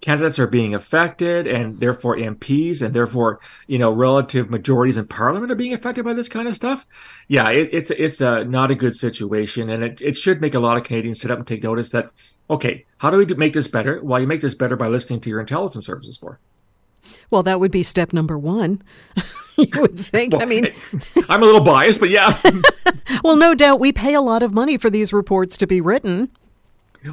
candidates 0.00 0.38
are 0.38 0.46
being 0.46 0.74
affected 0.74 1.46
and 1.46 1.80
therefore 1.80 2.16
MPs 2.16 2.82
and 2.82 2.94
therefore, 2.94 3.40
you 3.66 3.78
know, 3.78 3.92
relative 3.92 4.50
majorities 4.50 4.96
in 4.96 5.06
parliament 5.06 5.50
are 5.50 5.56
being 5.56 5.72
affected 5.72 6.04
by 6.04 6.12
this 6.12 6.28
kind 6.28 6.46
of 6.46 6.54
stuff. 6.54 6.86
Yeah, 7.26 7.50
it, 7.50 7.70
it's, 7.72 7.90
it's 7.90 8.20
a, 8.20 8.44
not 8.44 8.70
a 8.70 8.74
good 8.74 8.94
situation. 8.94 9.70
And 9.70 9.82
it, 9.82 10.00
it 10.00 10.16
should 10.16 10.40
make 10.40 10.54
a 10.54 10.60
lot 10.60 10.76
of 10.76 10.84
Canadians 10.84 11.20
sit 11.20 11.30
up 11.30 11.38
and 11.38 11.46
take 11.46 11.62
notice 11.62 11.90
that 11.90 12.10
okay, 12.50 12.86
how 12.98 13.10
do 13.10 13.18
we 13.18 13.26
make 13.26 13.52
this 13.52 13.68
better? 13.68 14.00
Well, 14.02 14.20
you 14.20 14.26
make 14.26 14.40
this 14.40 14.54
better 14.54 14.76
by 14.76 14.88
listening 14.88 15.20
to 15.20 15.30
your 15.30 15.40
intelligence 15.40 15.86
services 15.86 16.20
more. 16.22 16.38
Well, 17.30 17.42
that 17.42 17.60
would 17.60 17.70
be 17.70 17.82
step 17.82 18.12
number 18.12 18.38
one. 18.38 18.82
you 19.56 19.68
would 19.76 19.98
think. 19.98 20.32
Well, 20.32 20.42
I 20.42 20.46
mean, 20.46 20.72
I'm 21.28 21.42
a 21.42 21.46
little 21.46 21.62
biased, 21.62 22.00
but 22.00 22.10
yeah. 22.10 22.40
well, 23.24 23.36
no 23.36 23.54
doubt 23.54 23.80
we 23.80 23.92
pay 23.92 24.14
a 24.14 24.20
lot 24.20 24.42
of 24.42 24.52
money 24.52 24.78
for 24.78 24.90
these 24.90 25.12
reports 25.12 25.56
to 25.58 25.66
be 25.66 25.80
written. 25.80 26.30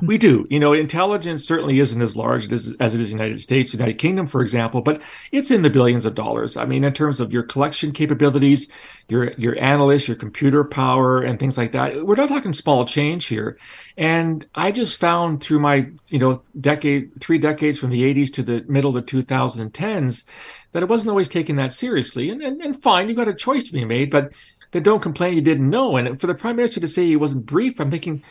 We 0.01 0.17
do. 0.17 0.47
You 0.49 0.59
know, 0.59 0.73
intelligence 0.73 1.45
certainly 1.45 1.79
isn't 1.79 2.01
as 2.01 2.15
large 2.15 2.51
as, 2.51 2.73
as 2.79 2.95
it 2.95 3.01
is 3.01 3.11
in 3.11 3.17
the 3.17 3.23
United 3.23 3.41
States, 3.41 3.71
United 3.71 3.99
Kingdom, 3.99 4.25
for 4.25 4.41
example, 4.41 4.81
but 4.81 5.01
it's 5.31 5.51
in 5.51 5.61
the 5.61 5.69
billions 5.69 6.05
of 6.05 6.15
dollars. 6.15 6.57
I 6.57 6.65
mean, 6.65 6.83
in 6.83 6.93
terms 6.93 7.19
of 7.19 7.31
your 7.31 7.43
collection 7.43 7.91
capabilities, 7.91 8.67
your 9.09 9.33
your 9.33 9.57
analysts, 9.61 10.07
your 10.07 10.17
computer 10.17 10.63
power, 10.63 11.21
and 11.21 11.39
things 11.39 11.57
like 11.57 11.73
that. 11.73 12.05
We're 12.05 12.15
not 12.15 12.29
talking 12.29 12.53
small 12.53 12.85
change 12.85 13.27
here. 13.27 13.59
And 13.95 14.45
I 14.55 14.71
just 14.71 14.99
found 14.99 15.41
through 15.41 15.59
my, 15.59 15.89
you 16.09 16.19
know, 16.19 16.41
decade, 16.59 17.21
three 17.21 17.37
decades 17.37 17.77
from 17.77 17.91
the 17.91 18.01
80s 18.13 18.33
to 18.33 18.43
the 18.43 18.65
middle 18.67 18.97
of 18.97 19.05
the 19.05 19.11
2010s, 19.11 20.23
that 20.71 20.83
it 20.83 20.89
wasn't 20.89 21.11
always 21.11 21.29
taken 21.29 21.57
that 21.57 21.71
seriously. 21.71 22.29
And, 22.29 22.41
and, 22.41 22.61
and 22.61 22.81
fine, 22.81 23.07
you've 23.07 23.17
got 23.17 23.27
a 23.27 23.33
choice 23.33 23.65
to 23.65 23.73
be 23.73 23.85
made, 23.85 24.09
but 24.09 24.33
then 24.71 24.83
don't 24.83 25.01
complain 25.01 25.35
you 25.35 25.41
didn't 25.41 25.69
know. 25.69 25.95
And 25.95 26.19
for 26.19 26.27
the 26.27 26.35
prime 26.35 26.55
minister 26.55 26.79
to 26.79 26.87
say 26.87 27.05
he 27.05 27.15
wasn't 27.15 27.45
briefed, 27.45 27.79
I'm 27.79 27.91
thinking, 27.91 28.23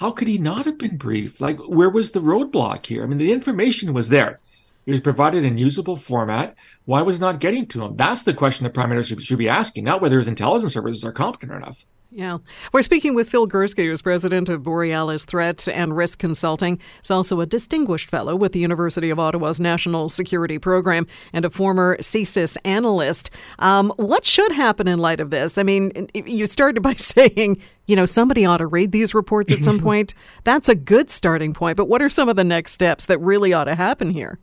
how 0.00 0.10
could 0.10 0.28
he 0.28 0.38
not 0.38 0.64
have 0.64 0.78
been 0.78 0.96
briefed? 0.96 1.42
Like, 1.42 1.58
where 1.58 1.90
was 1.90 2.12
the 2.12 2.22
roadblock 2.22 2.86
here? 2.86 3.02
I 3.02 3.06
mean, 3.06 3.18
the 3.18 3.32
information 3.32 3.92
was 3.92 4.08
there. 4.08 4.40
It 4.86 4.92
was 4.92 5.00
provided 5.02 5.44
in 5.44 5.58
usable 5.58 5.96
format. 5.96 6.56
Why 6.86 7.02
was 7.02 7.20
not 7.20 7.38
getting 7.38 7.66
to 7.66 7.84
him? 7.84 7.96
That's 7.96 8.22
the 8.22 8.32
question 8.32 8.64
the 8.64 8.70
prime 8.70 8.88
minister 8.88 9.20
should 9.20 9.36
be 9.36 9.48
asking, 9.48 9.84
not 9.84 10.00
whether 10.00 10.18
his 10.18 10.26
intelligence 10.26 10.72
services 10.72 11.04
are 11.04 11.12
competent 11.12 11.52
enough. 11.52 11.84
Yeah. 12.12 12.38
We're 12.72 12.82
speaking 12.82 13.14
with 13.14 13.30
Phil 13.30 13.46
Gurski, 13.46 13.84
who's 13.84 14.02
president 14.02 14.48
of 14.48 14.64
Borealis 14.64 15.24
Threat 15.24 15.68
and 15.68 15.96
Risk 15.96 16.18
Consulting. 16.18 16.80
He's 17.00 17.10
also 17.10 17.40
a 17.40 17.46
distinguished 17.46 18.10
fellow 18.10 18.34
with 18.34 18.50
the 18.50 18.58
University 18.58 19.10
of 19.10 19.20
Ottawa's 19.20 19.60
National 19.60 20.08
Security 20.08 20.58
Program 20.58 21.06
and 21.32 21.44
a 21.44 21.50
former 21.50 21.96
CSIS 21.98 22.56
analyst. 22.64 23.30
Um, 23.60 23.92
what 23.96 24.24
should 24.24 24.50
happen 24.50 24.88
in 24.88 24.98
light 24.98 25.20
of 25.20 25.30
this? 25.30 25.56
I 25.56 25.62
mean, 25.62 26.08
you 26.12 26.46
started 26.46 26.80
by 26.82 26.94
saying, 26.94 27.62
you 27.86 27.94
know, 27.94 28.06
somebody 28.06 28.44
ought 28.44 28.58
to 28.58 28.66
read 28.66 28.90
these 28.90 29.14
reports 29.14 29.52
at 29.52 29.58
some 29.62 29.78
point. 29.82 30.14
That's 30.42 30.68
a 30.68 30.74
good 30.74 31.10
starting 31.10 31.54
point. 31.54 31.76
But 31.76 31.86
what 31.86 32.02
are 32.02 32.08
some 32.08 32.28
of 32.28 32.34
the 32.34 32.44
next 32.44 32.72
steps 32.72 33.06
that 33.06 33.18
really 33.18 33.52
ought 33.52 33.64
to 33.64 33.76
happen 33.76 34.10
here? 34.10 34.40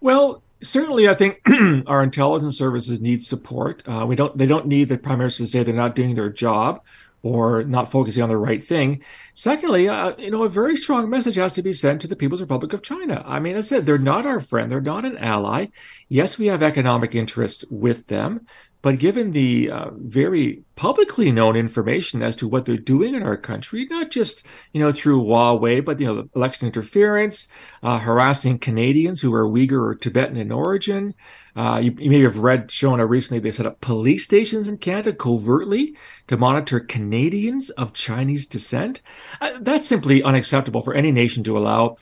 Well, 0.00 0.42
certainly, 0.62 1.08
I 1.08 1.14
think 1.14 1.40
our 1.86 2.02
intelligence 2.02 2.58
services 2.58 3.00
need 3.00 3.24
support. 3.24 3.82
Uh, 3.86 4.04
we 4.06 4.16
don't. 4.16 4.36
They 4.36 4.46
don't 4.46 4.66
need 4.66 4.88
the 4.88 4.98
prime 4.98 5.18
minister 5.18 5.44
to 5.44 5.50
say 5.50 5.62
they're 5.62 5.74
not 5.74 5.94
doing 5.94 6.14
their 6.14 6.30
job 6.30 6.82
or 7.22 7.64
not 7.64 7.90
focusing 7.90 8.22
on 8.22 8.28
the 8.28 8.36
right 8.36 8.62
thing. 8.62 9.02
Secondly, 9.34 9.88
uh, 9.88 10.14
you 10.16 10.30
know, 10.30 10.44
a 10.44 10.48
very 10.48 10.76
strong 10.76 11.10
message 11.10 11.34
has 11.34 11.54
to 11.54 11.62
be 11.62 11.72
sent 11.72 12.00
to 12.00 12.06
the 12.06 12.14
People's 12.14 12.40
Republic 12.40 12.72
of 12.72 12.82
China. 12.82 13.22
I 13.26 13.40
mean, 13.40 13.56
as 13.56 13.66
I 13.66 13.76
said, 13.76 13.86
they're 13.86 13.98
not 13.98 14.26
our 14.26 14.38
friend. 14.38 14.70
They're 14.70 14.80
not 14.80 15.04
an 15.04 15.18
ally. 15.18 15.66
Yes, 16.08 16.38
we 16.38 16.46
have 16.46 16.62
economic 16.62 17.14
interests 17.14 17.64
with 17.68 18.06
them, 18.06 18.46
but 18.86 19.00
given 19.00 19.32
the 19.32 19.68
uh, 19.68 19.90
very 19.96 20.62
publicly 20.76 21.32
known 21.32 21.56
information 21.56 22.22
as 22.22 22.36
to 22.36 22.46
what 22.46 22.66
they're 22.66 22.76
doing 22.76 23.16
in 23.16 23.22
our 23.24 23.36
country, 23.36 23.84
not 23.90 24.12
just 24.12 24.46
you 24.72 24.78
know 24.78 24.92
through 24.92 25.24
Huawei, 25.24 25.84
but 25.84 25.98
you 25.98 26.06
know 26.06 26.28
election 26.36 26.68
interference, 26.68 27.48
uh, 27.82 27.98
harassing 27.98 28.60
Canadians 28.60 29.20
who 29.20 29.34
are 29.34 29.42
Uyghur 29.42 29.84
or 29.84 29.96
Tibetan 29.96 30.36
in 30.36 30.52
origin. 30.52 31.14
Uh, 31.56 31.80
you, 31.82 31.96
you, 31.98 32.08
may 32.08 32.22
have 32.22 32.38
read 32.38 32.68
Shona 32.68 33.08
recently 33.08 33.40
they 33.40 33.50
set 33.50 33.66
up 33.66 33.80
police 33.80 34.22
stations 34.22 34.68
in 34.68 34.78
Canada 34.78 35.12
covertly 35.12 35.96
to 36.28 36.36
monitor 36.36 36.78
Canadians 36.78 37.70
of 37.70 37.92
Chinese 37.92 38.46
descent. 38.46 39.00
Uh, 39.40 39.50
that's 39.62 39.84
simply 39.84 40.22
unacceptable 40.22 40.80
for 40.80 40.94
any 40.94 41.10
nation 41.10 41.42
to 41.42 41.58
allow 41.58 41.96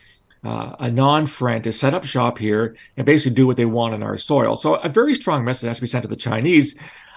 uh, 0.44 0.76
a 0.78 0.90
non-friend 0.90 1.64
to 1.64 1.72
set 1.72 1.94
up 1.94 2.04
shop 2.04 2.38
here 2.38 2.76
and 2.96 3.06
basically 3.06 3.34
do 3.34 3.46
what 3.46 3.56
they 3.56 3.64
want 3.64 3.94
on 3.94 4.02
our 4.02 4.16
soil. 4.16 4.56
So 4.56 4.76
a 4.76 4.88
very 4.88 5.14
strong 5.14 5.44
message 5.44 5.68
has 5.68 5.78
to 5.78 5.82
be 5.82 5.88
sent 5.88 6.02
to 6.02 6.08
the 6.08 6.16
Chinese. 6.16 6.76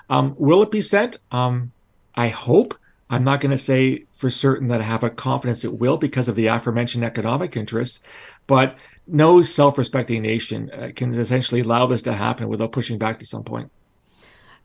Um, 0.09 0.35
will 0.37 0.63
it 0.63 0.71
be 0.71 0.81
sent? 0.81 1.17
Um, 1.31 1.71
I 2.15 2.29
hope. 2.29 2.73
I'm 3.09 3.23
not 3.23 3.39
going 3.39 3.51
to 3.51 3.57
say 3.57 4.03
for 4.11 4.29
certain 4.29 4.67
that 4.67 4.81
I 4.81 4.83
have 4.83 5.03
a 5.03 5.09
confidence 5.09 5.63
it 5.63 5.79
will 5.79 5.97
because 5.97 6.27
of 6.27 6.35
the 6.35 6.47
aforementioned 6.47 7.05
economic 7.05 7.55
interests, 7.55 8.01
but 8.47 8.75
no 9.07 9.41
self-respecting 9.41 10.21
nation 10.21 10.69
uh, 10.71 10.89
can 10.93 11.13
essentially 11.13 11.61
allow 11.61 11.87
this 11.87 12.01
to 12.03 12.13
happen 12.13 12.49
without 12.49 12.73
pushing 12.73 12.97
back 12.97 13.19
to 13.19 13.25
some 13.25 13.43
point. 13.43 13.71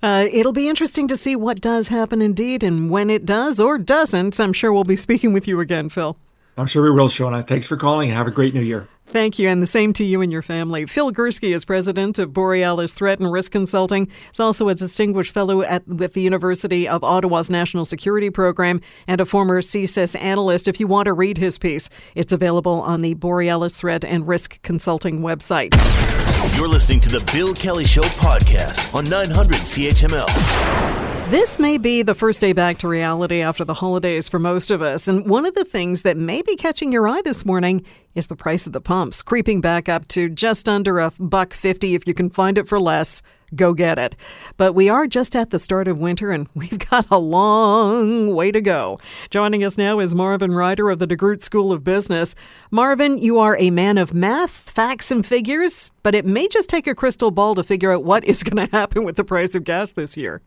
Uh, 0.03 0.27
it'll 0.33 0.53
be 0.53 0.69
interesting 0.69 1.07
to 1.07 1.17
see 1.17 1.37
what 1.37 1.61
does 1.61 1.87
happen 1.87 2.21
indeed 2.21 2.65
and 2.65 2.91
when 2.91 3.09
it 3.09 3.25
does 3.25 3.61
or 3.61 3.79
doesn't. 3.79 4.41
I'm 4.41 4.53
sure 4.53 4.73
we'll 4.73 4.83
be 4.83 4.97
speaking 4.97 5.33
with 5.33 5.47
you 5.47 5.61
again, 5.61 5.89
Phil. 5.89 6.17
I'm 6.57 6.67
sure 6.67 6.83
we 6.83 6.91
will, 6.91 7.09
Shona. 7.09 7.47
Thanks 7.47 7.67
for 7.67 7.77
calling 7.77 8.09
and 8.11 8.17
have 8.17 8.27
a 8.27 8.31
great 8.31 8.55
new 8.55 8.61
year. 8.61 8.89
Thank 9.07 9.39
you, 9.39 9.49
and 9.49 9.63
the 9.63 9.67
same 9.67 9.93
to 9.95 10.05
you 10.05 10.23
and 10.23 10.33
your 10.33 10.41
family. 10.41 10.87
Phil 10.87 11.13
Gurski 11.13 11.55
is 11.55 11.67
president 11.67 12.19
of 12.19 12.33
Borealis 12.33 12.95
Threat 12.95 13.21
and 13.21 13.31
Risk 13.31 13.53
Consulting. 13.53 14.09
He's 14.31 14.41
also 14.41 14.71
a 14.71 14.75
distinguished 14.75 15.33
fellow 15.33 15.61
at 15.61 15.87
with 15.87 16.15
the 16.15 16.23
University 16.23 16.89
of 16.89 17.05
Ottawa's 17.05 17.51
National 17.51 17.85
Security 17.85 18.31
Program 18.31 18.81
and 19.07 19.21
a 19.21 19.27
former 19.27 19.61
CSIS 19.61 20.19
analyst. 20.19 20.67
If 20.67 20.81
you 20.81 20.87
want 20.87 21.07
to 21.07 21.13
read 21.13 21.37
his 21.37 21.59
piece, 21.59 21.91
it's 22.15 22.33
available 22.33 22.81
on 22.81 23.03
the 23.03 23.13
Borealis 23.15 23.79
Threat 23.79 24.03
and 24.03 24.27
Risk 24.27 24.63
Consulting 24.63 25.21
website. 25.21 25.75
You're 26.57 26.69
listening 26.69 27.01
to 27.01 27.11
the 27.11 27.21
Bill 27.35 27.53
Kelly 27.53 27.85
Show 27.85 28.03
podcast 28.03 28.95
on 28.95 29.05
900 29.05 29.57
CHML. 29.57 31.12
This 31.33 31.59
may 31.59 31.79
be 31.79 32.03
the 32.03 32.15
first 32.15 32.43
day 32.43 32.53
back 32.53 32.77
to 32.81 32.89
reality 32.89 33.41
after 33.41 33.65
the 33.65 33.73
holidays 33.73 34.29
for 34.29 34.39
most 34.39 34.71
of 34.71 34.83
us. 34.83 35.09
And 35.09 35.27
one 35.27 35.47
of 35.47 35.55
the 35.55 35.65
things 35.65 36.03
that 36.03 36.19
may 36.19 36.43
be 36.43 36.57
catching 36.57 36.93
your 36.93 37.09
eye 37.09 37.23
this 37.23 37.47
morning 37.47 37.87
is 38.15 38.27
the 38.27 38.37
price 38.37 38.67
of 38.67 38.75
the 38.75 38.83
pumps, 38.83 39.23
creeping 39.23 39.63
back 39.63 39.89
up 39.89 40.07
to 40.09 40.29
just 40.29 40.69
under 40.69 40.99
a 40.99 41.11
buck 41.19 41.55
50 41.55 41.95
if 41.95 42.07
you 42.07 42.13
can 42.13 42.29
find 42.29 42.59
it 42.59 42.69
for 42.69 42.79
less. 42.79 43.23
Go 43.55 43.73
get 43.73 43.99
it. 43.99 44.15
But 44.59 44.75
we 44.75 44.91
are 44.91 45.07
just 45.07 45.35
at 45.35 45.49
the 45.49 45.59
start 45.59 45.89
of 45.89 45.99
winter 45.99 46.33
and 46.33 46.49
we've 46.55 46.79
got 46.91 47.07
a 47.11 47.17
long 47.17 48.35
way 48.35 48.53
to 48.53 48.61
go. 48.61 48.99
Joining 49.31 49.65
us 49.65 49.79
now 49.79 50.01
is 50.01 50.15
Marvin 50.15 50.53
Ryder 50.53 50.91
of 50.91 50.99
the 50.99 51.07
DeGroote 51.07 51.43
School 51.43 51.73
of 51.73 51.83
Business. 51.83 52.35
Marvin, 52.71 53.17
you 53.17 53.39
are 53.39 53.57
a 53.57 53.71
man 53.71 53.97
of 53.97 54.13
math, 54.13 54.51
facts, 54.51 55.11
and 55.11 55.25
figures, 55.25 55.91
but 56.03 56.15
it 56.15 56.27
may 56.27 56.47
just 56.47 56.69
take 56.69 56.87
a 56.87 56.95
crystal 56.95 57.31
ball 57.31 57.55
to 57.55 57.63
figure 57.63 57.91
out 57.91 58.05
what 58.05 58.23
is 58.23 58.45
going 58.45 58.67
to 58.69 58.77
happen 58.77 59.03
with 59.03 59.17
the 59.17 59.25
price 59.25 59.55
of 59.55 59.65
gas 59.65 59.93
this 59.93 60.15
year. 60.15 60.43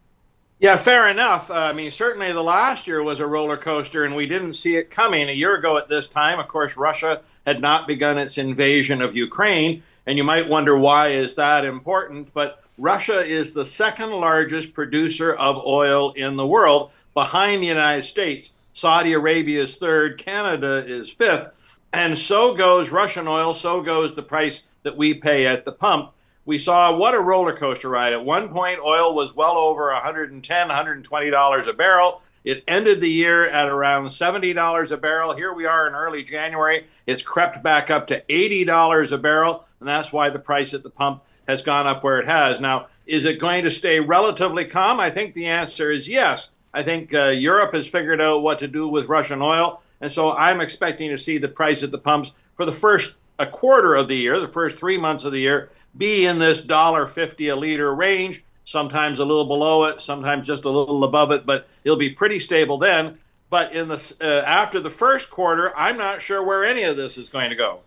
Yeah, 0.59 0.77
fair 0.77 1.09
enough. 1.09 1.51
Uh, 1.51 1.55
I 1.55 1.73
mean, 1.73 1.91
certainly 1.91 2.31
the 2.31 2.41
last 2.41 2.87
year 2.87 3.03
was 3.03 3.19
a 3.19 3.27
roller 3.27 3.57
coaster, 3.57 4.05
and 4.05 4.15
we 4.15 4.25
didn't 4.25 4.53
see 4.53 4.77
it 4.77 4.89
coming. 4.89 5.27
A 5.27 5.33
year 5.33 5.55
ago 5.55 5.77
at 5.77 5.89
this 5.89 6.07
time, 6.07 6.39
of 6.39 6.47
course, 6.47 6.77
Russia 6.77 7.21
had 7.45 7.59
not 7.59 7.87
begun 7.87 8.17
its 8.17 8.37
invasion 8.37 9.01
of 9.01 9.15
Ukraine, 9.15 9.83
And 10.07 10.17
you 10.17 10.23
might 10.23 10.47
wonder 10.47 10.77
why 10.77 11.09
is 11.09 11.35
that 11.35 11.65
important, 11.65 12.31
but 12.33 12.63
Russia 12.77 13.19
is 13.19 13.53
the 13.53 13.65
second 13.65 14.11
largest 14.11 14.73
producer 14.73 15.33
of 15.33 15.57
oil 15.65 16.11
in 16.11 16.35
the 16.35 16.45
world 16.45 16.91
behind 17.13 17.63
the 17.63 17.67
United 17.67 18.03
States. 18.03 18.53
Saudi 18.71 19.13
Arabia 19.13 19.63
is 19.63 19.77
third, 19.77 20.19
Canada 20.19 20.83
is 20.85 21.09
fifth, 21.09 21.49
and 21.91 22.17
so 22.17 22.53
goes 22.53 22.89
Russian 22.89 23.27
oil, 23.27 23.53
so 23.55 23.81
goes 23.81 24.13
the 24.13 24.21
price 24.21 24.63
that 24.83 24.95
we 24.95 25.13
pay 25.15 25.47
at 25.47 25.65
the 25.65 25.71
pump. 25.71 26.11
We 26.45 26.59
saw 26.59 26.95
what 26.95 27.15
a 27.15 27.19
roller 27.19 27.55
coaster 27.57 27.89
ride. 27.89 28.13
At 28.13 28.23
one 28.23 28.49
point, 28.49 28.79
oil 28.79 29.15
was 29.15 29.35
well 29.35 29.57
over 29.57 29.91
110, 29.91 30.67
120 30.67 31.29
dollars 31.31 31.67
a 31.67 31.73
barrel. 31.73 32.21
It 32.43 32.63
ended 32.67 33.01
the 33.01 33.09
year 33.09 33.47
at 33.47 33.67
around 33.67 34.05
$70 34.09 34.91
a 34.91 34.97
barrel. 34.97 35.35
Here 35.35 35.51
we 35.51 35.65
are 35.65 35.87
in 35.87 35.95
early 35.95 36.21
January. 36.23 36.85
It's 37.07 37.23
crept 37.23 37.63
back 37.63 37.89
up 37.89 38.05
to 38.07 38.21
$80 38.29 39.11
a 39.11 39.17
barrel, 39.17 39.65
and 39.79 39.89
that's 39.89 40.13
why 40.13 40.29
the 40.29 40.37
price 40.37 40.71
at 40.75 40.83
the 40.83 40.91
pump 40.91 41.23
has 41.47 41.63
gone 41.63 41.87
up 41.87 42.03
where 42.03 42.19
it 42.19 42.27
has. 42.27 42.61
Now, 42.61 42.85
is 43.07 43.25
it 43.25 43.39
going 43.39 43.63
to 43.63 43.71
stay 43.71 43.99
relatively 43.99 44.65
calm? 44.65 44.99
I 44.99 45.09
think 45.09 45.33
the 45.33 45.47
answer 45.47 45.91
is 45.91 46.07
yes. 46.07 46.51
I 46.71 46.83
think 46.83 47.11
uh, 47.15 47.29
Europe 47.29 47.73
has 47.73 47.87
figured 47.87 48.21
out 48.21 48.43
what 48.43 48.59
to 48.59 48.67
do 48.67 48.87
with 48.87 49.07
Russian 49.09 49.41
oil, 49.41 49.81
and 49.99 50.11
so 50.11 50.31
I'm 50.31 50.61
expecting 50.61 51.09
to 51.09 51.17
see 51.17 51.39
the 51.39 51.47
price 51.47 51.81
at 51.81 51.89
the 51.89 51.97
pumps 51.97 52.33
for 52.53 52.65
the 52.65 52.71
first 52.71 53.15
a 53.39 53.47
quarter 53.47 53.95
of 53.95 54.07
the 54.07 54.17
year, 54.17 54.39
the 54.39 54.47
first 54.47 54.77
three 54.77 54.99
months 54.99 55.25
of 55.25 55.31
the 55.31 55.39
year, 55.39 55.69
be 55.97 56.25
in 56.25 56.39
this 56.39 56.61
dollar 56.61 57.07
fifty 57.07 57.47
a 57.47 57.55
liter 57.55 57.93
range 57.93 58.43
sometimes 58.65 59.19
a 59.19 59.25
little 59.25 59.45
below 59.45 59.85
it, 59.85 60.01
sometimes 60.01 60.45
just 60.45 60.65
a 60.65 60.69
little 60.69 61.03
above 61.03 61.31
it, 61.31 61.45
but 61.45 61.67
it'll 61.83 61.97
be 61.97 62.09
pretty 62.09 62.39
stable 62.39 62.77
then. 62.77 63.17
But 63.49 63.73
in 63.73 63.87
the 63.87 64.15
uh, 64.19 64.45
after 64.45 64.79
the 64.79 64.89
first 64.89 65.29
quarter, 65.29 65.71
I'm 65.77 65.97
not 65.97 66.21
sure 66.21 66.43
where 66.43 66.65
any 66.65 66.83
of 66.83 66.97
this 66.97 67.17
is 67.17 67.29
going 67.29 67.51
to 67.51 67.55
go. 67.55 67.81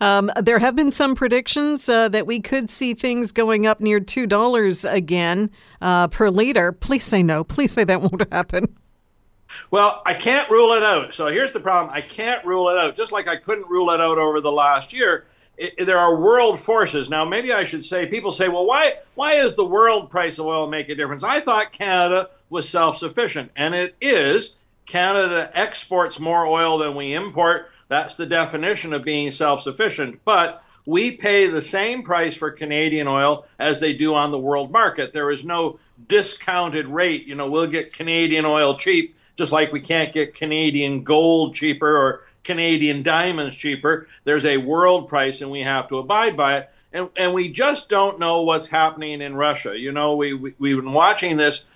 Um, 0.00 0.30
there 0.42 0.58
have 0.58 0.76
been 0.76 0.92
some 0.92 1.14
predictions 1.14 1.88
uh, 1.88 2.08
that 2.10 2.26
we 2.26 2.40
could 2.40 2.68
see 2.68 2.92
things 2.92 3.32
going 3.32 3.66
up 3.66 3.80
near 3.80 3.98
two 3.98 4.26
dollars 4.26 4.84
again 4.84 5.50
uh, 5.80 6.08
per 6.08 6.28
liter. 6.28 6.72
Please 6.72 7.04
say 7.04 7.22
no. 7.22 7.44
Please 7.44 7.72
say 7.72 7.84
that 7.84 8.02
won't 8.02 8.30
happen. 8.30 8.76
Well, 9.70 10.02
I 10.04 10.14
can't 10.14 10.50
rule 10.50 10.72
it 10.72 10.82
out. 10.82 11.14
So 11.14 11.28
here's 11.28 11.52
the 11.52 11.60
problem: 11.60 11.94
I 11.94 12.00
can't 12.00 12.44
rule 12.44 12.68
it 12.68 12.76
out. 12.76 12.96
Just 12.96 13.12
like 13.12 13.28
I 13.28 13.36
couldn't 13.36 13.70
rule 13.70 13.90
it 13.90 14.00
out 14.00 14.18
over 14.18 14.40
the 14.40 14.52
last 14.52 14.92
year 14.92 15.26
it, 15.56 15.86
there 15.86 15.98
are 15.98 16.16
world 16.16 16.60
forces. 16.60 17.08
Now, 17.08 17.24
maybe 17.24 17.52
I 17.52 17.64
should 17.64 17.84
say, 17.84 18.06
people 18.06 18.32
say, 18.32 18.48
well, 18.48 18.66
why, 18.66 18.94
why 19.14 19.34
is 19.34 19.54
the 19.54 19.64
world 19.64 20.10
price 20.10 20.38
of 20.38 20.46
oil 20.46 20.66
make 20.68 20.88
a 20.88 20.94
difference? 20.94 21.24
I 21.24 21.40
thought 21.40 21.72
Canada 21.72 22.30
was 22.50 22.68
self 22.68 22.98
sufficient, 22.98 23.50
and 23.56 23.74
it 23.74 23.96
is. 24.00 24.56
Canada 24.86 25.50
exports 25.52 26.20
more 26.20 26.46
oil 26.46 26.78
than 26.78 26.94
we 26.94 27.12
import. 27.12 27.70
That's 27.88 28.16
the 28.16 28.26
definition 28.26 28.92
of 28.92 29.04
being 29.04 29.30
self 29.30 29.62
sufficient. 29.62 30.20
But 30.24 30.62
we 30.86 31.16
pay 31.16 31.48
the 31.48 31.62
same 31.62 32.02
price 32.02 32.36
for 32.36 32.50
Canadian 32.50 33.08
oil 33.08 33.46
as 33.58 33.80
they 33.80 33.92
do 33.92 34.14
on 34.14 34.30
the 34.30 34.38
world 34.38 34.70
market. 34.70 35.12
There 35.12 35.30
is 35.30 35.44
no 35.44 35.80
discounted 36.08 36.86
rate. 36.86 37.26
You 37.26 37.34
know, 37.34 37.50
we'll 37.50 37.66
get 37.66 37.92
Canadian 37.92 38.44
oil 38.44 38.78
cheap, 38.78 39.16
just 39.34 39.52
like 39.52 39.72
we 39.72 39.80
can't 39.80 40.12
get 40.12 40.34
Canadian 40.34 41.02
gold 41.02 41.54
cheaper 41.54 41.96
or 41.96 42.22
Canadian 42.46 43.02
diamonds 43.02 43.56
cheaper. 43.56 44.08
There's 44.24 44.44
a 44.44 44.56
world 44.56 45.08
price, 45.08 45.40
and 45.42 45.50
we 45.50 45.62
have 45.62 45.88
to 45.88 45.98
abide 45.98 46.36
by 46.36 46.58
it. 46.58 46.70
And, 46.92 47.10
and 47.16 47.34
we 47.34 47.50
just 47.50 47.90
don't 47.90 48.18
know 48.18 48.42
what's 48.42 48.68
happening 48.68 49.20
in 49.20 49.34
Russia. 49.34 49.78
You 49.78 49.92
know, 49.92 50.16
we, 50.16 50.32
we, 50.32 50.54
we've 50.58 50.76
been 50.76 50.92
watching 50.92 51.36
this, 51.36 51.66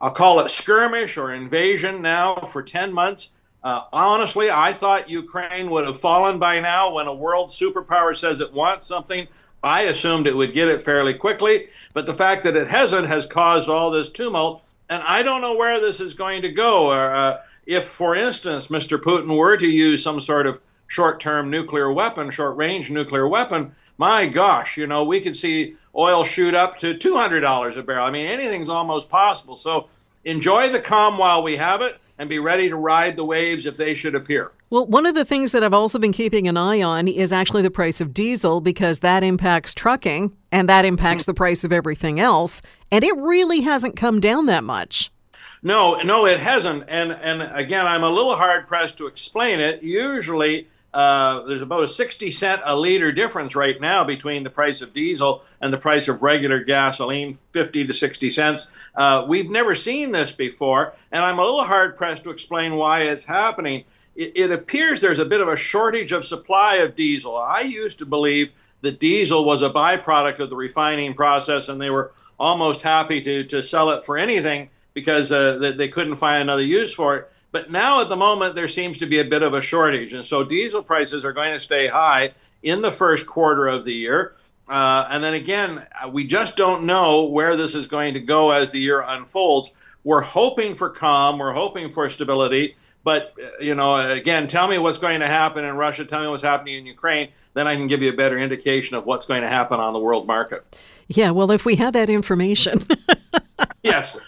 I'll 0.00 0.12
call 0.12 0.40
it 0.40 0.48
skirmish 0.48 1.18
or 1.18 1.34
invasion 1.34 2.00
now 2.00 2.36
for 2.36 2.62
10 2.62 2.92
months. 2.92 3.30
Uh, 3.62 3.82
honestly, 3.92 4.50
I 4.50 4.72
thought 4.72 5.10
Ukraine 5.10 5.70
would 5.70 5.84
have 5.84 6.00
fallen 6.00 6.38
by 6.38 6.60
now 6.60 6.94
when 6.94 7.08
a 7.08 7.14
world 7.14 7.50
superpower 7.50 8.16
says 8.16 8.40
it 8.40 8.54
wants 8.54 8.86
something. 8.86 9.26
I 9.62 9.82
assumed 9.82 10.26
it 10.26 10.36
would 10.36 10.54
get 10.54 10.68
it 10.68 10.82
fairly 10.82 11.12
quickly, 11.12 11.68
but 11.92 12.06
the 12.06 12.14
fact 12.14 12.44
that 12.44 12.56
it 12.56 12.68
hasn't 12.68 13.08
has 13.08 13.26
caused 13.26 13.68
all 13.68 13.90
this 13.90 14.08
tumult, 14.08 14.62
and 14.88 15.02
I 15.02 15.22
don't 15.22 15.42
know 15.42 15.56
where 15.56 15.78
this 15.78 16.00
is 16.00 16.14
going 16.14 16.40
to 16.42 16.48
go. 16.48 16.90
Uh, 16.90 17.42
if, 17.70 17.86
for 17.86 18.16
instance, 18.16 18.66
Mr. 18.66 18.98
Putin 18.98 19.38
were 19.38 19.56
to 19.56 19.70
use 19.70 20.02
some 20.02 20.20
sort 20.20 20.46
of 20.46 20.60
short 20.88 21.20
term 21.20 21.50
nuclear 21.50 21.92
weapon, 21.92 22.30
short 22.30 22.56
range 22.56 22.90
nuclear 22.90 23.28
weapon, 23.28 23.72
my 23.96 24.26
gosh, 24.26 24.76
you 24.76 24.88
know, 24.88 25.04
we 25.04 25.20
could 25.20 25.36
see 25.36 25.76
oil 25.96 26.24
shoot 26.24 26.54
up 26.54 26.78
to 26.78 26.94
$200 26.94 27.76
a 27.76 27.82
barrel. 27.82 28.04
I 28.04 28.10
mean, 28.10 28.26
anything's 28.26 28.68
almost 28.68 29.08
possible. 29.08 29.54
So 29.54 29.88
enjoy 30.24 30.70
the 30.70 30.80
calm 30.80 31.16
while 31.16 31.44
we 31.44 31.56
have 31.56 31.80
it 31.80 31.98
and 32.18 32.28
be 32.28 32.40
ready 32.40 32.68
to 32.68 32.76
ride 32.76 33.16
the 33.16 33.24
waves 33.24 33.66
if 33.66 33.76
they 33.76 33.94
should 33.94 34.16
appear. 34.16 34.50
Well, 34.70 34.86
one 34.86 35.06
of 35.06 35.14
the 35.14 35.24
things 35.24 35.52
that 35.52 35.62
I've 35.62 35.74
also 35.74 35.98
been 35.98 36.12
keeping 36.12 36.48
an 36.48 36.56
eye 36.56 36.82
on 36.82 37.06
is 37.06 37.32
actually 37.32 37.62
the 37.62 37.70
price 37.70 38.00
of 38.00 38.12
diesel 38.12 38.60
because 38.60 39.00
that 39.00 39.22
impacts 39.22 39.74
trucking 39.74 40.36
and 40.50 40.68
that 40.68 40.84
impacts 40.84 41.22
mm. 41.22 41.26
the 41.26 41.34
price 41.34 41.64
of 41.64 41.72
everything 41.72 42.18
else. 42.18 42.62
And 42.90 43.04
it 43.04 43.16
really 43.16 43.60
hasn't 43.60 43.96
come 43.96 44.18
down 44.18 44.46
that 44.46 44.64
much. 44.64 45.12
No, 45.62 46.00
no, 46.02 46.26
it 46.26 46.40
hasn't. 46.40 46.84
And 46.88 47.12
and 47.12 47.42
again, 47.42 47.86
I'm 47.86 48.02
a 48.02 48.10
little 48.10 48.36
hard 48.36 48.66
pressed 48.66 48.96
to 48.98 49.06
explain 49.06 49.60
it. 49.60 49.82
Usually, 49.82 50.68
uh, 50.94 51.42
there's 51.42 51.62
about 51.62 51.84
a 51.84 51.88
60 51.88 52.30
cent 52.30 52.62
a 52.64 52.76
liter 52.76 53.12
difference 53.12 53.54
right 53.54 53.80
now 53.80 54.02
between 54.02 54.42
the 54.42 54.50
price 54.50 54.80
of 54.80 54.94
diesel 54.94 55.44
and 55.60 55.72
the 55.72 55.78
price 55.78 56.08
of 56.08 56.22
regular 56.22 56.64
gasoline, 56.64 57.38
50 57.52 57.86
to 57.86 57.94
60 57.94 58.30
cents. 58.30 58.70
Uh, 58.94 59.24
we've 59.28 59.50
never 59.50 59.74
seen 59.74 60.12
this 60.12 60.32
before, 60.32 60.94
and 61.12 61.22
I'm 61.22 61.38
a 61.38 61.44
little 61.44 61.64
hard 61.64 61.96
pressed 61.96 62.24
to 62.24 62.30
explain 62.30 62.76
why 62.76 63.02
it's 63.02 63.26
happening. 63.26 63.84
It, 64.16 64.32
it 64.36 64.50
appears 64.50 65.00
there's 65.00 65.18
a 65.18 65.26
bit 65.26 65.42
of 65.42 65.48
a 65.48 65.56
shortage 65.56 66.10
of 66.10 66.24
supply 66.24 66.76
of 66.76 66.96
diesel. 66.96 67.36
I 67.36 67.60
used 67.60 67.98
to 67.98 68.06
believe 68.06 68.50
that 68.80 68.98
diesel 68.98 69.44
was 69.44 69.60
a 69.60 69.68
byproduct 69.68 70.38
of 70.38 70.48
the 70.48 70.56
refining 70.56 71.12
process, 71.12 71.68
and 71.68 71.78
they 71.78 71.90
were 71.90 72.12
almost 72.38 72.80
happy 72.80 73.20
to 73.20 73.44
to 73.44 73.62
sell 73.62 73.90
it 73.90 74.02
for 74.02 74.16
anything 74.16 74.70
because 74.94 75.30
uh, 75.30 75.72
they 75.76 75.88
couldn't 75.88 76.16
find 76.16 76.42
another 76.42 76.62
use 76.62 76.92
for 76.92 77.16
it. 77.16 77.32
But 77.52 77.70
now 77.70 78.00
at 78.00 78.08
the 78.08 78.16
moment, 78.16 78.54
there 78.54 78.68
seems 78.68 78.98
to 78.98 79.06
be 79.06 79.18
a 79.18 79.24
bit 79.24 79.42
of 79.42 79.54
a 79.54 79.62
shortage. 79.62 80.12
And 80.12 80.24
so 80.24 80.44
diesel 80.44 80.82
prices 80.82 81.24
are 81.24 81.32
going 81.32 81.52
to 81.52 81.60
stay 81.60 81.88
high 81.88 82.34
in 82.62 82.82
the 82.82 82.92
first 82.92 83.26
quarter 83.26 83.66
of 83.66 83.84
the 83.84 83.92
year. 83.92 84.36
Uh, 84.68 85.06
and 85.10 85.24
then 85.24 85.34
again, 85.34 85.86
we 86.12 86.24
just 86.24 86.56
don't 86.56 86.84
know 86.84 87.24
where 87.24 87.56
this 87.56 87.74
is 87.74 87.88
going 87.88 88.14
to 88.14 88.20
go 88.20 88.52
as 88.52 88.70
the 88.70 88.78
year 88.78 89.02
unfolds. 89.04 89.72
We're 90.04 90.20
hoping 90.20 90.74
for 90.74 90.90
calm, 90.90 91.38
we're 91.38 91.52
hoping 91.52 91.92
for 91.92 92.08
stability. 92.08 92.76
But, 93.02 93.34
uh, 93.42 93.48
you 93.60 93.74
know, 93.74 93.96
again, 93.96 94.46
tell 94.46 94.68
me 94.68 94.78
what's 94.78 94.98
going 94.98 95.20
to 95.20 95.26
happen 95.26 95.64
in 95.64 95.74
Russia, 95.74 96.04
tell 96.04 96.20
me 96.20 96.28
what's 96.28 96.42
happening 96.42 96.76
in 96.76 96.86
Ukraine, 96.86 97.30
then 97.54 97.66
I 97.66 97.74
can 97.74 97.88
give 97.88 98.02
you 98.02 98.10
a 98.10 98.16
better 98.16 98.38
indication 98.38 98.96
of 98.96 99.06
what's 99.06 99.26
going 99.26 99.42
to 99.42 99.48
happen 99.48 99.80
on 99.80 99.92
the 99.92 99.98
world 99.98 100.26
market. 100.26 100.64
Yeah, 101.08 101.32
well, 101.32 101.50
if 101.50 101.64
we 101.64 101.74
had 101.76 101.94
that 101.94 102.08
information. 102.08 102.86
yes 103.82 104.18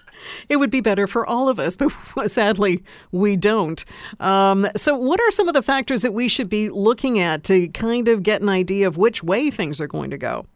it 0.52 0.56
would 0.56 0.70
be 0.70 0.80
better 0.80 1.06
for 1.06 1.26
all 1.26 1.48
of 1.48 1.58
us, 1.58 1.76
but 2.14 2.30
sadly, 2.30 2.84
we 3.10 3.36
don't. 3.36 3.84
Um, 4.20 4.68
so, 4.76 4.96
what 4.96 5.18
are 5.20 5.30
some 5.30 5.48
of 5.48 5.54
the 5.54 5.62
factors 5.62 6.02
that 6.02 6.12
we 6.12 6.28
should 6.28 6.48
be 6.48 6.68
looking 6.68 7.18
at 7.18 7.42
to 7.44 7.68
kind 7.68 8.06
of 8.06 8.22
get 8.22 8.42
an 8.42 8.48
idea 8.48 8.86
of 8.86 8.96
which 8.96 9.22
way 9.22 9.50
things 9.50 9.80
are 9.80 9.86
going 9.86 10.10
to 10.10 10.18
go? 10.18 10.46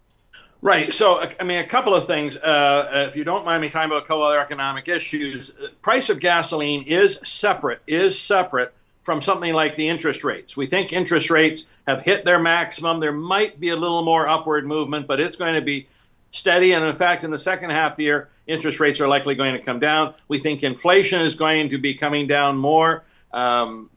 Right. 0.62 0.92
So, 0.92 1.26
I 1.38 1.44
mean, 1.44 1.58
a 1.58 1.66
couple 1.66 1.94
of 1.94 2.06
things. 2.06 2.36
Uh, 2.36 3.06
if 3.08 3.16
you 3.16 3.24
don't 3.24 3.44
mind 3.44 3.62
me 3.62 3.68
talking 3.68 3.90
about 3.90 4.04
a 4.04 4.06
couple 4.06 4.22
other 4.22 4.40
economic 4.40 4.88
issues, 4.88 5.50
uh, 5.50 5.68
price 5.82 6.10
of 6.10 6.20
gasoline 6.20 6.82
is 6.86 7.20
separate. 7.24 7.80
Is 7.86 8.18
separate 8.18 8.74
from 9.00 9.20
something 9.20 9.54
like 9.54 9.76
the 9.76 9.88
interest 9.88 10.24
rates. 10.24 10.56
We 10.56 10.66
think 10.66 10.92
interest 10.92 11.30
rates 11.30 11.66
have 11.86 12.02
hit 12.02 12.24
their 12.24 12.40
maximum. 12.40 13.00
There 13.00 13.12
might 13.12 13.60
be 13.60 13.68
a 13.68 13.76
little 13.76 14.02
more 14.02 14.28
upward 14.28 14.66
movement, 14.66 15.06
but 15.06 15.20
it's 15.20 15.36
going 15.36 15.54
to 15.54 15.62
be 15.62 15.86
steady. 16.32 16.72
And 16.72 16.84
in 16.84 16.94
fact, 16.96 17.22
in 17.22 17.30
the 17.30 17.38
second 17.38 17.70
half 17.70 17.92
of 17.92 17.96
the 17.98 18.04
year, 18.04 18.28
interest 18.46 18.80
rates 18.80 19.00
are 19.00 19.08
likely 19.08 19.34
going 19.34 19.54
to 19.54 19.62
come 19.62 19.80
down. 19.80 20.14
We 20.28 20.38
think 20.38 20.62
inflation 20.62 21.20
is 21.20 21.34
going 21.34 21.70
to 21.70 21.78
be 21.78 21.94
coming 21.94 22.26
down 22.26 22.56
more. 22.56 23.04
Um, 23.32 23.90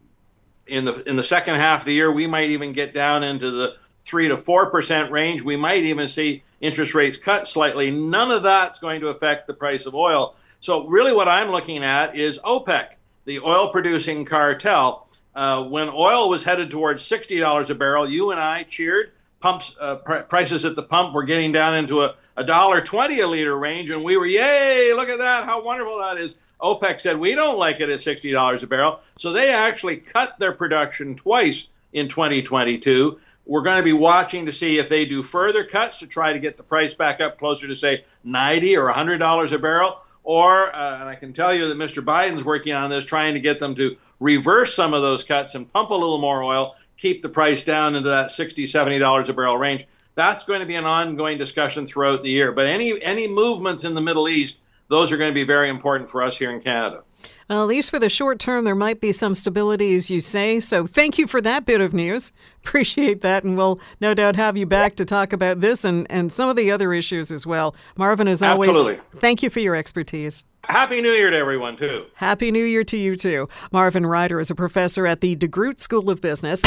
in 0.66 0.84
the 0.84 1.08
in 1.08 1.16
the 1.16 1.22
second 1.24 1.56
half 1.56 1.80
of 1.80 1.86
the 1.86 1.94
year, 1.94 2.12
we 2.12 2.26
might 2.26 2.50
even 2.50 2.72
get 2.72 2.94
down 2.94 3.22
into 3.22 3.50
the 3.50 3.76
three 4.04 4.28
to 4.28 4.36
four 4.36 4.70
percent 4.70 5.10
range. 5.10 5.42
We 5.42 5.56
might 5.56 5.84
even 5.84 6.08
see 6.08 6.42
interest 6.60 6.94
rates 6.94 7.18
cut 7.18 7.48
slightly. 7.48 7.90
None 7.90 8.30
of 8.30 8.42
that's 8.42 8.78
going 8.78 9.00
to 9.00 9.08
affect 9.08 9.46
the 9.46 9.54
price 9.54 9.86
of 9.86 9.94
oil. 9.94 10.36
So 10.60 10.86
really, 10.86 11.12
what 11.12 11.28
I'm 11.28 11.50
looking 11.50 11.82
at 11.82 12.16
is 12.16 12.38
OPEC, 12.40 12.90
the 13.24 13.40
oil 13.40 13.70
producing 13.70 14.24
cartel. 14.24 15.08
Uh, 15.34 15.64
when 15.64 15.88
oil 15.88 16.28
was 16.28 16.44
headed 16.44 16.70
towards 16.70 17.04
sixty 17.04 17.38
dollars 17.38 17.70
a 17.70 17.74
barrel, 17.74 18.08
you 18.08 18.30
and 18.30 18.40
I 18.40 18.64
cheered. 18.64 19.12
Pumps 19.40 19.74
uh, 19.80 19.96
pr- 19.96 20.20
prices 20.20 20.64
at 20.64 20.76
the 20.76 20.82
pump 20.82 21.14
were 21.14 21.24
getting 21.24 21.52
down 21.52 21.74
into 21.74 22.02
a 22.02 22.14
a 22.36 22.44
dollar 22.44 22.80
twenty 22.80 23.20
a 23.20 23.26
liter 23.26 23.58
range, 23.58 23.90
and 23.90 24.02
we 24.02 24.16
were, 24.16 24.26
yay! 24.26 24.92
Look 24.94 25.08
at 25.08 25.18
that! 25.18 25.44
How 25.44 25.62
wonderful 25.62 25.98
that 25.98 26.16
is! 26.16 26.36
OPEC 26.60 27.00
said 27.00 27.18
we 27.18 27.34
don't 27.34 27.58
like 27.58 27.80
it 27.80 27.88
at 27.90 28.00
sixty 28.00 28.32
dollars 28.32 28.62
a 28.62 28.66
barrel, 28.66 29.00
so 29.18 29.32
they 29.32 29.52
actually 29.52 29.96
cut 29.96 30.38
their 30.38 30.52
production 30.52 31.14
twice 31.14 31.68
in 31.92 32.08
2022. 32.08 33.18
We're 33.46 33.62
going 33.62 33.78
to 33.78 33.82
be 33.82 33.92
watching 33.92 34.46
to 34.46 34.52
see 34.52 34.78
if 34.78 34.88
they 34.88 35.04
do 35.04 35.22
further 35.22 35.64
cuts 35.64 35.98
to 35.98 36.06
try 36.06 36.32
to 36.32 36.38
get 36.38 36.56
the 36.56 36.62
price 36.62 36.94
back 36.94 37.20
up 37.20 37.38
closer 37.38 37.66
to 37.66 37.74
say 37.74 38.04
90 38.24 38.76
or 38.76 38.84
100 38.86 39.18
dollars 39.18 39.52
a 39.52 39.58
barrel. 39.58 40.02
Or, 40.22 40.74
uh, 40.76 41.00
and 41.00 41.08
I 41.08 41.14
can 41.14 41.32
tell 41.32 41.52
you 41.52 41.66
that 41.68 41.78
Mr. 41.78 42.04
Biden's 42.04 42.44
working 42.44 42.74
on 42.74 42.90
this, 42.90 43.06
trying 43.06 43.34
to 43.34 43.40
get 43.40 43.58
them 43.58 43.74
to 43.76 43.96
reverse 44.20 44.74
some 44.74 44.92
of 44.92 45.02
those 45.02 45.24
cuts 45.24 45.54
and 45.54 45.72
pump 45.72 45.90
a 45.90 45.94
little 45.94 46.18
more 46.18 46.42
oil, 46.42 46.76
keep 47.00 47.22
the 47.22 47.28
price 47.28 47.64
down 47.64 47.96
into 47.96 48.10
that 48.10 48.30
60, 48.30 48.66
70 48.66 48.98
dollars 48.98 49.28
a 49.28 49.32
barrel 49.32 49.56
range. 49.56 49.86
That's 50.14 50.44
going 50.44 50.60
to 50.60 50.66
be 50.66 50.74
an 50.74 50.84
ongoing 50.84 51.38
discussion 51.38 51.86
throughout 51.86 52.22
the 52.22 52.30
year. 52.30 52.52
But 52.52 52.66
any 52.66 53.02
any 53.02 53.26
movements 53.26 53.84
in 53.84 53.94
the 53.94 54.02
Middle 54.02 54.28
East, 54.28 54.58
those 54.88 55.10
are 55.10 55.16
going 55.16 55.30
to 55.30 55.34
be 55.34 55.44
very 55.44 55.68
important 55.68 56.10
for 56.10 56.22
us 56.22 56.36
here 56.36 56.50
in 56.50 56.60
Canada. 56.60 57.04
Well, 57.48 57.62
at 57.62 57.68
least 57.68 57.90
for 57.90 57.98
the 57.98 58.08
short 58.08 58.38
term, 58.38 58.64
there 58.64 58.74
might 58.74 59.00
be 59.00 59.12
some 59.12 59.34
stability, 59.34 59.94
as 59.94 60.08
you 60.08 60.20
say. 60.20 60.60
So 60.60 60.86
thank 60.86 61.18
you 61.18 61.26
for 61.26 61.40
that 61.42 61.66
bit 61.66 61.80
of 61.80 61.92
news. 61.92 62.32
Appreciate 62.64 63.22
that. 63.22 63.44
And 63.44 63.56
we'll 63.56 63.80
no 64.00 64.14
doubt 64.14 64.36
have 64.36 64.56
you 64.56 64.66
back 64.66 64.96
to 64.96 65.04
talk 65.04 65.32
about 65.32 65.60
this 65.60 65.84
and, 65.84 66.06
and 66.10 66.32
some 66.32 66.48
of 66.48 66.56
the 66.56 66.70
other 66.70 66.92
issues 66.94 67.32
as 67.32 67.46
well. 67.46 67.74
Marvin, 67.96 68.28
as 68.28 68.42
always, 68.42 68.70
Absolutely. 68.70 69.00
thank 69.18 69.42
you 69.42 69.50
for 69.50 69.60
your 69.60 69.74
expertise. 69.74 70.44
Happy 70.64 71.00
New 71.00 71.10
Year 71.10 71.30
to 71.30 71.36
everyone, 71.36 71.76
too. 71.76 72.06
Happy 72.14 72.50
New 72.50 72.64
Year 72.64 72.84
to 72.84 72.96
you, 72.96 73.16
too. 73.16 73.48
Marvin 73.72 74.06
Ryder 74.06 74.40
is 74.40 74.50
a 74.50 74.54
professor 74.54 75.06
at 75.06 75.20
the 75.20 75.34
DeGroote 75.34 75.80
School 75.80 76.10
of 76.10 76.20
Business. 76.20 76.60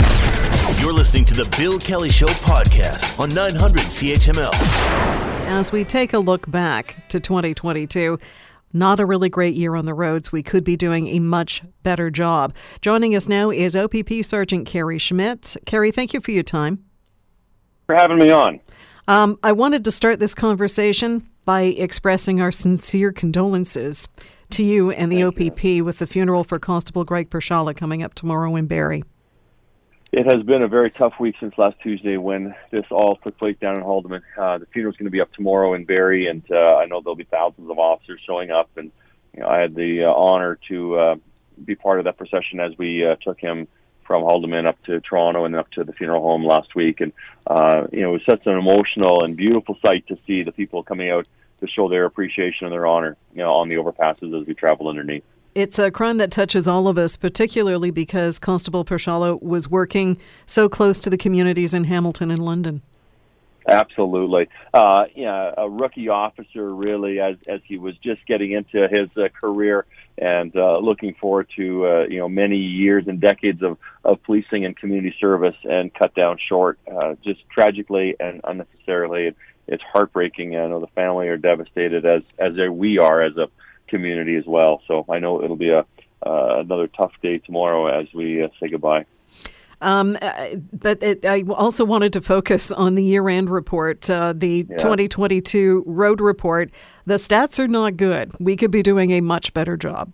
You're 0.81 0.93
listening 0.93 1.25
to 1.25 1.35
the 1.35 1.45
Bill 1.57 1.77
Kelly 1.79 2.09
Show 2.09 2.25
podcast 2.25 3.19
on 3.19 3.29
900 3.29 3.81
CHML. 3.81 4.51
As 5.47 5.71
we 5.71 5.83
take 5.85 6.13
a 6.13 6.19
look 6.19 6.49
back 6.49 7.07
to 7.09 7.19
2022, 7.19 8.17
not 8.73 8.99
a 8.99 9.05
really 9.05 9.29
great 9.29 9.53
year 9.53 9.75
on 9.75 9.85
the 9.85 9.93
roads. 9.93 10.31
We 10.31 10.41
could 10.41 10.63
be 10.63 10.75
doing 10.75 11.07
a 11.07 11.19
much 11.19 11.61
better 11.83 12.09
job. 12.09 12.53
Joining 12.81 13.15
us 13.15 13.27
now 13.27 13.51
is 13.51 13.75
OPP 13.75 14.23
Sergeant 14.23 14.65
Kerry 14.65 14.97
Schmidt. 14.97 15.55
Kerry, 15.65 15.91
thank 15.91 16.13
you 16.13 16.19
for 16.19 16.31
your 16.31 16.43
time. 16.43 16.83
For 17.85 17.95
having 17.95 18.17
me 18.17 18.31
on. 18.31 18.59
Um, 19.07 19.37
I 19.43 19.51
wanted 19.51 19.83
to 19.83 19.91
start 19.91 20.19
this 20.19 20.33
conversation 20.33 21.27
by 21.45 21.63
expressing 21.63 22.41
our 22.41 22.51
sincere 22.51 23.11
condolences 23.11 24.07
to 24.51 24.63
you 24.63 24.91
and 24.91 25.11
the 25.11 25.21
Thank 25.21 25.53
OPP 25.53 25.63
you. 25.63 25.85
with 25.85 25.99
the 25.99 26.07
funeral 26.07 26.43
for 26.43 26.59
Constable 26.59 27.03
Greg 27.03 27.29
Pierzchala 27.29 27.75
coming 27.75 28.03
up 28.03 28.13
tomorrow 28.13 28.55
in 28.55 28.67
Barrie. 28.67 29.03
It 30.11 30.31
has 30.31 30.43
been 30.43 30.61
a 30.61 30.67
very 30.67 30.91
tough 30.91 31.13
week 31.19 31.35
since 31.39 31.55
last 31.57 31.75
Tuesday 31.81 32.17
when 32.17 32.53
this 32.69 32.85
all 32.91 33.15
took 33.23 33.35
place 33.39 33.57
down 33.59 33.77
in 33.77 33.81
Haldimand. 33.83 34.21
Uh, 34.37 34.59
the 34.59 34.67
funeral's 34.67 34.95
going 34.95 35.05
to 35.07 35.11
be 35.11 35.21
up 35.21 35.33
tomorrow 35.33 35.73
in 35.73 35.85
Barrie, 35.85 36.27
and 36.27 36.43
uh, 36.51 36.75
I 36.75 36.85
know 36.85 37.01
there'll 37.01 37.15
be 37.15 37.23
thousands 37.23 37.67
of 37.71 37.79
officers 37.79 38.21
showing 38.23 38.51
up. 38.51 38.69
And 38.77 38.91
you 39.33 39.41
know, 39.41 39.47
I 39.47 39.57
had 39.59 39.73
the 39.73 40.03
uh, 40.03 40.13
honor 40.13 40.59
to 40.67 40.95
uh, 40.95 41.15
be 41.65 41.73
part 41.73 41.97
of 41.97 42.05
that 42.05 42.17
procession 42.17 42.59
as 42.59 42.77
we 42.77 43.03
uh, 43.03 43.15
took 43.23 43.39
him 43.39 43.67
from 44.05 44.23
Haldimand 44.23 44.67
up 44.67 44.81
to 44.83 44.99
Toronto 45.01 45.45
and 45.45 45.55
up 45.55 45.69
to 45.71 45.83
the 45.83 45.93
funeral 45.93 46.21
home 46.21 46.45
last 46.45 46.75
week. 46.75 47.01
And 47.01 47.11
uh, 47.47 47.87
you 47.91 48.01
know, 48.01 48.09
it 48.09 48.13
was 48.13 48.25
such 48.29 48.45
an 48.45 48.57
emotional 48.57 49.23
and 49.23 49.35
beautiful 49.35 49.77
sight 49.85 50.07
to 50.07 50.17
see 50.25 50.43
the 50.43 50.51
people 50.51 50.83
coming 50.83 51.09
out 51.09 51.27
to 51.61 51.67
show 51.67 51.89
their 51.89 52.05
appreciation 52.05 52.65
and 52.65 52.73
their 52.73 52.85
honor, 52.85 53.15
you 53.33 53.39
know, 53.39 53.53
on 53.53 53.69
the 53.69 53.75
overpasses 53.75 54.39
as 54.39 54.47
we 54.47 54.53
travel 54.53 54.87
underneath. 54.87 55.23
It's 55.55 55.77
a 55.77 55.91
crime 55.91 56.17
that 56.17 56.31
touches 56.31 56.67
all 56.67 56.87
of 56.87 56.97
us, 56.97 57.15
particularly 57.15 57.91
because 57.91 58.39
Constable 58.39 58.83
Pierzchala 58.83 59.41
was 59.41 59.69
working 59.69 60.17
so 60.47 60.67
close 60.67 60.99
to 61.01 61.09
the 61.11 61.17
communities 61.17 61.73
in 61.75 61.83
Hamilton 61.83 62.31
and 62.31 62.39
London. 62.39 62.81
Absolutely. 63.67 64.49
Uh, 64.73 65.05
yeah, 65.15 65.53
a 65.57 65.69
rookie 65.69 66.09
officer, 66.09 66.73
really, 66.73 67.19
as 67.19 67.37
as 67.47 67.61
he 67.65 67.77
was 67.77 67.95
just 67.97 68.25
getting 68.25 68.51
into 68.51 68.87
his 68.89 69.09
uh, 69.15 69.29
career 69.29 69.85
and 70.17 70.55
uh, 70.55 70.77
looking 70.77 71.15
forward 71.15 71.49
to 71.55 71.85
uh, 71.87 72.03
you 72.09 72.19
know 72.19 72.29
many 72.29 72.57
years 72.57 73.07
and 73.07 73.19
decades 73.19 73.61
of 73.61 73.77
of 74.03 74.21
policing 74.23 74.65
and 74.65 74.75
community 74.75 75.15
service, 75.19 75.55
and 75.63 75.93
cut 75.93 76.13
down 76.13 76.37
short, 76.49 76.79
uh, 76.91 77.15
just 77.23 77.41
tragically 77.49 78.15
and 78.19 78.41
unnecessarily. 78.43 79.33
It's 79.67 79.83
heartbreaking. 79.93 80.57
I 80.57 80.67
know 80.67 80.81
the 80.81 80.87
family 80.87 81.27
are 81.29 81.37
devastated, 81.37 82.05
as 82.05 82.23
as 82.37 82.55
they 82.55 82.69
we 82.69 82.97
are 82.97 83.21
as 83.21 83.37
a 83.37 83.47
community 83.87 84.35
as 84.35 84.45
well. 84.45 84.81
So 84.87 85.05
I 85.09 85.19
know 85.19 85.43
it'll 85.43 85.55
be 85.55 85.69
a 85.69 85.85
uh, 86.25 86.59
another 86.59 86.87
tough 86.87 87.11
day 87.21 87.39
tomorrow 87.39 87.87
as 87.87 88.07
we 88.13 88.43
uh, 88.43 88.47
say 88.59 88.69
goodbye. 88.69 89.05
Um, 89.83 90.17
but 90.71 91.03
it, 91.03 91.25
I 91.25 91.43
also 91.49 91.83
wanted 91.85 92.13
to 92.13 92.21
focus 92.21 92.71
on 92.71 92.95
the 92.95 93.03
year 93.03 93.27
end 93.29 93.49
report, 93.49 94.09
uh, 94.09 94.33
the 94.35 94.65
yeah. 94.69 94.77
2022 94.77 95.83
road 95.85 96.21
report. 96.21 96.71
The 97.05 97.15
stats 97.15 97.59
are 97.59 97.67
not 97.67 97.97
good. 97.97 98.31
We 98.39 98.55
could 98.55 98.71
be 98.71 98.81
doing 98.81 99.11
a 99.11 99.21
much 99.21 99.53
better 99.53 99.77
job. 99.77 100.11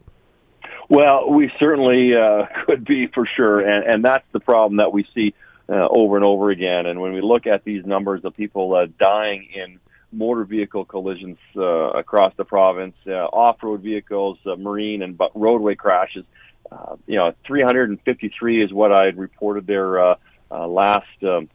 Well, 0.89 1.29
we 1.29 1.51
certainly 1.60 2.15
uh, 2.15 2.45
could 2.65 2.84
be 2.84 3.08
for 3.08 3.27
sure. 3.36 3.60
And, 3.60 3.86
and 3.86 4.05
that's 4.05 4.25
the 4.32 4.39
problem 4.39 4.77
that 4.77 4.91
we 4.91 5.05
see 5.13 5.34
uh, 5.69 5.88
over 5.89 6.15
and 6.15 6.25
over 6.25 6.49
again. 6.49 6.88
And 6.88 6.99
when 6.99 7.13
we 7.13 7.21
look 7.21 7.45
at 7.45 7.63
these 7.63 7.86
numbers 7.86 8.21
of 8.25 8.36
people 8.36 8.73
uh, 8.75 8.88
dying 8.99 9.47
in 9.53 9.79
motor 10.12 10.43
vehicle 10.43 10.86
collisions 10.86 11.38
uh, 11.55 11.62
across 11.62 12.34
the 12.38 12.45
province, 12.45 12.95
uh, 13.05 13.12
off-road 13.12 13.82
vehicles, 13.82 14.39
uh, 14.45 14.55
marine 14.55 15.03
and 15.03 15.19
roadway 15.36 15.75
crashes, 15.75 16.25
uh, 16.72 16.95
you 17.08 17.15
know, 17.15 17.34
353 17.45 18.63
is 18.63 18.74
what 18.74 18.91
I 18.91 19.06
had 19.06 19.17
reported 19.17 19.65
there 19.67 20.04
uh, 20.04 20.15
uh, 20.52 20.67
last 20.67 21.08
um, 21.24 21.50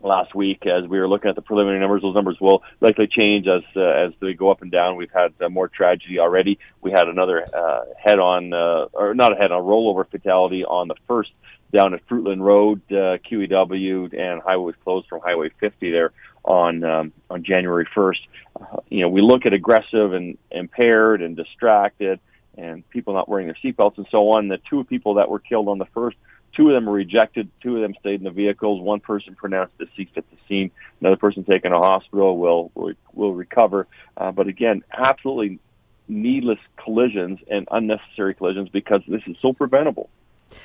last 0.00 0.34
week. 0.34 0.66
As 0.66 0.86
we 0.86 0.98
were 0.98 1.08
looking 1.08 1.30
at 1.30 1.34
the 1.34 1.42
preliminary 1.42 1.80
numbers, 1.80 2.02
those 2.02 2.14
numbers 2.14 2.36
will 2.40 2.62
likely 2.80 3.06
change 3.06 3.46
as 3.46 3.62
uh, 3.74 3.80
as 3.80 4.12
they 4.20 4.34
go 4.34 4.50
up 4.50 4.62
and 4.62 4.70
down. 4.70 4.96
We've 4.96 5.10
had 5.10 5.32
uh, 5.40 5.48
more 5.48 5.68
tragedy 5.68 6.18
already. 6.18 6.58
We 6.82 6.90
had 6.90 7.08
another 7.08 7.44
uh, 7.54 7.84
head-on, 7.98 8.52
uh, 8.52 8.86
or 8.92 9.14
not 9.14 9.32
a 9.32 9.36
head-on, 9.36 9.62
rollover 9.62 10.08
fatality 10.08 10.64
on 10.64 10.88
the 10.88 10.96
first 11.08 11.30
down 11.72 11.92
at 11.92 12.06
Fruitland 12.06 12.40
Road, 12.40 12.82
uh, 12.90 13.18
QEW, 13.28 14.16
and 14.16 14.40
highway 14.42 14.64
was 14.64 14.74
closed 14.84 15.08
from 15.08 15.20
Highway 15.20 15.50
50 15.58 15.90
there 15.90 16.12
on 16.44 16.84
um, 16.84 17.12
on 17.30 17.42
January 17.42 17.86
1st. 17.96 18.20
Uh, 18.60 18.80
you 18.88 19.00
know, 19.00 19.08
we 19.08 19.22
look 19.22 19.46
at 19.46 19.52
aggressive 19.52 20.12
and 20.12 20.38
impaired 20.50 21.22
and 21.22 21.36
distracted 21.36 22.20
and 22.56 22.88
people 22.90 23.14
not 23.14 23.28
wearing 23.28 23.46
their 23.46 23.56
seatbelts 23.62 23.98
and 23.98 24.06
so 24.10 24.30
on. 24.30 24.48
The 24.48 24.58
two 24.70 24.84
people 24.84 25.14
that 25.14 25.28
were 25.28 25.38
killed 25.38 25.68
on 25.68 25.78
the 25.78 25.86
first, 25.86 26.16
two 26.56 26.68
of 26.68 26.74
them 26.74 26.86
were 26.86 26.92
rejected. 26.92 27.50
Two 27.62 27.76
of 27.76 27.82
them 27.82 27.94
stayed 28.00 28.20
in 28.20 28.24
the 28.24 28.30
vehicles. 28.30 28.80
One 28.80 29.00
person 29.00 29.34
pronounced 29.34 29.76
deceased 29.78 30.12
at 30.16 30.24
the 30.30 30.36
scene. 30.48 30.70
Another 31.00 31.16
person 31.16 31.44
taken 31.44 31.72
to 31.72 31.78
hospital 31.78 32.38
will 32.38 32.70
will 33.12 33.34
recover. 33.34 33.86
Uh, 34.16 34.32
but 34.32 34.46
again, 34.46 34.82
absolutely 34.92 35.58
needless 36.08 36.58
collisions 36.76 37.38
and 37.50 37.66
unnecessary 37.70 38.34
collisions 38.34 38.68
because 38.68 39.00
this 39.08 39.22
is 39.26 39.36
so 39.40 39.52
preventable. 39.52 40.10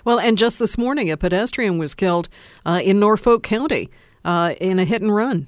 Well, 0.04 0.20
and 0.20 0.38
just 0.38 0.60
this 0.60 0.78
morning, 0.78 1.10
a 1.10 1.18
pedestrian 1.18 1.78
was 1.78 1.96
killed 1.96 2.30
uh, 2.66 2.82
in 2.84 3.00
Norfolk 3.00 3.44
County 3.44 3.90
uh, 4.26 4.54
in 4.60 4.80
a 4.80 4.86
hit 4.86 5.02
and 5.02 5.14
run. 5.14 5.48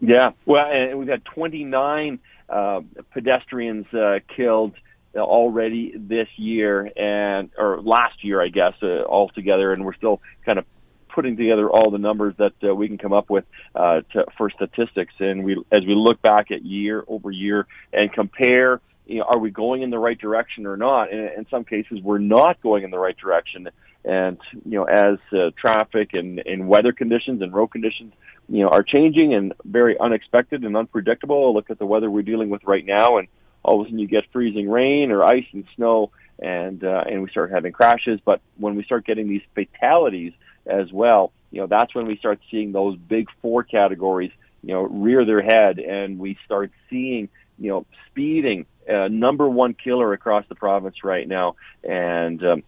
Yeah, 0.00 0.30
well, 0.46 0.70
and 0.70 0.98
we've 0.98 1.08
had 1.08 1.24
29 1.24 2.20
uh, 2.48 2.80
pedestrians 3.12 3.92
uh, 3.92 4.20
killed 4.34 4.74
already 5.16 5.92
this 5.96 6.28
year 6.36 6.90
and 6.96 7.50
or 7.56 7.80
last 7.82 8.22
year, 8.22 8.42
I 8.42 8.48
guess, 8.48 8.74
uh, 8.82 9.02
altogether, 9.04 9.72
and 9.72 9.84
we're 9.84 9.94
still 9.94 10.20
kind 10.44 10.58
of 10.58 10.64
putting 11.08 11.36
together 11.36 11.68
all 11.68 11.90
the 11.90 11.98
numbers 11.98 12.34
that 12.38 12.52
uh, 12.62 12.74
we 12.74 12.86
can 12.86 12.98
come 12.98 13.12
up 13.12 13.28
with 13.28 13.44
uh, 13.74 14.02
to, 14.12 14.24
for 14.36 14.50
statistics. 14.50 15.14
And 15.18 15.42
we, 15.42 15.56
as 15.72 15.84
we 15.84 15.94
look 15.94 16.22
back 16.22 16.50
at 16.50 16.64
year 16.64 17.02
over 17.08 17.30
year 17.30 17.66
and 17.92 18.12
compare, 18.12 18.80
you 19.06 19.18
know, 19.18 19.24
are 19.24 19.38
we 19.38 19.50
going 19.50 19.82
in 19.82 19.90
the 19.90 19.98
right 19.98 20.18
direction 20.18 20.66
or 20.66 20.76
not? 20.76 21.12
And 21.12 21.30
in 21.36 21.46
some 21.50 21.64
cases, 21.64 22.00
we're 22.02 22.18
not 22.18 22.60
going 22.60 22.84
in 22.84 22.90
the 22.90 22.98
right 22.98 23.16
direction. 23.16 23.68
And 24.04 24.38
you 24.64 24.78
know, 24.78 24.84
as 24.84 25.18
uh, 25.32 25.50
traffic 25.58 26.10
and, 26.12 26.38
and 26.38 26.68
weather 26.68 26.92
conditions 26.92 27.42
and 27.42 27.52
road 27.52 27.68
conditions, 27.68 28.12
you 28.48 28.62
know, 28.62 28.68
are 28.68 28.82
changing 28.82 29.34
and 29.34 29.54
very 29.64 29.98
unexpected 29.98 30.64
and 30.64 30.76
unpredictable. 30.76 31.52
Look 31.52 31.70
at 31.70 31.78
the 31.78 31.86
weather 31.86 32.10
we're 32.10 32.22
dealing 32.22 32.48
with 32.48 32.64
right 32.64 32.84
now, 32.84 33.18
and 33.18 33.28
all 33.68 33.80
of 33.80 33.86
a 33.86 33.88
sudden 33.88 33.98
you 33.98 34.08
get 34.08 34.24
freezing 34.32 34.68
rain 34.70 35.10
or 35.10 35.22
ice 35.22 35.46
and 35.52 35.64
snow, 35.76 36.10
and 36.38 36.82
uh, 36.82 37.04
and 37.06 37.22
we 37.22 37.28
start 37.28 37.50
having 37.50 37.72
crashes. 37.72 38.18
But 38.24 38.40
when 38.56 38.74
we 38.76 38.82
start 38.84 39.04
getting 39.04 39.28
these 39.28 39.42
fatalities 39.54 40.32
as 40.66 40.90
well, 40.92 41.32
you 41.50 41.60
know, 41.60 41.66
that's 41.66 41.94
when 41.94 42.06
we 42.06 42.16
start 42.16 42.40
seeing 42.50 42.72
those 42.72 42.96
big 42.96 43.28
four 43.42 43.62
categories, 43.62 44.32
you 44.62 44.72
know, 44.72 44.82
rear 44.82 45.24
their 45.24 45.42
head, 45.42 45.78
and 45.78 46.18
we 46.18 46.38
start 46.44 46.70
seeing, 46.88 47.28
you 47.58 47.70
know, 47.70 47.86
speeding, 48.06 48.64
uh, 48.88 49.08
number 49.08 49.48
one 49.48 49.74
killer 49.74 50.12
across 50.14 50.44
the 50.48 50.54
province 50.54 51.04
right 51.04 51.28
now, 51.28 51.56
and 51.84 52.42
um, 52.44 52.62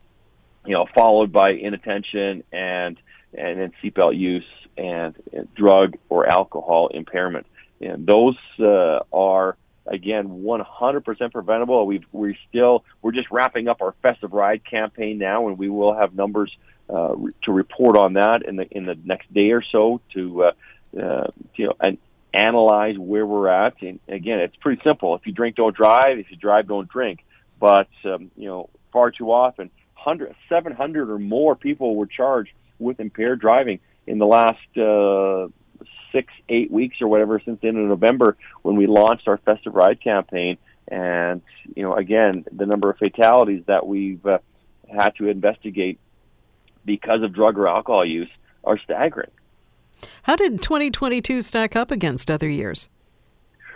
you 0.67 0.75
know, 0.75 0.87
followed 0.95 1.33
by 1.33 1.53
inattention 1.53 2.45
and 2.53 2.99
and 3.33 3.61
then 3.61 3.73
seatbelt 3.83 4.19
use 4.19 4.45
and, 4.77 5.15
and 5.33 5.55
drug 5.55 5.97
or 6.09 6.27
alcohol 6.27 6.89
impairment. 6.89 7.47
And 7.81 8.07
those 8.07 8.37
uh, 8.59 9.01
are 9.13 9.57
again 9.87 10.29
100% 10.29 11.33
preventable. 11.33 11.87
We 11.87 12.05
we 12.13 12.37
still 12.49 12.85
we're 13.03 13.13
just 13.13 13.31
wrapping 13.31 13.69
up 13.69 13.83
our 13.83 13.95
festive 14.03 14.33
ride 14.33 14.63
campaign 14.65 15.19
now 15.19 15.49
and 15.49 15.59
we 15.59 15.69
will 15.69 15.95
have 15.95 16.15
numbers 16.15 16.55
uh, 16.89 17.15
to 17.43 17.53
report 17.53 17.97
on 17.97 18.15
that 18.15 18.43
in 18.47 18.57
the 18.57 18.67
in 18.71 18.87
the 18.87 18.97
next 19.05 19.33
day 19.33 19.51
or 19.51 19.63
so 19.63 20.01
to 20.15 20.45
uh, 20.45 20.53
uh, 21.01 21.27
you 21.55 21.67
know 21.67 21.75
and 21.81 21.99
analyze 22.33 22.97
where 22.99 23.27
we're 23.27 23.49
at. 23.49 23.81
And 23.83 24.01
again 24.09 24.41
it's 24.41 24.57
pretty 24.57 24.81
simple. 24.83 25.15
If 25.15 25.27
you 25.27 25.33
drink 25.33 25.57
don't 25.57 25.75
drive. 25.75 26.19
If 26.19 26.31
you 26.31 26.37
drive 26.37 26.69
don't 26.69 26.89
drink. 26.89 27.25
But 27.59 27.89
um, 28.05 28.31
you 28.37 28.49
know 28.49 28.71
far 28.93 29.11
too 29.11 29.31
often 29.31 29.71
100 29.95 30.35
700 30.49 31.11
or 31.11 31.19
more 31.19 31.55
people 31.55 31.97
were 31.97 32.07
charged 32.07 32.53
with 32.79 32.99
impaired 32.99 33.41
driving 33.41 33.79
in 34.07 34.19
the 34.19 34.27
last 34.27 34.59
uh, 34.77 35.49
six, 36.13 36.33
eight 36.49 36.71
weeks 36.71 36.97
or 37.01 37.09
whatever 37.09 37.41
since 37.45 37.61
the 37.61 37.69
end 37.69 37.79
of 37.79 37.85
November 37.85 38.37
when 38.63 38.77
we 38.77 38.87
launched 38.87 39.29
our 39.29 39.39
Festive 39.39 39.75
Ride 39.75 40.03
campaign. 40.03 40.59
And, 40.89 41.43
you 41.77 41.83
know, 41.83 41.95
again, 41.95 42.45
the 42.51 42.67
number 42.67 42.91
of 42.91 42.99
fatalities 42.99 43.65
that 43.67 43.87
we've 43.87 44.25
uh, 44.27 44.39
had 44.89 45.11
to 45.17 45.29
investigate 45.29 45.99
because 46.85 47.23
of 47.23 47.33
drug 47.33 47.59
or 47.59 47.69
alcohol 47.69 48.05
use 48.05 48.31
are 48.65 48.79
staggering. 48.79 49.31
How 50.23 50.37
did 50.37 50.63
2022 50.63 51.43
stack 51.43 51.77
up 51.77 51.91
against 51.91 52.31
other 52.31 52.49
years? 52.49 52.89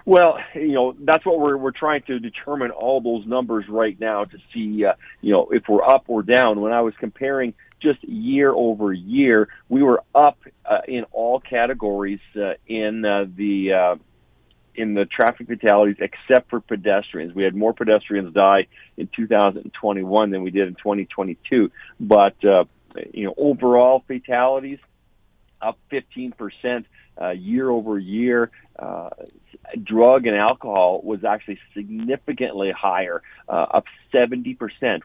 Well, 0.07 0.39
you 0.55 0.73
know, 0.73 0.95
that's 1.01 1.25
what 1.25 1.41
we're 1.41 1.57
we're 1.57 1.71
trying 1.71 2.03
to 2.09 2.19
determine 2.19 2.71
all 2.71 3.01
those 3.01 3.27
numbers 3.27 3.65
right 3.69 3.99
now 3.99 4.25
to 4.25 4.39
see, 4.53 4.85
uh, 4.85 4.95
you 5.23 5.33
know, 5.33 5.49
if 5.51 5.63
we're 5.67 5.83
up 5.83 6.05
or 6.09 6.23
down. 6.23 6.61
When 6.61 6.73
I 6.73 6.83
was 6.83 6.93
comparing 7.01 7.55
just 7.81 8.05
year 8.05 8.53
over 8.53 8.93
year, 8.93 9.49
we 9.71 9.83
were 9.83 10.03
up 10.15 10.39
uh, 10.67 10.81
in 10.87 11.05
all 11.13 11.41
categories 11.41 12.21
uh, 12.37 12.55
in 12.67 13.05
uh, 13.05 13.25
the 13.35 13.73
uh, 13.73 13.97
in 14.75 14.93
the 14.93 15.07
traffic 15.07 15.47
fatalities, 15.47 15.97
except 16.01 16.51
for 16.51 16.61
pedestrians. 16.61 17.35
We 17.35 17.45
had 17.45 17.55
more 17.55 17.73
pedestrians 17.73 18.35
die 18.35 18.67
in 18.99 19.09
2021 19.17 20.31
than 20.31 20.43
we 20.43 20.51
did 20.51 20.67
in 20.67 20.75
2022. 20.75 21.71
But 21.99 22.45
uh, 22.45 22.65
you 23.15 23.25
know, 23.25 23.35
overall 23.39 24.05
fatalities 24.07 24.81
up 25.63 25.79
15 25.89 26.33
percent 26.33 26.85
uh, 27.21 27.31
year 27.31 27.71
over 27.71 27.99
year. 27.99 28.51
Uh, 28.79 29.11
drug 29.83 30.27
and 30.27 30.37
alcohol 30.37 31.01
was 31.03 31.25
actually 31.25 31.59
significantly 31.75 32.73
higher, 32.77 33.23
uh, 33.49 33.67
up 33.75 33.85
70%. 34.13 34.57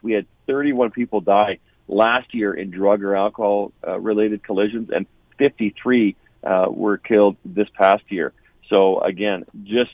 We 0.02 0.12
had 0.12 0.26
31 0.46 0.90
people 0.90 1.20
die 1.20 1.58
last 1.88 2.34
year 2.34 2.52
in 2.52 2.70
drug 2.70 3.02
or 3.02 3.16
alcohol 3.16 3.72
uh, 3.86 3.98
related 3.98 4.42
collisions, 4.42 4.90
and 4.90 5.06
53 5.38 6.16
uh, 6.42 6.66
were 6.70 6.98
killed 6.98 7.36
this 7.44 7.68
past 7.74 8.02
year. 8.08 8.32
So 8.72 9.00
again, 9.00 9.44
just 9.64 9.90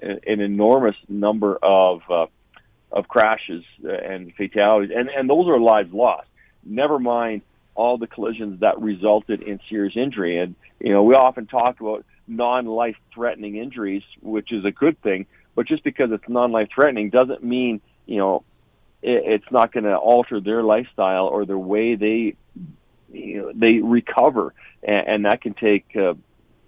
an 0.00 0.40
enormous 0.40 0.94
number 1.08 1.58
of 1.60 2.02
uh, 2.08 2.26
of 2.92 3.08
crashes 3.08 3.64
and 3.82 4.32
fatalities, 4.34 4.90
and 4.94 5.08
and 5.08 5.28
those 5.28 5.48
are 5.48 5.58
lives 5.58 5.92
lost. 5.92 6.28
Never 6.64 7.00
mind 7.00 7.42
all 7.74 7.98
the 7.98 8.06
collisions 8.06 8.60
that 8.60 8.80
resulted 8.80 9.42
in 9.42 9.60
serious 9.68 9.96
injury. 9.96 10.38
And 10.38 10.54
you 10.80 10.92
know, 10.92 11.02
we 11.02 11.14
often 11.14 11.46
talk 11.46 11.80
about 11.80 12.04
non-life 12.26 12.96
threatening 13.14 13.56
injuries, 13.56 14.02
which 14.20 14.52
is 14.52 14.64
a 14.64 14.70
good 14.70 15.00
thing. 15.02 15.26
But 15.54 15.66
just 15.66 15.84
because 15.84 16.10
it's 16.12 16.24
non-life 16.28 16.68
threatening 16.74 17.10
doesn't 17.10 17.42
mean 17.42 17.80
you 18.06 18.18
know 18.18 18.44
it, 19.02 19.22
it's 19.26 19.50
not 19.50 19.72
going 19.72 19.84
to 19.84 19.96
alter 19.96 20.40
their 20.40 20.62
lifestyle 20.62 21.26
or 21.26 21.44
the 21.44 21.58
way 21.58 21.94
they 21.94 22.36
you 23.12 23.42
know, 23.42 23.52
they 23.54 23.78
recover, 23.78 24.54
and, 24.82 25.08
and 25.08 25.24
that 25.26 25.42
can 25.42 25.54
take 25.54 25.84
uh, 25.96 26.14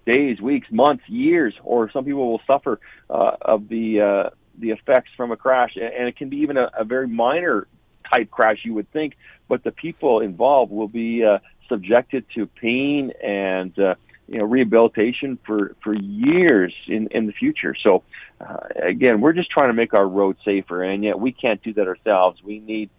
days, 0.05 0.39
weeks, 0.39 0.67
months, 0.71 1.03
years, 1.07 1.53
or 1.63 1.89
some 1.91 2.05
people 2.05 2.31
will 2.31 2.41
suffer 2.45 2.79
uh, 3.09 3.31
of 3.41 3.67
the 3.67 4.01
uh, 4.01 4.29
the 4.57 4.71
effects 4.71 5.09
from 5.17 5.31
a 5.31 5.37
crash, 5.37 5.75
and 5.75 6.07
it 6.07 6.15
can 6.15 6.29
be 6.29 6.37
even 6.37 6.57
a, 6.57 6.69
a 6.77 6.85
very 6.85 7.07
minor 7.07 7.67
type 8.13 8.31
crash 8.31 8.59
you 8.63 8.73
would 8.73 8.91
think, 8.91 9.15
but 9.47 9.63
the 9.63 9.71
people 9.71 10.19
involved 10.19 10.71
will 10.71 10.87
be 10.87 11.23
uh, 11.23 11.39
subjected 11.69 12.25
to 12.35 12.45
pain 12.45 13.11
and 13.23 13.77
uh, 13.79 13.95
you 14.27 14.39
know 14.39 14.45
rehabilitation 14.45 15.37
for 15.45 15.75
for 15.83 15.93
years 15.93 16.73
in 16.87 17.07
in 17.07 17.27
the 17.27 17.33
future. 17.33 17.75
So 17.75 18.03
uh, 18.39 18.57
again, 18.81 19.21
we're 19.21 19.33
just 19.33 19.49
trying 19.49 19.67
to 19.67 19.73
make 19.73 19.93
our 19.93 20.07
roads 20.07 20.39
safer, 20.43 20.83
and 20.83 21.03
yet 21.03 21.19
we 21.19 21.31
can't 21.31 21.61
do 21.61 21.73
that 21.73 21.87
ourselves. 21.87 22.41
We 22.43 22.59
need 22.59 22.89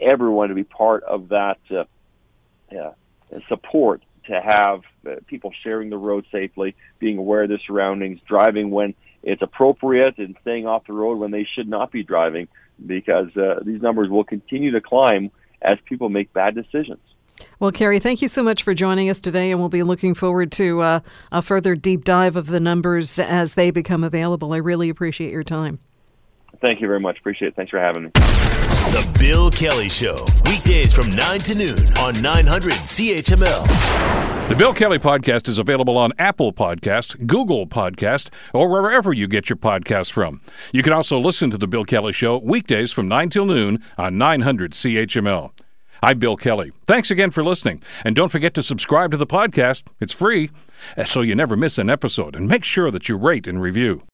everyone 0.00 0.48
to 0.48 0.54
be 0.54 0.64
part 0.64 1.02
of 1.04 1.28
that 1.30 1.58
uh, 1.70 1.84
uh, 2.76 2.92
support 3.48 4.02
to 4.26 4.40
have 4.40 4.82
uh, 5.06 5.16
people 5.26 5.52
sharing 5.62 5.90
the 5.90 5.96
road 5.96 6.26
safely, 6.30 6.76
being 6.98 7.18
aware 7.18 7.42
of 7.42 7.48
their 7.48 7.58
surroundings, 7.66 8.20
driving 8.26 8.70
when 8.70 8.94
it's 9.22 9.42
appropriate, 9.42 10.18
and 10.18 10.36
staying 10.42 10.66
off 10.66 10.86
the 10.86 10.92
road 10.92 11.18
when 11.18 11.30
they 11.30 11.46
should 11.54 11.68
not 11.68 11.90
be 11.90 12.02
driving, 12.02 12.48
because 12.84 13.36
uh, 13.36 13.60
these 13.64 13.80
numbers 13.80 14.08
will 14.08 14.24
continue 14.24 14.70
to 14.72 14.80
climb 14.80 15.30
as 15.60 15.78
people 15.84 16.08
make 16.08 16.32
bad 16.32 16.54
decisions. 16.54 17.00
Well, 17.58 17.72
Kerry, 17.72 17.98
thank 17.98 18.22
you 18.22 18.28
so 18.28 18.42
much 18.42 18.62
for 18.62 18.74
joining 18.74 19.10
us 19.10 19.20
today, 19.20 19.50
and 19.50 19.60
we'll 19.60 19.68
be 19.68 19.82
looking 19.82 20.14
forward 20.14 20.52
to 20.52 20.80
uh, 20.80 21.00
a 21.30 21.42
further 21.42 21.74
deep 21.74 22.04
dive 22.04 22.36
of 22.36 22.46
the 22.46 22.60
numbers 22.60 23.18
as 23.18 23.54
they 23.54 23.70
become 23.70 24.04
available. 24.04 24.52
I 24.52 24.58
really 24.58 24.88
appreciate 24.88 25.32
your 25.32 25.44
time. 25.44 25.78
Thank 26.60 26.80
you 26.80 26.86
very 26.86 27.00
much. 27.00 27.18
Appreciate 27.18 27.48
it. 27.48 27.56
Thanks 27.56 27.70
for 27.70 27.80
having 27.80 28.04
me. 28.04 28.10
The 28.12 29.16
Bill 29.18 29.50
Kelly 29.50 29.88
Show, 29.88 30.16
weekdays 30.44 30.92
from 30.92 31.14
9 31.16 31.38
to 31.40 31.54
noon 31.54 31.96
on 31.98 32.20
900 32.20 32.72
CHML. 32.72 34.48
The 34.48 34.54
Bill 34.54 34.74
Kelly 34.74 34.98
Podcast 34.98 35.48
is 35.48 35.58
available 35.58 35.96
on 35.96 36.12
Apple 36.18 36.52
Podcast, 36.52 37.26
Google 37.26 37.66
Podcast, 37.66 38.28
or 38.52 38.68
wherever 38.68 39.12
you 39.12 39.26
get 39.26 39.48
your 39.48 39.56
podcasts 39.56 40.10
from. 40.10 40.42
You 40.72 40.82
can 40.82 40.92
also 40.92 41.18
listen 41.18 41.50
to 41.52 41.56
The 41.56 41.66
Bill 41.66 41.84
Kelly 41.84 42.12
Show 42.12 42.36
weekdays 42.38 42.92
from 42.92 43.08
9 43.08 43.30
till 43.30 43.46
noon 43.46 43.82
on 43.96 44.18
900 44.18 44.72
CHML. 44.72 45.52
I'm 46.02 46.18
Bill 46.18 46.36
Kelly. 46.36 46.72
Thanks 46.86 47.10
again 47.10 47.30
for 47.30 47.42
listening. 47.42 47.82
And 48.04 48.14
don't 48.14 48.32
forget 48.32 48.52
to 48.54 48.62
subscribe 48.62 49.12
to 49.12 49.16
the 49.16 49.26
podcast. 49.26 49.84
It's 50.00 50.12
free, 50.12 50.50
so 51.06 51.22
you 51.22 51.34
never 51.34 51.56
miss 51.56 51.78
an 51.78 51.88
episode. 51.88 52.36
And 52.36 52.46
make 52.46 52.64
sure 52.64 52.90
that 52.90 53.08
you 53.08 53.16
rate 53.16 53.46
and 53.46 53.62
review. 53.62 54.02